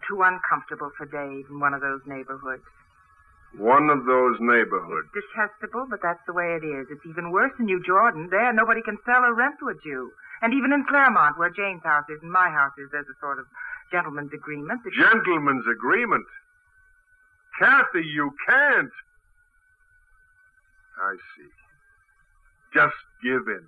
too 0.08 0.22
uncomfortable 0.22 0.92
for 0.98 1.06
Dave 1.06 1.46
in 1.50 1.60
one 1.60 1.74
of 1.74 1.82
those 1.82 2.02
neighborhoods. 2.06 2.64
One 3.58 3.90
of 3.90 4.06
those 4.06 4.38
neighborhoods. 4.40 5.10
Detestable, 5.14 5.88
but 5.90 6.02
that's 6.04 6.22
the 6.28 6.34
way 6.34 6.54
it 6.54 6.64
is. 6.64 6.86
It's 6.92 7.06
even 7.10 7.32
worse 7.32 7.52
in 7.58 7.66
New 7.66 7.82
Jordan. 7.84 8.30
There, 8.30 8.54
nobody 8.54 8.82
can 8.84 8.98
sell 9.06 9.26
or 9.26 9.34
rent 9.34 9.56
to 9.60 9.70
a 9.70 9.76
Jew. 9.82 10.12
And 10.42 10.54
even 10.54 10.72
in 10.72 10.86
Claremont, 10.88 11.38
where 11.40 11.50
Jane's 11.50 11.82
house 11.84 12.06
is 12.10 12.20
and 12.22 12.32
my 12.32 12.50
house 12.50 12.72
is, 12.78 12.90
there's 12.92 13.10
a 13.10 13.18
sort 13.20 13.40
of 13.40 13.46
gentleman's 13.92 14.32
agreement. 14.34 14.84
that- 14.84 14.94
Gentleman's 14.94 15.66
agreement. 15.68 16.26
Kathy, 17.58 18.06
you 18.06 18.32
can't. 18.48 18.92
I 21.02 21.16
see. 21.36 21.50
Just 22.74 22.96
give 23.24 23.48
in. 23.48 23.66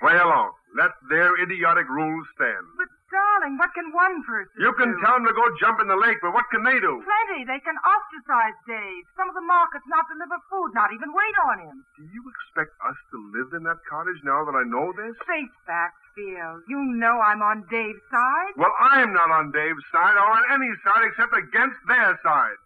Play 0.00 0.18
along. 0.18 0.52
Let 0.76 0.92
their 1.08 1.32
idiotic 1.40 1.88
rules 1.88 2.26
stand. 2.36 2.64
But, 2.76 2.92
darling, 3.08 3.56
what 3.56 3.72
can 3.72 3.88
one 3.96 4.20
person 4.28 4.52
You 4.60 4.72
can 4.76 4.92
do? 4.92 5.00
tell 5.00 5.16
them 5.16 5.24
to 5.24 5.32
go 5.32 5.44
jump 5.56 5.80
in 5.80 5.88
the 5.88 5.96
lake, 5.96 6.20
but 6.20 6.36
what 6.36 6.44
can 6.52 6.60
they 6.62 6.76
do? 6.76 7.00
Plenty. 7.00 7.48
They 7.48 7.56
can 7.64 7.72
ostracize 7.80 8.52
Dave. 8.68 9.04
Some 9.16 9.32
of 9.32 9.34
the 9.34 9.46
markets 9.48 9.88
not 9.88 10.04
deliver 10.12 10.36
food, 10.52 10.76
not 10.76 10.92
even 10.92 11.08
wait 11.16 11.36
on 11.48 11.56
him. 11.64 11.76
Do 11.96 12.04
you 12.12 12.20
expect 12.28 12.76
us 12.84 12.98
to 13.12 13.16
live 13.32 13.56
in 13.56 13.64
that 13.64 13.80
cottage 13.88 14.20
now 14.28 14.44
that 14.44 14.52
I 14.52 14.64
know 14.68 14.92
this? 14.92 15.16
Face 15.24 15.56
facts, 15.64 16.04
Phil. 16.12 16.60
You 16.68 16.80
know 17.00 17.16
I'm 17.16 17.40
on 17.40 17.64
Dave's 17.72 18.04
side. 18.12 18.52
Well, 18.60 18.74
I'm 18.92 19.16
not 19.16 19.32
on 19.32 19.50
Dave's 19.56 19.84
side 19.88 20.20
or 20.20 20.28
on 20.36 20.44
any 20.52 20.68
side 20.84 21.08
except 21.08 21.32
against 21.32 21.80
their 21.88 22.12
side. 22.22 22.60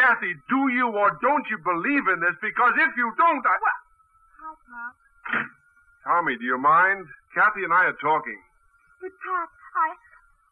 Kathy, 0.00 0.32
do 0.48 0.72
you 0.72 0.88
or 0.90 1.12
don't 1.20 1.44
you 1.52 1.58
believe 1.60 2.08
in 2.08 2.18
this? 2.24 2.34
Because 2.40 2.72
if 2.80 2.96
you 2.96 3.12
don't, 3.20 3.44
I. 3.46 3.56
Hi, 3.62 4.54
Pop. 4.64 5.46
Tommy, 6.04 6.36
do 6.36 6.44
you 6.44 6.58
mind? 6.58 7.06
Kathy 7.34 7.66
and 7.66 7.74
I 7.74 7.90
are 7.90 7.98
talking. 7.98 8.38
But, 9.02 9.10
Pop, 9.20 9.50
I... 9.74 9.88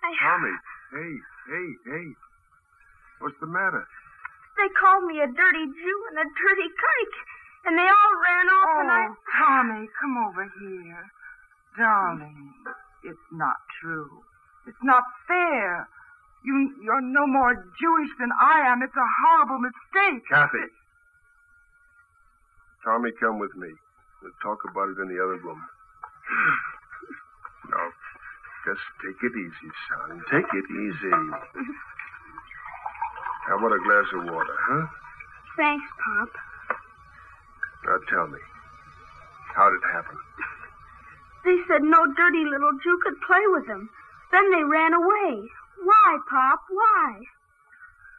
I... 0.02 0.10
Tommy, 0.18 0.56
hey, 0.90 1.14
hey, 1.46 1.68
hey. 1.86 2.06
What's 3.22 3.38
the 3.38 3.46
matter? 3.46 3.86
They 4.58 4.68
called 4.74 5.06
me 5.06 5.22
a 5.22 5.30
dirty 5.30 5.66
Jew 5.70 5.98
and 6.10 6.18
a 6.18 6.26
dirty 6.26 6.68
kike. 6.74 7.18
And 7.64 7.78
they 7.78 7.86
all 7.86 8.14
ran 8.18 8.46
off 8.50 8.70
and 8.82 8.90
I... 8.90 9.02
Oh, 9.06 9.14
Tommy, 9.38 9.86
come 10.02 10.14
over 10.26 10.44
here. 10.58 11.06
Darling, 11.78 12.52
it's 13.04 13.28
not 13.30 13.56
true. 13.80 14.10
It's 14.66 14.82
not 14.82 15.04
fair. 15.26 15.88
You, 16.44 16.74
you're 16.82 17.00
no 17.00 17.26
more 17.26 17.54
Jewish 17.54 18.10
than 18.18 18.30
I 18.34 18.66
am. 18.66 18.82
It's 18.82 18.98
a 18.98 19.10
horrible 19.22 19.62
mistake. 19.62 20.26
Kathy. 20.28 20.66
Tommy, 22.84 23.10
come 23.20 23.38
with 23.38 23.54
me. 23.54 23.70
We'll 24.20 24.34
talk 24.42 24.58
about 24.68 24.90
it 24.90 24.98
in 24.98 25.08
the 25.08 25.22
other 25.22 25.38
room. 25.38 25.62
Just 28.72 28.88
take 29.04 29.20
it 29.20 29.34
easy, 29.36 29.70
son. 29.92 30.16
Take 30.32 30.48
it 30.48 30.64
easy. 30.64 31.12
How 33.48 33.58
about 33.58 33.76
a 33.76 33.82
glass 33.84 34.08
of 34.16 34.24
water, 34.32 34.56
huh? 34.56 34.86
Thanks, 35.56 35.84
Pop. 36.00 36.30
Now 37.84 37.98
tell 38.08 38.28
me, 38.28 38.38
how 39.54 39.68
did 39.68 39.76
it 39.76 39.92
happen? 39.92 40.16
They 41.44 41.58
said 41.66 41.82
no 41.82 41.98
dirty 42.14 42.44
little 42.46 42.70
Jew 42.84 43.00
could 43.02 43.20
play 43.26 43.42
with 43.48 43.66
them. 43.66 43.90
Then 44.30 44.48
they 44.52 44.62
ran 44.62 44.94
away. 44.94 45.50
Why, 45.82 46.18
Pop? 46.30 46.60
Why? 46.70 47.18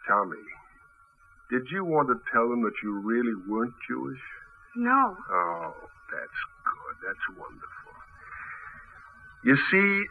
Tommy, 0.05 0.43
did 1.49 1.71
you 1.71 1.85
want 1.85 2.09
to 2.09 2.19
tell 2.33 2.49
them 2.49 2.63
that 2.63 2.75
you 2.83 2.99
really 2.99 3.31
weren't 3.47 3.73
Jewish? 3.87 4.19
No. 4.75 5.15
Oh, 5.31 5.73
that's 6.11 6.39
good. 6.67 6.95
That's 7.07 7.39
wonderful. 7.39 7.93
You 9.45 9.55
see, 9.71 10.03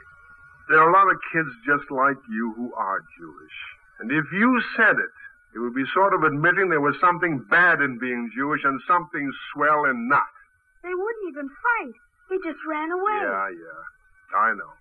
there 0.69 0.81
are 0.81 0.89
a 0.89 0.93
lot 0.93 1.11
of 1.11 1.19
kids 1.33 1.51
just 1.67 1.91
like 1.91 2.17
you 2.31 2.53
who 2.57 2.73
are 2.75 3.03
Jewish. 3.19 3.59
And 4.01 4.11
if 4.11 4.25
you 4.33 4.61
said 4.77 4.97
it, 4.99 5.15
it 5.55 5.59
would 5.59 5.75
be 5.75 5.85
sort 5.93 6.15
of 6.15 6.23
admitting 6.25 6.71
there 6.71 6.81
was 6.81 6.97
something 7.01 7.45
bad 7.51 7.81
in 7.81 7.99
being 7.99 8.31
Jewish 8.35 8.65
and 8.65 8.81
something 8.89 9.31
swell 9.53 9.85
in 9.85 10.09
not. 10.09 10.33
They 10.83 10.95
wouldn't 10.95 11.29
even 11.29 11.49
fight. 11.49 11.95
They 12.31 12.37
just 12.41 12.65
ran 12.67 12.91
away. 12.91 13.21
Yeah, 13.21 13.49
yeah. 13.53 14.39
I 14.39 14.55
know. 14.55 14.73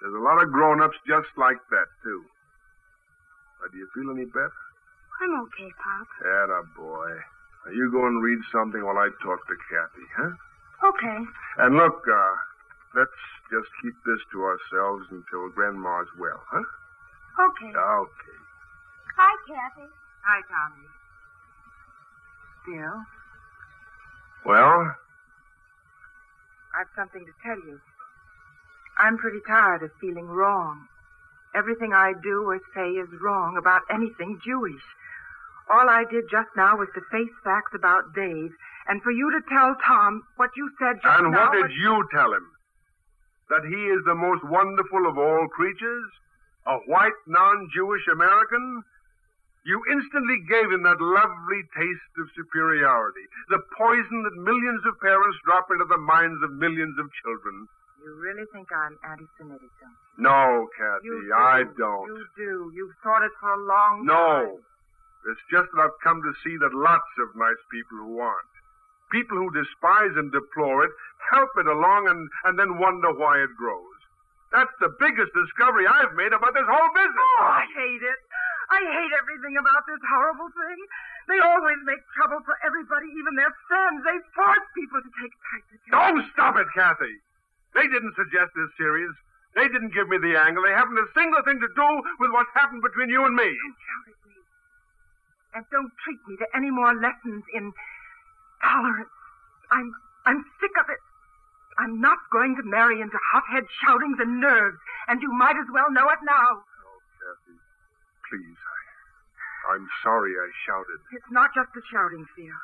There's 0.00 0.14
a 0.14 0.22
lot 0.22 0.42
of 0.42 0.52
grown-ups 0.52 0.96
just 1.08 1.28
like 1.36 1.58
that, 1.70 1.88
too. 2.04 2.22
Now, 3.60 3.68
do 3.72 3.78
you 3.78 3.88
feel 3.94 4.10
any 4.14 4.26
better? 4.26 4.52
I'm 5.22 5.40
okay, 5.42 5.70
Pop. 5.82 6.06
Atta 6.22 6.62
boy. 6.76 7.10
Now, 7.66 7.72
you 7.72 7.90
go 7.90 8.06
and 8.06 8.22
read 8.22 8.38
something 8.52 8.84
while 8.84 8.98
I 8.98 9.08
talk 9.22 9.40
to 9.48 9.56
Kathy, 9.68 10.06
huh? 10.16 10.32
Okay. 10.88 11.18
And 11.58 11.76
look, 11.76 12.04
uh, 12.06 12.34
let's 12.94 13.20
just 13.50 13.68
keep 13.82 13.94
this 14.06 14.20
to 14.32 14.42
ourselves 14.44 15.06
until 15.10 15.50
Grandma's 15.54 16.08
well, 16.18 16.42
huh? 16.50 16.62
Okay. 17.50 17.72
Okay. 17.74 18.38
Hi, 19.16 19.34
Kathy. 19.48 19.88
Hi, 20.24 20.40
Tommy. 20.48 20.86
Bill, 22.66 23.02
Well, 24.46 24.94
I've 26.78 26.88
something 26.96 27.24
to 27.24 27.32
tell 27.44 27.56
you. 27.66 27.80
I'm 28.98 29.18
pretty 29.18 29.40
tired 29.46 29.82
of 29.82 29.90
feeling 30.00 30.26
wrong. 30.26 30.86
Everything 31.54 31.92
I 31.92 32.12
do 32.22 32.44
or 32.48 32.58
say 32.74 32.88
is 32.98 33.08
wrong 33.20 33.56
about 33.58 33.82
anything 33.92 34.40
Jewish. 34.44 34.82
All 35.70 35.88
I 35.88 36.04
did 36.10 36.24
just 36.30 36.48
now 36.56 36.76
was 36.76 36.88
to 36.94 37.00
face 37.12 37.32
facts 37.44 37.72
about 37.74 38.14
Dave, 38.14 38.52
and 38.88 39.02
for 39.02 39.10
you 39.12 39.30
to 39.30 39.40
tell 39.48 39.74
Tom 39.86 40.22
what 40.36 40.50
you 40.56 40.70
said 40.78 40.96
just 41.02 41.20
and 41.20 41.30
now. 41.32 41.42
And 41.42 41.48
what 41.50 41.52
did 41.52 41.62
was- 41.70 41.76
you 41.76 42.08
tell 42.12 42.32
him? 42.32 42.50
That 43.50 43.64
he 43.64 43.80
is 43.92 44.02
the 44.04 44.14
most 44.14 44.44
wonderful 44.44 45.06
of 45.06 45.18
all 45.18 45.48
creatures? 45.48 46.08
A 46.66 46.78
white, 46.88 47.18
non-Jewish 47.26 48.08
American? 48.08 48.82
You 49.64 49.80
instantly 49.92 50.44
gave 50.48 50.72
him 50.72 50.84
that 50.84 51.00
lovely 51.00 51.62
taste 51.76 52.14
of 52.20 52.28
superiority, 52.36 53.24
the 53.48 53.64
poison 53.76 54.22
that 54.24 54.36
millions 54.36 54.84
of 54.84 55.00
parents 55.00 55.38
drop 55.44 55.68
into 55.72 55.88
the 55.88 55.96
minds 55.96 56.40
of 56.44 56.52
millions 56.52 56.96
of 57.00 57.08
children. 57.24 57.68
You 58.04 58.12
really 58.20 58.44
think 58.52 58.68
I'm 58.68 58.96
anti-Semitic, 59.08 59.72
don't 59.80 59.96
you? 59.96 60.20
No, 60.20 60.68
Kathy, 60.76 61.08
You 61.08 61.24
do. 61.24 61.32
I 61.32 61.64
don't. 61.80 62.06
You 62.12 62.20
do. 62.36 62.72
You've 62.76 62.96
thought 63.02 63.24
it 63.24 63.32
for 63.40 63.48
a 63.48 63.60
long 63.64 64.04
time. 64.04 64.12
No. 64.12 64.60
It's 65.32 65.40
just 65.50 65.72
that 65.72 65.80
I've 65.80 65.98
come 66.04 66.20
to 66.20 66.32
see 66.44 66.56
that 66.60 66.76
lots 66.76 67.08
of 67.24 67.32
nice 67.34 67.62
people 67.72 67.96
who 68.04 68.20
aren't. 68.20 68.53
People 69.14 69.38
who 69.38 69.54
despise 69.54 70.10
and 70.18 70.34
deplore 70.34 70.82
it 70.82 70.90
help 71.30 71.54
it 71.54 71.70
along 71.70 72.10
and, 72.10 72.26
and 72.50 72.58
then 72.58 72.82
wonder 72.82 73.14
why 73.14 73.38
it 73.38 73.54
grows. 73.54 73.94
That's 74.50 74.74
the 74.82 74.90
biggest 74.98 75.30
discovery 75.30 75.86
I've 75.86 76.18
made 76.18 76.34
about 76.34 76.50
this 76.50 76.66
whole 76.66 76.90
business. 76.90 77.30
Oh, 77.38 77.46
I 77.46 77.66
hate 77.78 78.02
it. 78.02 78.20
I 78.74 78.80
hate 78.82 79.12
everything 79.14 79.54
about 79.54 79.86
this 79.86 80.02
horrible 80.02 80.50
thing. 80.50 80.78
They 81.30 81.38
always 81.38 81.78
make 81.86 82.02
trouble 82.18 82.42
for 82.42 82.58
everybody, 82.66 83.06
even 83.14 83.38
their 83.38 83.54
friends. 83.70 84.02
They 84.02 84.18
force 84.34 84.66
people 84.74 84.98
to 84.98 85.10
take 85.22 85.34
sides 85.46 85.68
against 85.74 85.94
Don't 85.94 86.22
stop 86.34 86.54
it, 86.58 86.66
Kathy. 86.74 87.14
They 87.78 87.86
didn't 87.86 88.14
suggest 88.18 88.50
this 88.54 88.70
series. 88.78 89.10
They 89.54 89.70
didn't 89.70 89.94
give 89.94 90.10
me 90.10 90.18
the 90.18 90.34
angle. 90.34 90.66
They 90.66 90.74
haven't 90.74 90.98
a 90.98 91.06
single 91.14 91.42
thing 91.46 91.62
to 91.62 91.70
do 91.70 91.88
with 92.18 92.30
what's 92.34 92.50
happened 92.54 92.82
between 92.82 93.10
you 93.10 93.22
and 93.26 93.34
me. 93.34 93.46
Don't 93.46 93.78
shout 93.78 94.06
at 94.10 94.18
me. 94.26 94.36
And 95.54 95.62
don't 95.70 95.92
treat 96.02 96.20
me 96.26 96.34
to 96.42 96.46
any 96.54 96.70
more 96.70 96.94
lessons 96.98 97.46
in 97.54 97.70
tolerance. 98.64 99.12
I'm 99.70 99.92
I'm 100.24 100.40
sick 100.60 100.72
of 100.80 100.88
it. 100.88 101.00
I'm 101.78 102.00
not 102.00 102.18
going 102.32 102.56
to 102.56 102.62
marry 102.64 103.00
into 103.00 103.18
hothead 103.32 103.66
shoutings 103.82 104.18
and 104.20 104.40
nerves, 104.40 104.78
and 105.08 105.20
you 105.20 105.32
might 105.32 105.58
as 105.58 105.66
well 105.72 105.90
know 105.90 106.08
it 106.08 106.22
now. 106.22 106.62
Oh, 106.62 106.98
Kathy, 107.20 107.58
please. 108.30 108.56
I, 108.56 109.74
I'm 109.74 109.88
sorry 110.02 110.32
I 110.38 110.48
shouted. 110.64 111.02
It's 111.12 111.32
not 111.32 111.50
just 111.54 111.74
the 111.74 111.82
shouting, 111.90 112.24
Phil. 112.36 112.54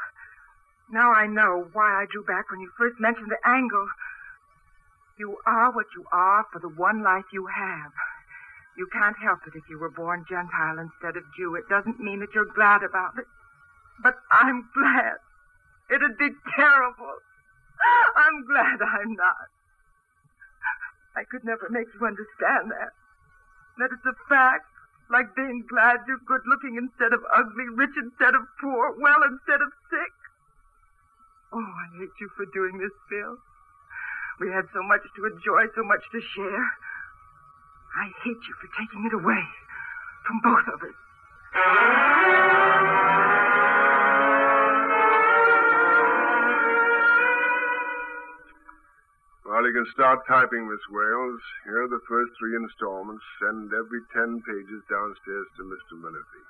Now 0.90 1.12
I 1.12 1.26
know 1.26 1.68
why 1.72 2.02
I 2.02 2.06
drew 2.10 2.24
back 2.24 2.50
when 2.50 2.60
you 2.60 2.70
first 2.78 2.98
mentioned 2.98 3.30
the 3.30 3.48
angle. 3.48 3.88
You 5.18 5.36
are 5.46 5.70
what 5.70 5.86
you 5.94 6.04
are 6.12 6.46
for 6.52 6.58
the 6.58 6.68
one 6.68 7.02
life 7.02 7.26
you 7.32 7.46
have. 7.46 7.92
You 8.76 8.88
can't 8.92 9.16
help 9.22 9.40
it 9.46 9.54
if 9.54 9.68
you 9.68 9.78
were 9.78 9.90
born 9.90 10.24
Gentile 10.28 10.78
instead 10.78 11.16
of 11.16 11.24
Jew. 11.36 11.54
It 11.54 11.68
doesn't 11.68 12.00
mean 12.00 12.20
that 12.20 12.32
you're 12.34 12.46
glad 12.54 12.82
about 12.82 13.18
it. 13.18 13.26
But 14.02 14.16
I'm 14.32 14.70
glad. 14.74 15.18
It'd 15.90 16.18
be 16.18 16.30
terrible. 16.54 17.18
I'm 18.16 18.46
glad 18.46 18.78
I'm 18.78 19.14
not. 19.14 19.50
I 21.16 21.24
could 21.24 21.44
never 21.44 21.68
make 21.70 21.88
you 21.92 22.06
understand 22.06 22.70
that. 22.70 22.94
That 23.78 23.90
it's 23.92 24.06
a 24.06 24.14
fact. 24.28 24.66
Like 25.10 25.34
being 25.34 25.66
glad 25.66 26.06
you're 26.06 26.22
good 26.22 26.46
looking 26.46 26.78
instead 26.78 27.12
of 27.12 27.26
ugly, 27.34 27.66
rich 27.74 27.98
instead 27.98 28.38
of 28.38 28.46
poor, 28.62 28.94
well 28.94 29.26
instead 29.26 29.58
of 29.58 29.74
sick. 29.90 30.14
Oh, 31.52 31.66
I 31.66 31.98
hate 31.98 32.14
you 32.20 32.30
for 32.36 32.46
doing 32.54 32.78
this, 32.78 32.94
Bill. 33.10 33.42
We 34.38 34.54
had 34.54 34.70
so 34.72 34.84
much 34.86 35.02
to 35.16 35.26
enjoy, 35.26 35.66
so 35.74 35.82
much 35.82 36.06
to 36.12 36.20
share. 36.20 36.66
I 37.98 38.06
hate 38.22 38.38
you 38.38 38.54
for 38.62 38.70
taking 38.78 39.04
it 39.04 39.12
away 39.12 39.42
from 40.24 40.38
both 40.46 40.68
of 40.70 40.78
us. 40.86 40.94
Well, 49.60 49.68
you 49.68 49.76
can 49.76 49.92
start 49.92 50.24
typing, 50.26 50.64
Miss 50.72 50.80
Wales. 50.88 51.40
Here 51.68 51.84
are 51.84 51.92
the 51.92 52.00
first 52.08 52.32
three 52.40 52.56
installments. 52.56 53.20
Send 53.44 53.68
every 53.76 54.00
ten 54.08 54.40
pages 54.40 54.80
downstairs 54.88 55.46
to 55.60 55.68
Mr. 55.68 56.00
Minify. 56.00 56.44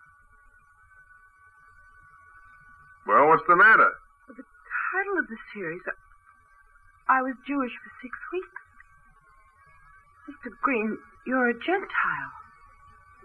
Well, 3.10 3.26
what's 3.26 3.42
the 3.48 3.56
matter? 3.56 3.90
The 4.28 4.46
title 4.46 5.18
of 5.18 5.26
the 5.26 5.36
series, 5.52 5.82
uh, 5.88 5.98
I 7.08 7.20
was 7.22 7.34
Jewish 7.48 7.72
for 7.82 7.90
six 8.00 8.14
weeks. 8.30 8.62
Mr. 10.30 10.54
Green, 10.62 10.96
you're 11.26 11.48
a 11.48 11.54
Gentile. 11.54 12.32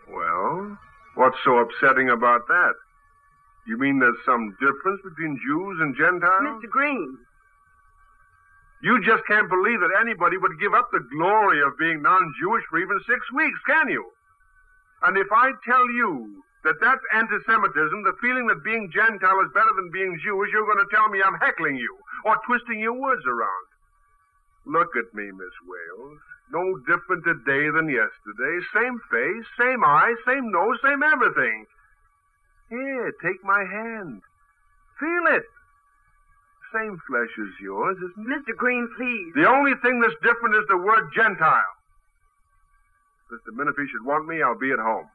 Well, 0.10 0.80
what's 1.14 1.38
so 1.46 1.60
upsetting 1.60 2.10
about 2.10 2.48
that? 2.48 2.74
You 3.68 3.78
mean 3.78 4.00
there's 4.00 4.18
some 4.26 4.58
difference 4.60 5.02
between 5.04 5.38
Jews 5.46 5.78
and 5.80 5.96
Gentiles? 5.96 6.58
Mr. 6.58 6.72
Green, 6.72 7.20
You 8.84 9.02
just 9.04 9.26
can't 9.26 9.50
believe 9.50 9.80
that 9.80 9.98
anybody 10.00 10.38
would 10.38 10.60
give 10.60 10.74
up 10.74 10.90
the 10.92 11.06
glory 11.12 11.62
of 11.62 11.78
being 11.78 12.02
non-Jewish 12.02 12.66
for 12.70 12.78
even 12.80 13.00
six 13.08 13.20
weeks, 13.34 13.60
can 13.66 13.90
you? 13.90 14.06
And 15.04 15.18
if 15.18 15.28
I 15.32 15.52
tell 15.66 15.86
you 15.92 16.44
that 16.64 16.82
that's 16.82 17.02
anti-Semitism, 17.14 18.04
the 18.04 18.18
feeling 18.22 18.48
that 18.48 18.64
being 18.64 18.92
Gentile 18.92 19.42
is 19.42 19.54
better 19.54 19.74
than 19.76 19.92
being 19.92 20.20
Jewish, 20.24 20.52
you're 20.52 20.66
going 20.66 20.84
to 20.84 20.94
tell 20.94 21.10
me 21.10 21.22
I'm 21.22 21.40
heckling 21.40 21.78
you 21.78 21.98
or 22.26 22.38
twisting 22.46 22.80
your 22.80 22.94
words 22.94 23.26
around. 23.26 23.66
Look 24.66 24.96
at 24.98 25.14
me, 25.14 25.30
Miss 25.30 25.56
Wales. 25.66 26.20
No 26.52 26.78
different 26.86 27.24
today 27.24 27.70
than 27.70 27.90
yesterday. 27.90 28.56
Same 28.74 29.00
face, 29.10 29.46
same 29.58 29.84
eyes, 29.86 30.18
same 30.26 30.52
nose, 30.52 30.78
same 30.84 31.02
everything. 31.02 31.66
Here, 32.70 33.14
take 33.24 33.44
my 33.44 33.64
hand. 33.64 34.22
Feel 35.00 35.38
it. 35.38 35.46
Same 36.76 37.00
flesh 37.08 37.32
as 37.40 37.56
yours, 37.62 37.96
isn't 38.04 38.28
it? 38.28 38.28
Mr. 38.28 38.52
Green, 38.52 38.84
please. 39.00 39.32
The 39.34 39.48
only 39.48 39.72
thing 39.80 40.02
that's 40.04 40.16
different 40.20 40.56
is 40.60 40.68
the 40.68 40.76
word 40.76 41.08
Gentile. 41.16 41.74
If 43.32 43.40
Mr. 43.40 43.56
Minify 43.56 43.88
should 43.88 44.04
want 44.04 44.28
me, 44.28 44.44
I'll 44.44 44.60
be 44.60 44.72
at 44.76 44.80
home. 44.80 45.08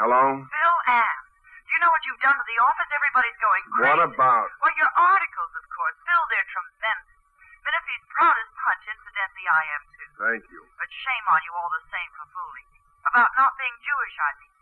Hello? 0.00 0.24
Bill 0.40 0.76
asked, 0.88 1.28
do 1.68 1.70
you 1.76 1.80
know 1.84 1.92
what 1.92 2.02
you've 2.08 2.24
done 2.24 2.34
to 2.34 2.46
the 2.48 2.58
office? 2.64 2.88
Everybody's 2.88 3.38
going 3.38 3.64
crazy. 3.68 3.84
What 3.84 4.00
about? 4.00 4.48
Well, 4.64 4.74
your 4.80 4.92
articles, 4.96 5.52
of 5.60 5.64
course. 5.76 5.96
Phil, 6.08 6.24
they're 6.32 6.48
tremendous. 6.48 7.20
Minify's 7.62 8.04
proudest 8.10 8.50
punch, 8.58 8.82
incidentally, 8.88 9.46
I 9.46 9.62
am 9.76 9.82
too. 9.92 10.01
Thank 10.22 10.46
you. 10.54 10.62
But 10.78 10.86
shame 10.86 11.26
on 11.34 11.42
you 11.42 11.52
all 11.58 11.66
the 11.74 11.82
same 11.90 12.10
for 12.14 12.26
fooling 12.30 12.66
me. 12.70 12.78
About 13.10 13.26
not 13.34 13.58
being 13.58 13.74
Jewish, 13.82 14.14
I 14.22 14.30
mean. 14.38 14.54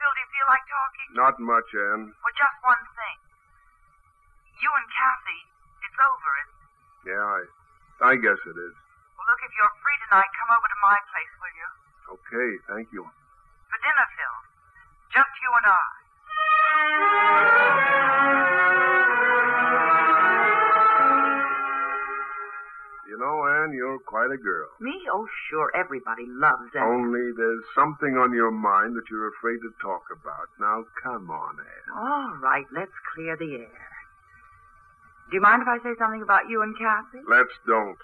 Phil, 0.00 0.12
do 0.16 0.20
you 0.24 0.30
feel 0.32 0.48
like 0.48 0.64
talking? 0.64 1.08
Not 1.12 1.36
much, 1.36 1.68
Ann. 1.76 2.08
Well, 2.08 2.36
just 2.40 2.56
one 2.64 2.84
thing. 2.96 3.18
You 4.64 4.70
and 4.72 4.88
Kathy, 4.88 5.40
it's 5.84 5.98
over, 6.00 6.30
isn't 6.40 6.56
it? 6.56 6.72
Yeah, 7.04 7.20
I, 7.20 7.40
I 8.00 8.12
guess 8.16 8.40
it 8.48 8.56
is. 8.56 8.74
Well, 9.20 9.26
look, 9.28 9.40
if 9.44 9.52
you're 9.52 9.76
free 9.84 9.98
tonight, 10.08 10.32
come 10.40 10.56
over 10.56 10.68
to 10.72 10.78
my 10.80 10.96
place, 11.12 11.32
will 11.36 11.52
you? 11.52 11.68
Okay, 12.16 12.50
thank 12.72 12.88
you. 12.88 13.04
For 13.04 13.78
dinner, 13.84 14.08
Phil. 14.16 14.36
Just 15.12 15.34
you 15.44 15.52
sky. 15.68 15.98
You 23.08 23.16
know, 23.16 23.40
Anne, 23.48 23.72
you're 23.72 23.98
quite 24.04 24.28
a 24.28 24.36
girl. 24.36 24.68
Me? 24.80 24.92
Oh, 25.10 25.26
sure. 25.48 25.72
Everybody 25.74 26.28
loves 26.28 26.68
Anne. 26.76 26.84
Only 26.84 27.32
there's 27.32 27.64
something 27.74 28.20
on 28.20 28.36
your 28.36 28.52
mind 28.52 28.96
that 29.00 29.08
you're 29.08 29.32
afraid 29.32 29.64
to 29.64 29.72
talk 29.80 30.12
about. 30.12 30.52
Now, 30.60 30.84
come 31.02 31.30
on, 31.30 31.56
Anne. 31.56 31.88
All 31.96 32.36
right, 32.36 32.66
let's 32.68 32.92
clear 33.16 33.34
the 33.34 33.64
air. 33.64 33.88
Do 35.30 35.36
you 35.36 35.40
mind 35.40 35.64
if 35.64 35.68
I 35.68 35.80
say 35.80 35.96
something 35.96 36.20
about 36.20 36.52
you 36.52 36.60
and 36.60 36.76
Kathy? 36.76 37.24
Let's 37.24 37.56
don't. 37.66 37.96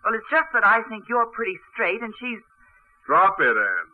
Well, 0.00 0.16
it's 0.16 0.32
just 0.32 0.48
that 0.56 0.64
I 0.64 0.80
think 0.88 1.12
you're 1.12 1.28
pretty 1.36 1.60
straight 1.72 2.00
and 2.00 2.14
she's. 2.16 2.40
Drop 3.04 3.36
it, 3.38 3.52
Anne. 3.52 3.90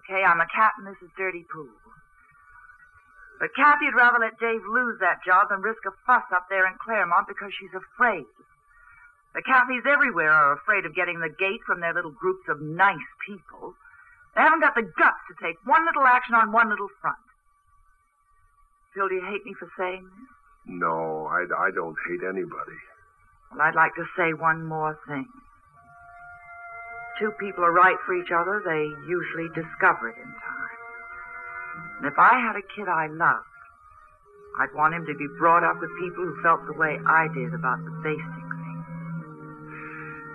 Okay, 0.00 0.24
I'm 0.24 0.40
a 0.40 0.48
cat 0.48 0.72
in 0.80 0.88
Mrs. 0.88 1.12
Dirty 1.20 1.44
Pool. 1.52 1.68
But 3.38 3.52
Kathy'd 3.52 3.94
rather 3.94 4.24
let 4.24 4.40
Dave 4.40 4.64
lose 4.64 4.96
that 5.04 5.20
job 5.20 5.52
than 5.52 5.60
risk 5.60 5.84
a 5.84 5.92
fuss 6.08 6.24
up 6.32 6.48
there 6.48 6.66
in 6.66 6.80
Claremont 6.80 7.28
because 7.28 7.52
she's 7.52 7.76
afraid. 7.76 8.24
The 9.36 9.44
Cathys 9.44 9.84
everywhere 9.84 10.32
are 10.32 10.56
afraid 10.56 10.86
of 10.86 10.96
getting 10.96 11.20
the 11.20 11.28
gate 11.28 11.60
from 11.66 11.80
their 11.80 11.92
little 11.92 12.10
groups 12.10 12.48
of 12.48 12.62
nice 12.62 13.04
people. 13.20 13.76
They 14.34 14.40
haven't 14.40 14.64
got 14.64 14.74
the 14.74 14.88
guts 14.96 15.20
to 15.28 15.36
take 15.44 15.60
one 15.68 15.84
little 15.84 16.08
action 16.08 16.34
on 16.34 16.52
one 16.52 16.70
little 16.70 16.88
front. 17.02 17.20
Phil, 18.94 19.08
do 19.08 19.14
you 19.16 19.24
hate 19.28 19.44
me 19.44 19.52
for 19.52 19.68
saying 19.76 20.08
this? 20.08 20.80
No, 20.80 21.28
I, 21.28 21.44
I 21.52 21.70
don't 21.70 21.96
hate 22.08 22.24
anybody. 22.24 22.80
Well, 23.52 23.60
I'd 23.60 23.76
like 23.76 23.94
to 23.96 24.08
say 24.16 24.32
one 24.32 24.64
more 24.64 24.98
thing. 25.06 25.28
Two 27.20 27.30
people 27.38 27.62
are 27.62 27.72
right 27.72 27.96
for 28.06 28.16
each 28.16 28.32
other, 28.32 28.62
they 28.64 28.88
usually 29.06 29.48
discover 29.52 30.08
it 30.08 30.16
in 30.16 30.32
time. 30.32 30.80
And 31.98 32.06
if 32.08 32.18
I 32.18 32.40
had 32.40 32.56
a 32.56 32.64
kid 32.74 32.88
I 32.88 33.08
loved, 33.08 33.44
I'd 34.60 34.72
want 34.74 34.94
him 34.94 35.04
to 35.04 35.14
be 35.14 35.28
brought 35.38 35.62
up 35.62 35.80
with 35.80 35.90
people 36.00 36.24
who 36.24 36.42
felt 36.42 36.64
the 36.66 36.72
way 36.72 36.98
I 37.06 37.28
did 37.28 37.52
about 37.52 37.84
the 37.84 37.92
basic 38.02 38.24
things. 38.24 38.45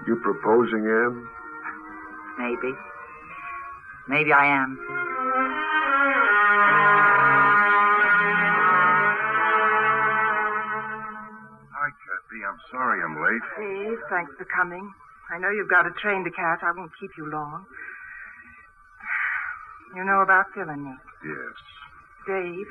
You 0.07 0.15
proposing, 0.23 0.85
Anne? 0.85 1.27
Maybe. 2.39 2.73
Maybe 4.07 4.33
I 4.33 4.45
am. 4.47 4.79
Hi, 11.71 11.89
Kathy. 11.89 12.39
I'm 12.45 12.59
sorry 12.71 12.99
I'm 13.03 13.15
late. 13.21 13.45
Dave, 13.57 13.99
thanks 14.09 14.31
for 14.37 14.45
coming. 14.45 14.91
I 15.31 15.37
know 15.37 15.49
you've 15.49 15.69
got 15.69 15.87
a 15.87 15.91
train 16.01 16.23
to 16.23 16.31
catch. 16.31 16.59
I 16.63 16.71
won't 16.75 16.91
keep 16.99 17.11
you 17.17 17.29
long. 17.29 17.65
You 19.95 20.03
know 20.03 20.21
about 20.21 20.45
Phil 20.53 20.69
and 20.69 20.83
me. 20.83 20.93
Yes. 21.25 21.55
Dave, 22.27 22.67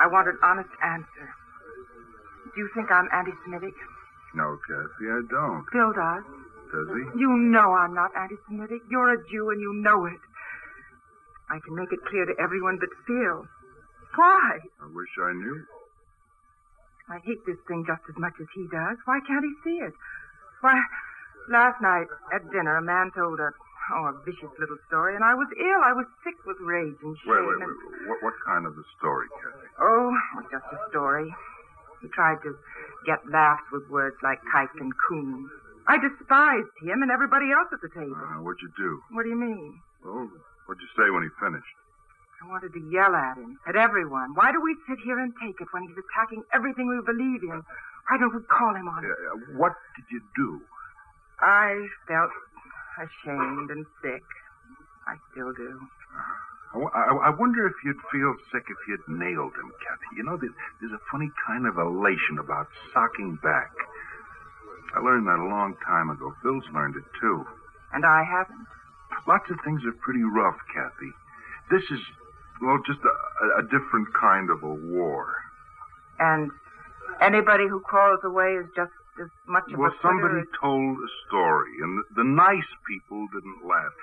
I 0.00 0.06
want 0.06 0.28
an 0.28 0.38
honest 0.42 0.70
answer. 0.84 1.26
Do 2.54 2.60
you 2.60 2.68
think 2.74 2.90
I'm 2.90 3.08
anti-Semitic? 3.12 3.74
No, 4.36 4.58
Kathy, 4.68 5.08
I 5.08 5.20
don't. 5.32 5.64
Phil 5.72 5.92
does. 5.96 6.24
Does 6.68 6.88
he? 6.92 7.02
You 7.24 7.30
know 7.50 7.72
I'm 7.72 7.94
not 7.96 8.12
anti-Semitic. 8.12 8.82
You're 8.90 9.16
a 9.16 9.20
Jew 9.32 9.48
and 9.50 9.60
you 9.60 9.72
know 9.80 10.04
it. 10.04 10.20
I 11.48 11.56
can 11.64 11.74
make 11.74 11.88
it 11.92 12.02
clear 12.10 12.26
to 12.26 12.34
everyone 12.42 12.76
but 12.78 12.90
Phil. 13.06 13.46
Why? 14.18 14.58
I 14.82 14.86
wish 14.92 15.12
I 15.24 15.32
knew. 15.32 15.56
I 17.08 17.18
hate 17.22 17.38
this 17.46 17.56
thing 17.70 17.86
just 17.86 18.02
as 18.10 18.18
much 18.18 18.34
as 18.42 18.50
he 18.52 18.66
does. 18.68 18.98
Why 19.06 19.22
can't 19.24 19.46
he 19.46 19.54
see 19.62 19.78
it? 19.78 19.94
Why, 20.60 20.74
last 21.48 21.78
night 21.80 22.10
at 22.34 22.42
dinner, 22.50 22.76
a 22.76 22.82
man 22.82 23.14
told 23.14 23.38
a, 23.38 23.54
oh, 23.94 24.10
a 24.10 24.14
vicious 24.26 24.50
little 24.58 24.80
story, 24.90 25.14
and 25.14 25.22
I 25.22 25.32
was 25.38 25.46
ill. 25.54 25.80
I 25.86 25.94
was 25.94 26.06
sick 26.26 26.34
with 26.44 26.58
rage 26.66 26.98
and 26.98 27.14
shame. 27.22 27.30
Wait, 27.30 27.46
wait, 27.46 27.62
and- 27.62 27.70
wait. 27.70 28.08
What, 28.10 28.18
what 28.26 28.34
kind 28.44 28.66
of 28.66 28.74
a 28.74 28.86
story, 28.98 29.30
Kathy? 29.38 29.68
Oh, 29.80 30.10
just 30.50 30.66
a 30.74 30.80
story. 30.90 31.30
He 32.02 32.08
tried 32.10 32.42
to 32.42 32.58
get 33.06 33.22
laughed 33.30 33.70
with 33.72 33.88
words 33.88 34.16
like 34.22 34.38
kike 34.52 34.74
and 34.80 34.92
coon. 35.08 35.48
I 35.88 35.96
despised 36.02 36.74
him 36.82 37.02
and 37.02 37.10
everybody 37.10 37.54
else 37.54 37.70
at 37.72 37.80
the 37.80 37.88
table. 37.94 38.18
Uh, 38.18 38.42
what'd 38.42 38.58
you 38.60 38.70
do? 38.76 39.00
What 39.14 39.22
do 39.22 39.30
you 39.30 39.38
mean? 39.38 39.78
Oh, 40.04 40.26
what'd 40.66 40.82
you 40.82 40.90
say 40.98 41.08
when 41.14 41.22
he 41.22 41.30
finished? 41.38 41.76
I 42.42 42.50
wanted 42.50 42.74
to 42.74 42.82
yell 42.90 43.14
at 43.14 43.38
him, 43.38 43.56
at 43.66 43.76
everyone. 43.76 44.34
Why 44.34 44.52
do 44.52 44.60
we 44.60 44.76
sit 44.90 44.98
here 45.06 45.18
and 45.18 45.32
take 45.40 45.56
it 45.60 45.68
when 45.70 45.88
he's 45.88 45.96
attacking 45.96 46.42
everything 46.52 46.90
we 46.90 47.00
believe 47.06 47.42
in? 47.42 47.62
Why 48.10 48.18
don't 48.18 48.34
we 48.34 48.42
call 48.50 48.74
him 48.74 48.88
on 48.88 49.04
it? 49.06 49.10
Uh, 49.10 49.56
what 49.56 49.72
did 49.96 50.04
you 50.10 50.20
do? 50.36 50.60
I 51.40 51.86
felt 52.06 52.30
ashamed 52.98 53.70
and 53.70 53.86
sick. 54.02 54.22
I 55.06 55.16
still 55.32 55.52
do. 55.54 55.80
I, 56.94 57.00
I- 57.10 57.26
I 57.26 57.30
wonder 57.30 57.66
if 57.66 57.74
you'd 57.84 58.00
feel 58.12 58.34
sick 58.52 58.64
if 58.68 58.76
you'd 58.88 59.06
nailed 59.08 59.54
him, 59.54 59.72
Kathy. 59.82 60.16
You 60.16 60.24
know, 60.24 60.36
there's, 60.36 60.52
there's 60.80 60.92
a 60.92 61.00
funny 61.10 61.30
kind 61.46 61.66
of 61.66 61.78
elation 61.78 62.38
about 62.38 62.68
socking 62.92 63.36
back. 63.42 63.72
I 64.94 65.00
learned 65.00 65.26
that 65.26 65.38
a 65.38 65.48
long 65.48 65.76
time 65.84 66.10
ago. 66.10 66.34
Phil's 66.42 66.64
learned 66.72 66.96
it, 66.96 67.04
too. 67.20 67.44
And 67.92 68.04
I 68.04 68.24
haven't. 68.24 68.66
Lots 69.26 69.50
of 69.50 69.58
things 69.64 69.82
are 69.84 69.92
pretty 70.02 70.22
rough, 70.22 70.56
Kathy. 70.74 71.12
This 71.70 71.82
is, 71.90 72.00
well, 72.62 72.78
just 72.86 73.00
a, 73.04 73.60
a 73.60 73.62
different 73.64 74.08
kind 74.18 74.50
of 74.50 74.62
a 74.62 74.74
war. 74.74 75.34
And 76.18 76.50
anybody 77.20 77.68
who 77.68 77.80
crawls 77.80 78.20
away 78.24 78.54
is 78.56 78.66
just 78.76 78.92
as 79.20 79.30
much 79.46 79.64
of 79.72 79.78
Well, 79.78 79.90
a 79.90 80.02
somebody 80.02 80.42
told 80.60 80.98
a 80.98 81.10
story, 81.28 81.72
and 81.82 81.98
the, 81.98 82.22
the 82.22 82.28
nice 82.28 82.70
people 82.86 83.26
didn't 83.32 83.66
laugh. 83.66 83.94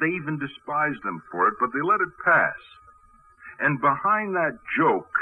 They 0.00 0.12
even 0.14 0.38
despised 0.38 1.02
them 1.04 1.22
for 1.30 1.48
it, 1.48 1.54
but 1.60 1.70
they 1.72 1.82
let 1.82 2.00
it 2.00 2.12
pass. 2.24 2.58
And 3.60 3.80
behind 3.80 4.34
that 4.34 4.58
joke 4.76 5.12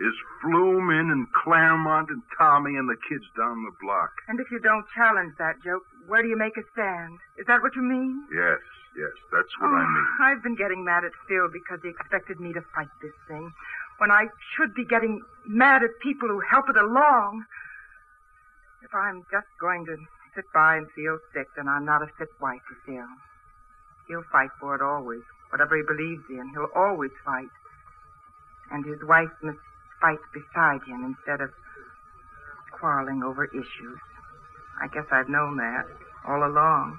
is 0.00 0.14
Flume 0.42 0.90
Inn 0.90 1.10
and 1.10 1.30
Claremont 1.32 2.10
and 2.10 2.22
Tommy 2.36 2.74
and 2.74 2.88
the 2.88 2.98
kids 3.08 3.24
down 3.38 3.62
the 3.62 3.74
block. 3.80 4.10
And 4.26 4.40
if 4.40 4.50
you 4.50 4.58
don't 4.58 4.84
challenge 4.94 5.34
that 5.38 5.62
joke, 5.62 5.86
where 6.06 6.22
do 6.22 6.28
you 6.28 6.36
make 6.36 6.56
a 6.56 6.66
stand? 6.72 7.18
Is 7.38 7.46
that 7.46 7.62
what 7.62 7.76
you 7.76 7.82
mean? 7.82 8.26
Yes, 8.34 8.58
yes, 8.98 9.14
that's 9.30 9.52
what 9.60 9.70
oh, 9.70 9.78
I 9.78 9.86
mean. 9.86 10.06
I've 10.22 10.42
been 10.42 10.56
getting 10.56 10.84
mad 10.84 11.04
at 11.04 11.14
Phil 11.28 11.46
because 11.52 11.78
he 11.82 11.90
expected 11.90 12.40
me 12.40 12.52
to 12.52 12.62
fight 12.74 12.90
this 13.00 13.14
thing, 13.28 13.52
when 13.98 14.10
I 14.10 14.26
should 14.56 14.74
be 14.74 14.84
getting 14.84 15.22
mad 15.46 15.82
at 15.82 15.90
people 16.02 16.28
who 16.28 16.40
help 16.40 16.68
it 16.68 16.76
along. 16.76 17.44
If 18.84 18.94
I'm 18.94 19.24
just 19.32 19.48
going 19.58 19.86
to 19.86 19.96
sit 20.36 20.44
by 20.52 20.76
and 20.76 20.86
feel 20.92 21.18
sick, 21.32 21.48
then 21.56 21.68
I'm 21.68 21.86
not 21.86 22.02
a 22.02 22.06
fit 22.18 22.28
wife 22.38 22.60
for 22.68 22.76
Phil. 22.84 23.08
He'll 24.08 24.24
fight 24.30 24.50
for 24.60 24.74
it 24.74 24.82
always. 24.82 25.22
Whatever 25.50 25.76
he 25.76 25.82
believes 25.82 26.24
in, 26.28 26.50
he'll 26.52 26.68
always 26.76 27.10
fight. 27.24 27.48
And 28.70 28.84
his 28.84 28.98
wife 29.02 29.30
must 29.42 29.58
fight 30.02 30.18
beside 30.34 30.82
him 30.86 31.02
instead 31.02 31.40
of 31.40 31.50
quarreling 32.72 33.22
over 33.22 33.46
issues. 33.46 33.98
I 34.82 34.88
guess 34.88 35.06
I've 35.10 35.30
known 35.30 35.56
that 35.56 35.86
all 36.28 36.44
along. 36.44 36.98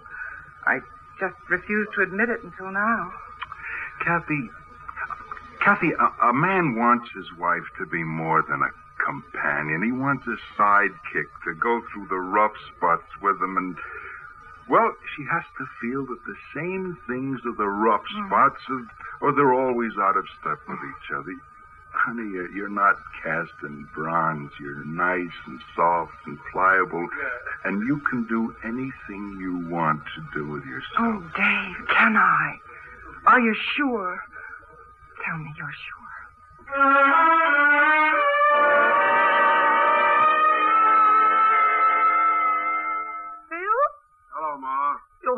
I 0.66 0.80
just 1.20 1.36
refused 1.50 1.92
to 1.96 2.02
admit 2.02 2.30
it 2.30 2.44
until 2.44 2.72
now. 2.72 3.12
Kathy, 4.04 4.50
Kathy, 5.60 5.92
a, 5.92 6.30
a 6.30 6.34
man 6.34 6.76
wants 6.76 7.10
his 7.16 7.28
wife 7.38 7.64
to 7.78 7.86
be 7.86 8.04
more 8.04 8.42
than 8.42 8.64
a 8.64 8.70
companion. 9.06 9.84
He 9.84 9.92
wants 9.92 10.26
a 10.28 10.38
sidekick 10.58 11.30
to 11.46 11.54
go 11.54 11.82
through 11.94 12.08
the 12.10 12.20
rough 12.20 12.56
spots 12.76 13.08
with 13.22 13.42
him 13.42 13.58
and. 13.58 13.78
Well, 14.68 14.96
she 15.16 15.24
has 15.32 15.44
to 15.60 15.66
feel 15.80 16.08
that 16.08 16.26
the 16.26 16.36
same 16.56 16.98
things 17.06 17.40
are 17.46 17.56
the 17.56 17.70
rough 17.70 18.02
hmm. 18.10 18.26
spots, 18.26 18.62
of, 18.72 18.82
or 19.22 19.32
they're 19.32 19.54
always 19.54 19.92
out 20.02 20.18
of 20.18 20.26
step 20.42 20.58
with 20.68 20.80
hmm. 20.80 20.90
each 20.90 21.12
other. 21.14 21.36
Honey, 21.94 22.34
you're, 22.34 22.50
you're 22.52 22.70
not 22.70 22.96
cast 23.24 23.54
in 23.62 23.88
bronze. 23.94 24.52
You're 24.60 24.84
nice 24.86 25.38
and 25.46 25.62
soft 25.76 26.18
and 26.26 26.40
pliable, 26.52 27.08
and 27.64 27.88
you 27.88 28.02
can 28.10 28.26
do 28.26 28.56
anything 28.66 29.38
you 29.40 29.70
want 29.70 30.02
to 30.16 30.22
do 30.34 30.50
with 30.50 30.66
yourself. 30.66 30.98
Oh, 30.98 31.22
Dave, 31.38 31.88
can 31.88 32.18
I? 32.18 32.60
Are 33.28 33.40
you 33.40 33.56
sure? 33.78 34.20
Tell 35.24 35.38
me 35.38 35.54
you're 35.58 35.72
sure. 35.72 36.06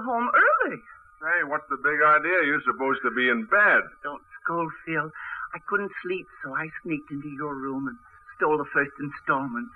Home 0.08 0.32
early. 0.32 0.80
Hey, 1.20 1.44
what's 1.44 1.68
the 1.70 1.78
big 1.84 2.00
idea? 2.00 2.48
You're 2.48 2.64
supposed 2.64 3.04
to 3.04 3.12
be 3.12 3.28
in 3.28 3.44
bed. 3.46 3.84
Don't 4.04 4.24
scold, 4.44 4.72
Phil. 4.86 5.12
I 5.54 5.60
couldn't 5.68 5.92
sleep, 6.04 6.28
so 6.44 6.56
I 6.56 6.70
sneaked 6.84 7.12
into 7.12 7.30
your 7.30 7.56
room 7.56 7.88
and 7.88 7.98
stole 8.38 8.58
the 8.58 8.70
first 8.72 8.92
installment. 9.00 9.68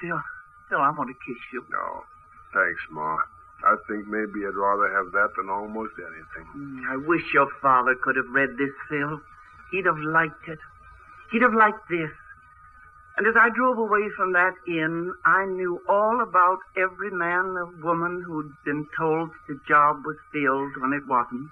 Phil, 0.00 0.20
Phil, 0.68 0.80
I 0.80 0.90
want 0.90 1.08
to 1.08 1.18
kiss 1.24 1.40
you. 1.52 1.64
No. 1.70 2.04
Thanks, 2.52 2.82
Ma. 2.90 3.16
I 3.64 3.76
think 3.88 4.06
maybe 4.06 4.44
I'd 4.44 4.54
rather 4.58 4.92
have 4.92 5.12
that 5.12 5.30
than 5.36 5.48
almost 5.48 5.94
anything. 5.96 6.44
Mm, 6.52 6.90
I 6.92 6.96
wish 6.96 7.22
your 7.32 7.48
father 7.62 7.94
could 7.94 8.16
have 8.16 8.28
read 8.28 8.50
this, 8.58 8.74
Phil. 8.90 9.20
He'd 9.70 9.86
have 9.86 9.98
liked 9.98 10.48
it. 10.48 10.58
He'd 11.32 11.42
have 11.42 11.54
liked 11.54 11.88
this. 11.88 12.10
And 13.16 13.26
as 13.28 13.34
I 13.36 13.48
drove 13.48 13.78
away 13.78 14.10
from 14.16 14.32
that 14.32 14.54
inn, 14.66 15.14
I 15.24 15.44
knew 15.44 15.80
all 15.88 16.20
about 16.20 16.58
every 16.76 17.10
man 17.10 17.56
or 17.56 17.66
woman 17.82 18.22
who'd 18.26 18.52
been 18.64 18.88
told 18.96 19.30
the 19.46 19.58
job 19.68 20.04
was 20.04 20.16
filled 20.32 20.76
when 20.80 20.92
it 20.92 21.06
wasn't. 21.06 21.50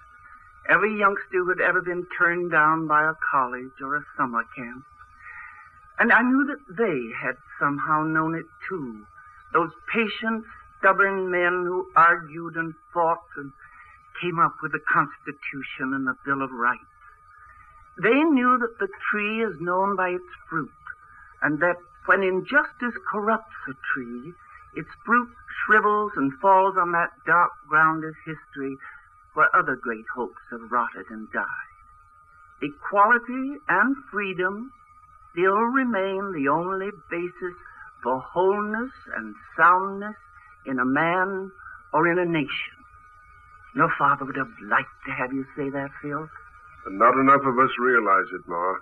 Every 0.69 0.99
youngster 0.99 1.45
who'd 1.45 1.61
ever 1.61 1.81
been 1.81 2.07
turned 2.19 2.51
down 2.51 2.89
by 2.89 3.09
a 3.09 3.15
college 3.31 3.81
or 3.81 3.97
a 3.97 4.05
summer 4.17 4.45
camp. 4.57 4.85
And 5.99 6.13
I 6.13 6.23
knew 6.23 6.47
that 6.47 6.77
they 6.77 7.15
had 7.21 7.37
somehow 7.61 8.03
known 8.03 8.35
it 8.35 8.47
too. 8.69 9.07
Those 9.53 9.71
patient, 9.93 10.45
stubborn 10.79 11.31
men 11.31 11.65
who 11.67 11.87
argued 11.95 12.57
and 12.57 12.75
fought 12.93 13.23
and 13.37 13.53
came 14.21 14.41
up 14.41 14.57
with 14.63 14.73
the 14.73 14.81
Constitution 14.81 15.95
and 15.95 16.07
the 16.07 16.17
Bill 16.25 16.43
of 16.43 16.51
Rights. 16.51 16.83
They 18.03 18.23
knew 18.25 18.59
that 18.59 18.79
the 18.81 18.89
tree 19.11 19.43
is 19.43 19.61
known 19.61 19.95
by 19.95 20.11
its 20.11 20.25
fruit, 20.49 20.73
and 21.43 21.61
that 21.61 21.76
when 22.07 22.22
injustice 22.22 22.95
corrupts 23.11 23.55
a 23.68 23.74
tree, 23.93 24.32
its 24.74 24.88
fruit 25.05 25.28
shrivels 25.64 26.12
and 26.16 26.32
falls 26.40 26.76
on 26.76 26.93
that 26.93 27.11
dark 27.26 27.53
ground 27.68 28.05
of 28.05 28.14
history 28.24 28.76
where 29.34 29.55
other 29.55 29.76
great 29.76 30.05
hopes 30.14 30.40
have 30.51 30.70
rotted 30.70 31.07
and 31.11 31.30
died. 31.32 31.72
Equality 32.62 33.59
and 33.68 33.97
freedom 34.11 34.72
still 35.32 35.62
remain 35.72 36.32
the 36.32 36.49
only 36.49 36.90
basis 37.11 37.57
for 38.03 38.20
wholeness 38.20 38.93
and 39.16 39.34
soundness 39.57 40.16
in 40.66 40.78
a 40.78 40.84
man 40.84 41.51
or 41.93 42.11
in 42.11 42.18
a 42.18 42.24
nation. 42.24 42.76
Your 43.74 43.93
father 43.99 44.24
would 44.24 44.36
have 44.36 44.53
liked 44.68 44.93
to 45.07 45.12
have 45.12 45.32
you 45.32 45.47
say 45.57 45.70
that, 45.70 45.90
Phil. 46.03 46.28
And 46.86 46.99
not 46.99 47.14
enough 47.14 47.40
of 47.45 47.59
us 47.59 47.70
realize 47.78 48.26
it, 48.32 48.47
Ma. 48.47 48.74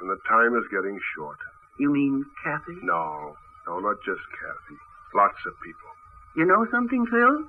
And 0.00 0.10
the 0.10 0.18
time 0.28 0.56
is 0.56 0.64
getting 0.70 0.98
short. 1.14 1.38
You 1.78 1.92
mean 1.92 2.24
Kathy? 2.42 2.78
No, 2.82 3.36
no, 3.66 3.78
not 3.78 3.96
just 4.04 4.20
Kathy. 4.34 4.78
Lots 5.14 5.38
of 5.46 5.54
people. 5.64 5.88
You 6.36 6.44
know 6.44 6.66
something, 6.70 7.06
Phil? 7.06 7.44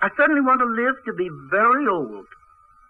I 0.00 0.08
suddenly 0.16 0.40
want 0.40 0.60
to 0.60 0.66
live 0.66 0.96
to 1.06 1.12
be 1.12 1.28
very 1.50 1.86
old. 1.86 2.26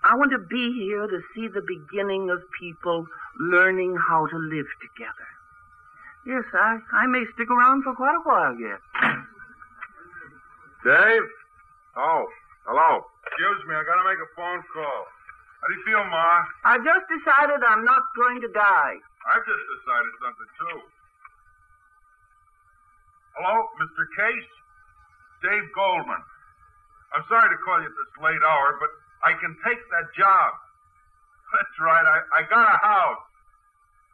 I 0.04 0.16
want 0.16 0.30
to 0.32 0.38
be 0.38 0.72
here 0.72 1.06
to 1.06 1.20
see 1.34 1.48
the 1.48 1.62
beginning 1.62 2.30
of 2.30 2.42
people 2.58 3.06
learning 3.38 3.96
how 3.96 4.26
to 4.26 4.36
live 4.36 4.66
together. 4.80 5.28
Yes, 6.26 6.44
I, 6.54 6.78
I 6.92 7.06
may 7.06 7.24
stick 7.34 7.50
around 7.50 7.82
for 7.82 7.94
quite 7.94 8.14
a 8.14 8.22
while 8.22 8.54
yet. 8.58 8.80
Dave? 10.84 11.28
Oh, 11.96 12.26
hello. 12.66 13.04
Excuse 13.26 13.62
me, 13.68 13.74
I 13.74 13.84
gotta 13.84 14.06
make 14.08 14.18
a 14.18 14.30
phone 14.34 14.62
call. 14.74 15.06
How 15.62 15.66
do 15.68 15.74
you 15.74 15.82
feel, 15.86 16.04
Ma? 16.10 16.42
I 16.64 16.78
just 16.78 17.06
decided 17.06 17.62
I'm 17.62 17.84
not 17.84 18.02
going 18.16 18.40
to 18.40 18.48
die. 18.48 18.98
I've 19.30 19.44
just 19.46 19.64
decided 19.78 20.12
something, 20.18 20.50
too. 20.58 20.78
Hello, 23.38 23.54
Mr. 23.80 24.02
Case? 24.18 24.50
Dave 25.42 25.66
Goldman. 25.74 26.22
I'm 27.14 27.24
sorry 27.28 27.50
to 27.50 27.58
call 27.62 27.80
you 27.80 27.88
at 27.90 27.96
this 27.96 28.12
late 28.22 28.42
hour, 28.42 28.78
but 28.80 28.90
I 29.24 29.36
can 29.38 29.52
take 29.66 29.78
that 29.78 30.06
job. 30.16 30.50
That's 31.52 31.76
right, 31.80 32.06
I, 32.06 32.18
I 32.38 32.40
got 32.48 32.64
a 32.64 32.78
house. 32.80 33.26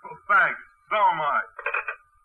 Well, 0.03 0.19
thanks. 0.27 0.61
So 0.91 0.97
am 0.97 1.21
I. 1.21 1.41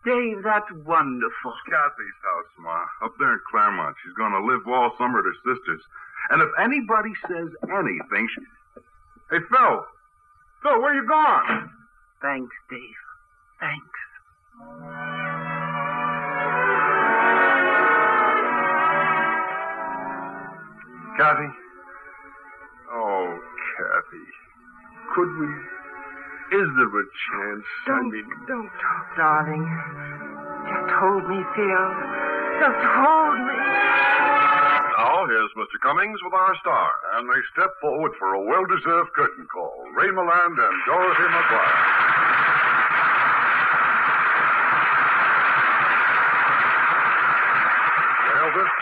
Dave, 0.03 0.43
that's 0.43 0.71
wonderful. 0.83 1.53
Kathy's 1.69 2.19
house, 2.23 2.51
Ma, 2.59 2.83
up 3.05 3.13
there 3.19 3.33
in 3.33 3.39
Claremont. 3.51 3.95
She's 4.03 4.17
going 4.17 4.33
to 4.33 4.43
live 4.43 4.65
all 4.67 4.91
summer 4.97 5.19
at 5.19 5.25
her 5.25 5.39
sister's. 5.47 5.83
And 6.31 6.41
if 6.41 6.49
anybody 6.59 7.11
says 7.27 7.49
anything, 7.69 8.27
she... 8.33 8.41
Hey, 9.31 9.39
Phil. 9.47 9.75
Phil, 10.63 10.81
where 10.81 10.95
you 10.95 11.07
gone? 11.07 11.69
Thanks, 12.23 12.55
Dave. 12.69 12.79
Thanks. 13.59 13.99
Kathy? 21.17 21.51
Oh, 22.93 23.39
Kathy. 23.75 24.25
Could 25.13 25.37
we? 25.37 25.47
Is 26.57 26.69
there 26.79 26.95
a 26.95 27.05
chance? 27.27 27.65
Don't, 27.87 28.09
mean, 28.09 28.25
don't 28.47 28.69
talk, 28.69 29.17
darling. 29.17 29.67
Just 30.63 30.91
hold 30.95 31.27
me, 31.27 31.43
Phil. 31.59 31.85
Just 32.63 32.83
hold 32.87 33.39
me. 33.43 33.57
Now, 34.95 35.27
here's 35.27 35.51
Mr. 35.55 35.79
Cummings 35.81 36.19
with 36.23 36.33
our 36.33 36.55
star. 36.61 36.89
And 37.15 37.29
they 37.29 37.41
step 37.51 37.71
forward 37.81 38.11
for 38.19 38.33
a 38.33 38.43
well-deserved 38.43 39.11
curtain 39.13 39.47
call. 39.53 39.83
Ray 39.95 40.07
Milland 40.07 40.57
and 40.59 40.77
Dorothy 40.85 41.27
McGuire. 41.31 42.02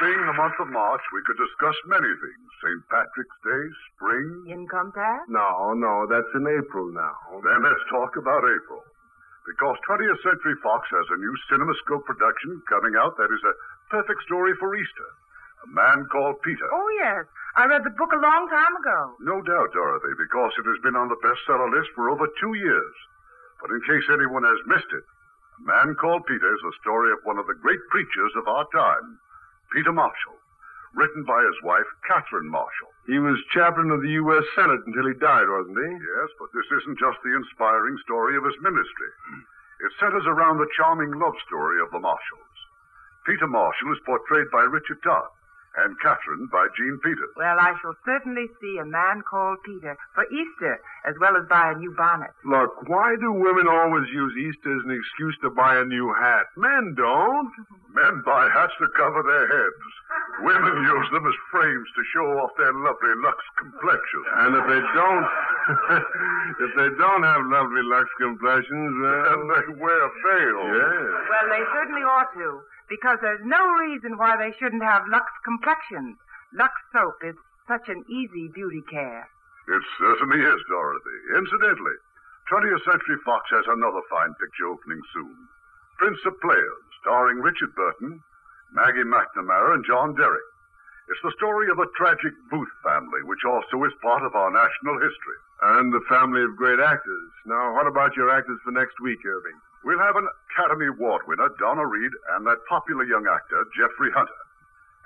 Being 0.01 0.25
the 0.25 0.33
month 0.33 0.57
of 0.57 0.67
March, 0.73 1.01
we 1.13 1.21
could 1.29 1.37
discuss 1.37 1.77
many 1.85 2.09
things. 2.09 2.45
St. 2.65 2.81
Patrick's 2.89 3.37
Day, 3.45 3.63
spring. 3.93 4.49
Income 4.49 4.97
tax? 4.97 5.29
no, 5.29 5.77
no, 5.77 6.09
that's 6.09 6.29
in 6.33 6.45
April 6.49 6.89
now. 6.89 7.13
Then 7.45 7.61
let's 7.61 7.85
talk 7.93 8.17
about 8.17 8.41
April. 8.41 8.81
Because 9.45 9.77
20th 9.85 10.21
Century 10.25 10.57
Fox 10.65 10.89
has 10.89 11.05
a 11.09 11.21
new 11.21 11.33
CinemaScope 11.49 12.05
production 12.05 12.61
coming 12.69 12.97
out 12.97 13.17
that 13.17 13.29
is 13.29 13.41
a 13.45 13.57
perfect 13.93 14.21
story 14.25 14.53
for 14.57 14.73
Easter. 14.73 15.09
A 15.65 15.67
Man 15.69 16.05
Called 16.09 16.41
Peter. 16.41 16.65
Oh, 16.73 16.89
yes. 16.97 17.25
I 17.57 17.65
read 17.69 17.85
the 17.85 17.93
book 17.93 18.09
a 18.13 18.21
long 18.21 18.49
time 18.49 18.73
ago. 18.81 19.13
No 19.21 19.37
doubt, 19.41 19.73
Dorothy, 19.73 20.13
because 20.17 20.53
it 20.57 20.65
has 20.65 20.81
been 20.81 20.97
on 20.97 21.09
the 21.09 21.21
bestseller 21.21 21.69
list 21.69 21.93
for 21.93 22.09
over 22.09 22.25
two 22.41 22.53
years. 22.57 22.95
But 23.61 23.69
in 23.69 23.81
case 23.85 24.09
anyone 24.09 24.45
has 24.45 24.65
missed 24.65 24.89
it, 24.93 25.05
A 25.05 25.61
Man 25.61 25.93
Called 25.93 26.25
Peter 26.25 26.49
is 26.53 26.61
the 26.65 26.73
story 26.81 27.13
of 27.13 27.21
one 27.25 27.37
of 27.37 27.45
the 27.45 27.57
great 27.61 27.81
preachers 27.93 28.33
of 28.37 28.47
our 28.49 28.65
time, 28.73 29.21
Peter 29.71 29.91
Marshall, 29.91 30.35
written 30.93 31.23
by 31.23 31.39
his 31.47 31.55
wife, 31.63 31.87
Catherine 32.03 32.51
Marshall. 32.51 32.91
He 33.07 33.19
was 33.19 33.39
chaplain 33.55 33.89
of 33.91 34.01
the 34.03 34.13
U.S. 34.19 34.43
Senate 34.55 34.83
until 34.85 35.07
he 35.07 35.15
died, 35.15 35.47
wasn't 35.47 35.79
he? 35.79 35.91
Yes, 35.95 36.29
but 36.37 36.51
this 36.51 36.67
isn't 36.83 36.99
just 36.99 37.17
the 37.23 37.35
inspiring 37.35 37.97
story 38.03 38.35
of 38.35 38.43
his 38.43 38.59
ministry. 38.61 39.11
It 39.87 39.97
centers 39.97 40.27
around 40.27 40.59
the 40.59 40.69
charming 40.75 41.15
love 41.17 41.33
story 41.47 41.81
of 41.81 41.89
the 41.91 42.03
Marshalls. 42.03 42.57
Peter 43.25 43.47
Marshall 43.47 43.93
is 43.93 44.05
portrayed 44.05 44.51
by 44.51 44.67
Richard 44.67 45.01
Todd, 45.03 45.31
and 45.77 45.95
Catherine 46.03 46.47
by 46.51 46.67
Jean 46.77 46.99
Peters. 47.03 47.31
Well, 47.37 47.55
I 47.59 47.73
shall 47.81 47.95
certainly 48.05 48.47
see 48.59 48.77
a 48.81 48.85
man 48.85 49.21
called 49.23 49.59
Peter 49.63 49.95
for 50.13 50.25
Easter, 50.27 50.79
as 51.07 51.15
well 51.21 51.37
as 51.37 51.47
buy 51.47 51.71
a 51.71 51.77
new 51.79 51.93
bonnet. 51.95 52.31
Look, 52.43 52.89
why 52.89 53.15
do 53.19 53.31
women 53.31 53.67
always 53.71 54.07
use 54.11 54.33
Easter 54.35 54.67
as 54.75 54.83
an 54.83 54.91
excuse 54.91 55.37
to 55.43 55.49
buy 55.49 55.77
a 55.79 55.85
new 55.85 56.11
hat? 56.13 56.47
Men 56.57 56.93
don't. 56.97 57.51
Men 57.95 58.21
buy 58.25 58.49
hats 58.53 58.73
to 58.79 58.87
cover 58.99 59.23
their 59.23 59.47
heads. 59.47 59.83
Women 60.43 60.75
use 60.95 61.07
them 61.15 61.23
as 61.27 61.37
frames 61.51 61.87
to 61.95 62.01
show 62.13 62.27
off 62.43 62.51
their 62.57 62.73
lovely 62.73 63.15
Lux 63.23 63.39
complexion. 63.57 64.21
And 64.43 64.51
if 64.59 64.65
they 64.67 64.81
don't, 64.91 65.27
if 66.67 66.71
they 66.75 66.89
don't 66.99 67.23
have 67.23 67.41
lovely 67.47 67.83
Lux 67.87 68.07
complexions, 68.19 68.91
well, 69.01 69.33
And 69.33 69.41
they 69.49 69.65
wear 69.79 70.03
veils. 70.23 70.67
yeah. 70.67 71.07
Well, 71.31 71.47
they 71.47 71.63
certainly 71.73 72.03
ought 72.03 72.31
to, 72.35 72.59
because 72.91 73.23
there's 73.23 73.47
no 73.47 73.63
reason 73.87 74.19
why 74.19 74.35
they 74.35 74.51
shouldn't 74.59 74.83
have 74.83 75.07
Lux 75.07 75.31
complexions. 75.47 76.19
Lux 76.51 76.75
soap 76.91 77.23
is 77.23 77.39
such 77.63 77.87
an 77.87 78.03
easy 78.11 78.51
beauty 78.51 78.83
care. 78.91 79.23
It 79.71 79.83
certainly 79.95 80.43
is, 80.43 80.59
Dorothy. 80.67 81.19
Incidentally, 81.39 81.95
20th 82.51 82.83
Century 82.83 83.15
Fox 83.23 83.47
has 83.55 83.63
another 83.71 84.03
fine 84.11 84.35
picture 84.35 84.67
opening 84.67 84.99
soon. 85.15 85.37
Prince 86.03 86.19
of 86.27 86.35
Players, 86.43 86.83
starring 86.99 87.39
Richard 87.39 87.71
Burton, 87.79 88.19
Maggie 88.75 89.07
McNamara, 89.07 89.79
and 89.79 89.87
John 89.87 90.11
Derek. 90.19 90.43
It's 91.07 91.23
the 91.23 91.35
story 91.39 91.71
of 91.71 91.79
a 91.79 91.87
tragic 91.95 92.35
Booth 92.51 92.71
family, 92.83 93.23
which 93.23 93.47
also 93.47 93.79
is 93.87 94.03
part 94.03 94.23
of 94.23 94.35
our 94.35 94.51
national 94.51 94.99
history. 94.99 95.39
And 95.79 95.93
the 95.93 96.03
family 96.09 96.43
of 96.43 96.59
great 96.59 96.79
actors. 96.79 97.31
Now, 97.45 97.71
what 97.75 97.87
about 97.87 98.17
your 98.17 98.31
actors 98.31 98.59
for 98.65 98.71
next 98.71 98.99
week, 98.99 99.23
Irving? 99.23 99.59
We'll 99.83 99.99
have 99.99 100.15
an 100.15 100.29
Academy 100.53 100.87
Award 100.87 101.25
winner, 101.25 101.49
Donna 101.57 101.85
Reed, 101.85 102.11
and 102.37 102.45
that 102.45 102.61
popular 102.69 103.03
young 103.03 103.25
actor, 103.25 103.65
Jeffrey 103.73 104.11
Hunter. 104.13 104.41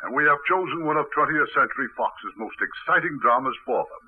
And 0.04 0.14
we 0.14 0.28
have 0.28 0.38
chosen 0.50 0.84
one 0.84 0.98
of 0.98 1.08
20th 1.16 1.48
Century 1.56 1.88
Fox's 1.96 2.36
most 2.36 2.60
exciting 2.60 3.18
dramas 3.24 3.56
for 3.66 3.88
them. 3.88 4.06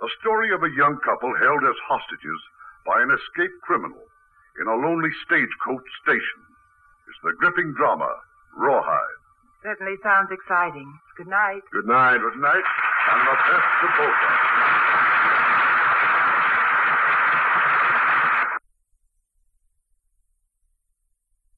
The 0.00 0.12
story 0.20 0.52
of 0.52 0.62
a 0.62 0.70
young 0.76 1.00
couple 1.00 1.32
held 1.40 1.64
as 1.64 1.74
hostages 1.88 2.40
by 2.84 3.00
an 3.00 3.10
escaped 3.10 3.60
criminal 3.64 4.04
in 4.60 4.68
a 4.68 4.76
lonely 4.76 5.10
stagecoach 5.24 5.88
station. 6.04 6.40
It's 7.08 7.22
the 7.24 7.32
gripping 7.40 7.72
drama, 7.72 8.12
Rawhide. 8.54 9.18
Certainly 9.62 9.96
sounds 10.04 10.30
exciting. 10.30 10.86
Good 11.16 11.26
night. 11.26 11.62
Good 11.72 11.86
night. 11.86 12.20
Good 12.20 12.38
night, 12.38 12.62
and 12.62 13.20
the 13.26 13.34
best 13.34 13.68
to 13.80 13.86
both 13.96 14.12
of 14.12 14.30
us. 14.36 14.97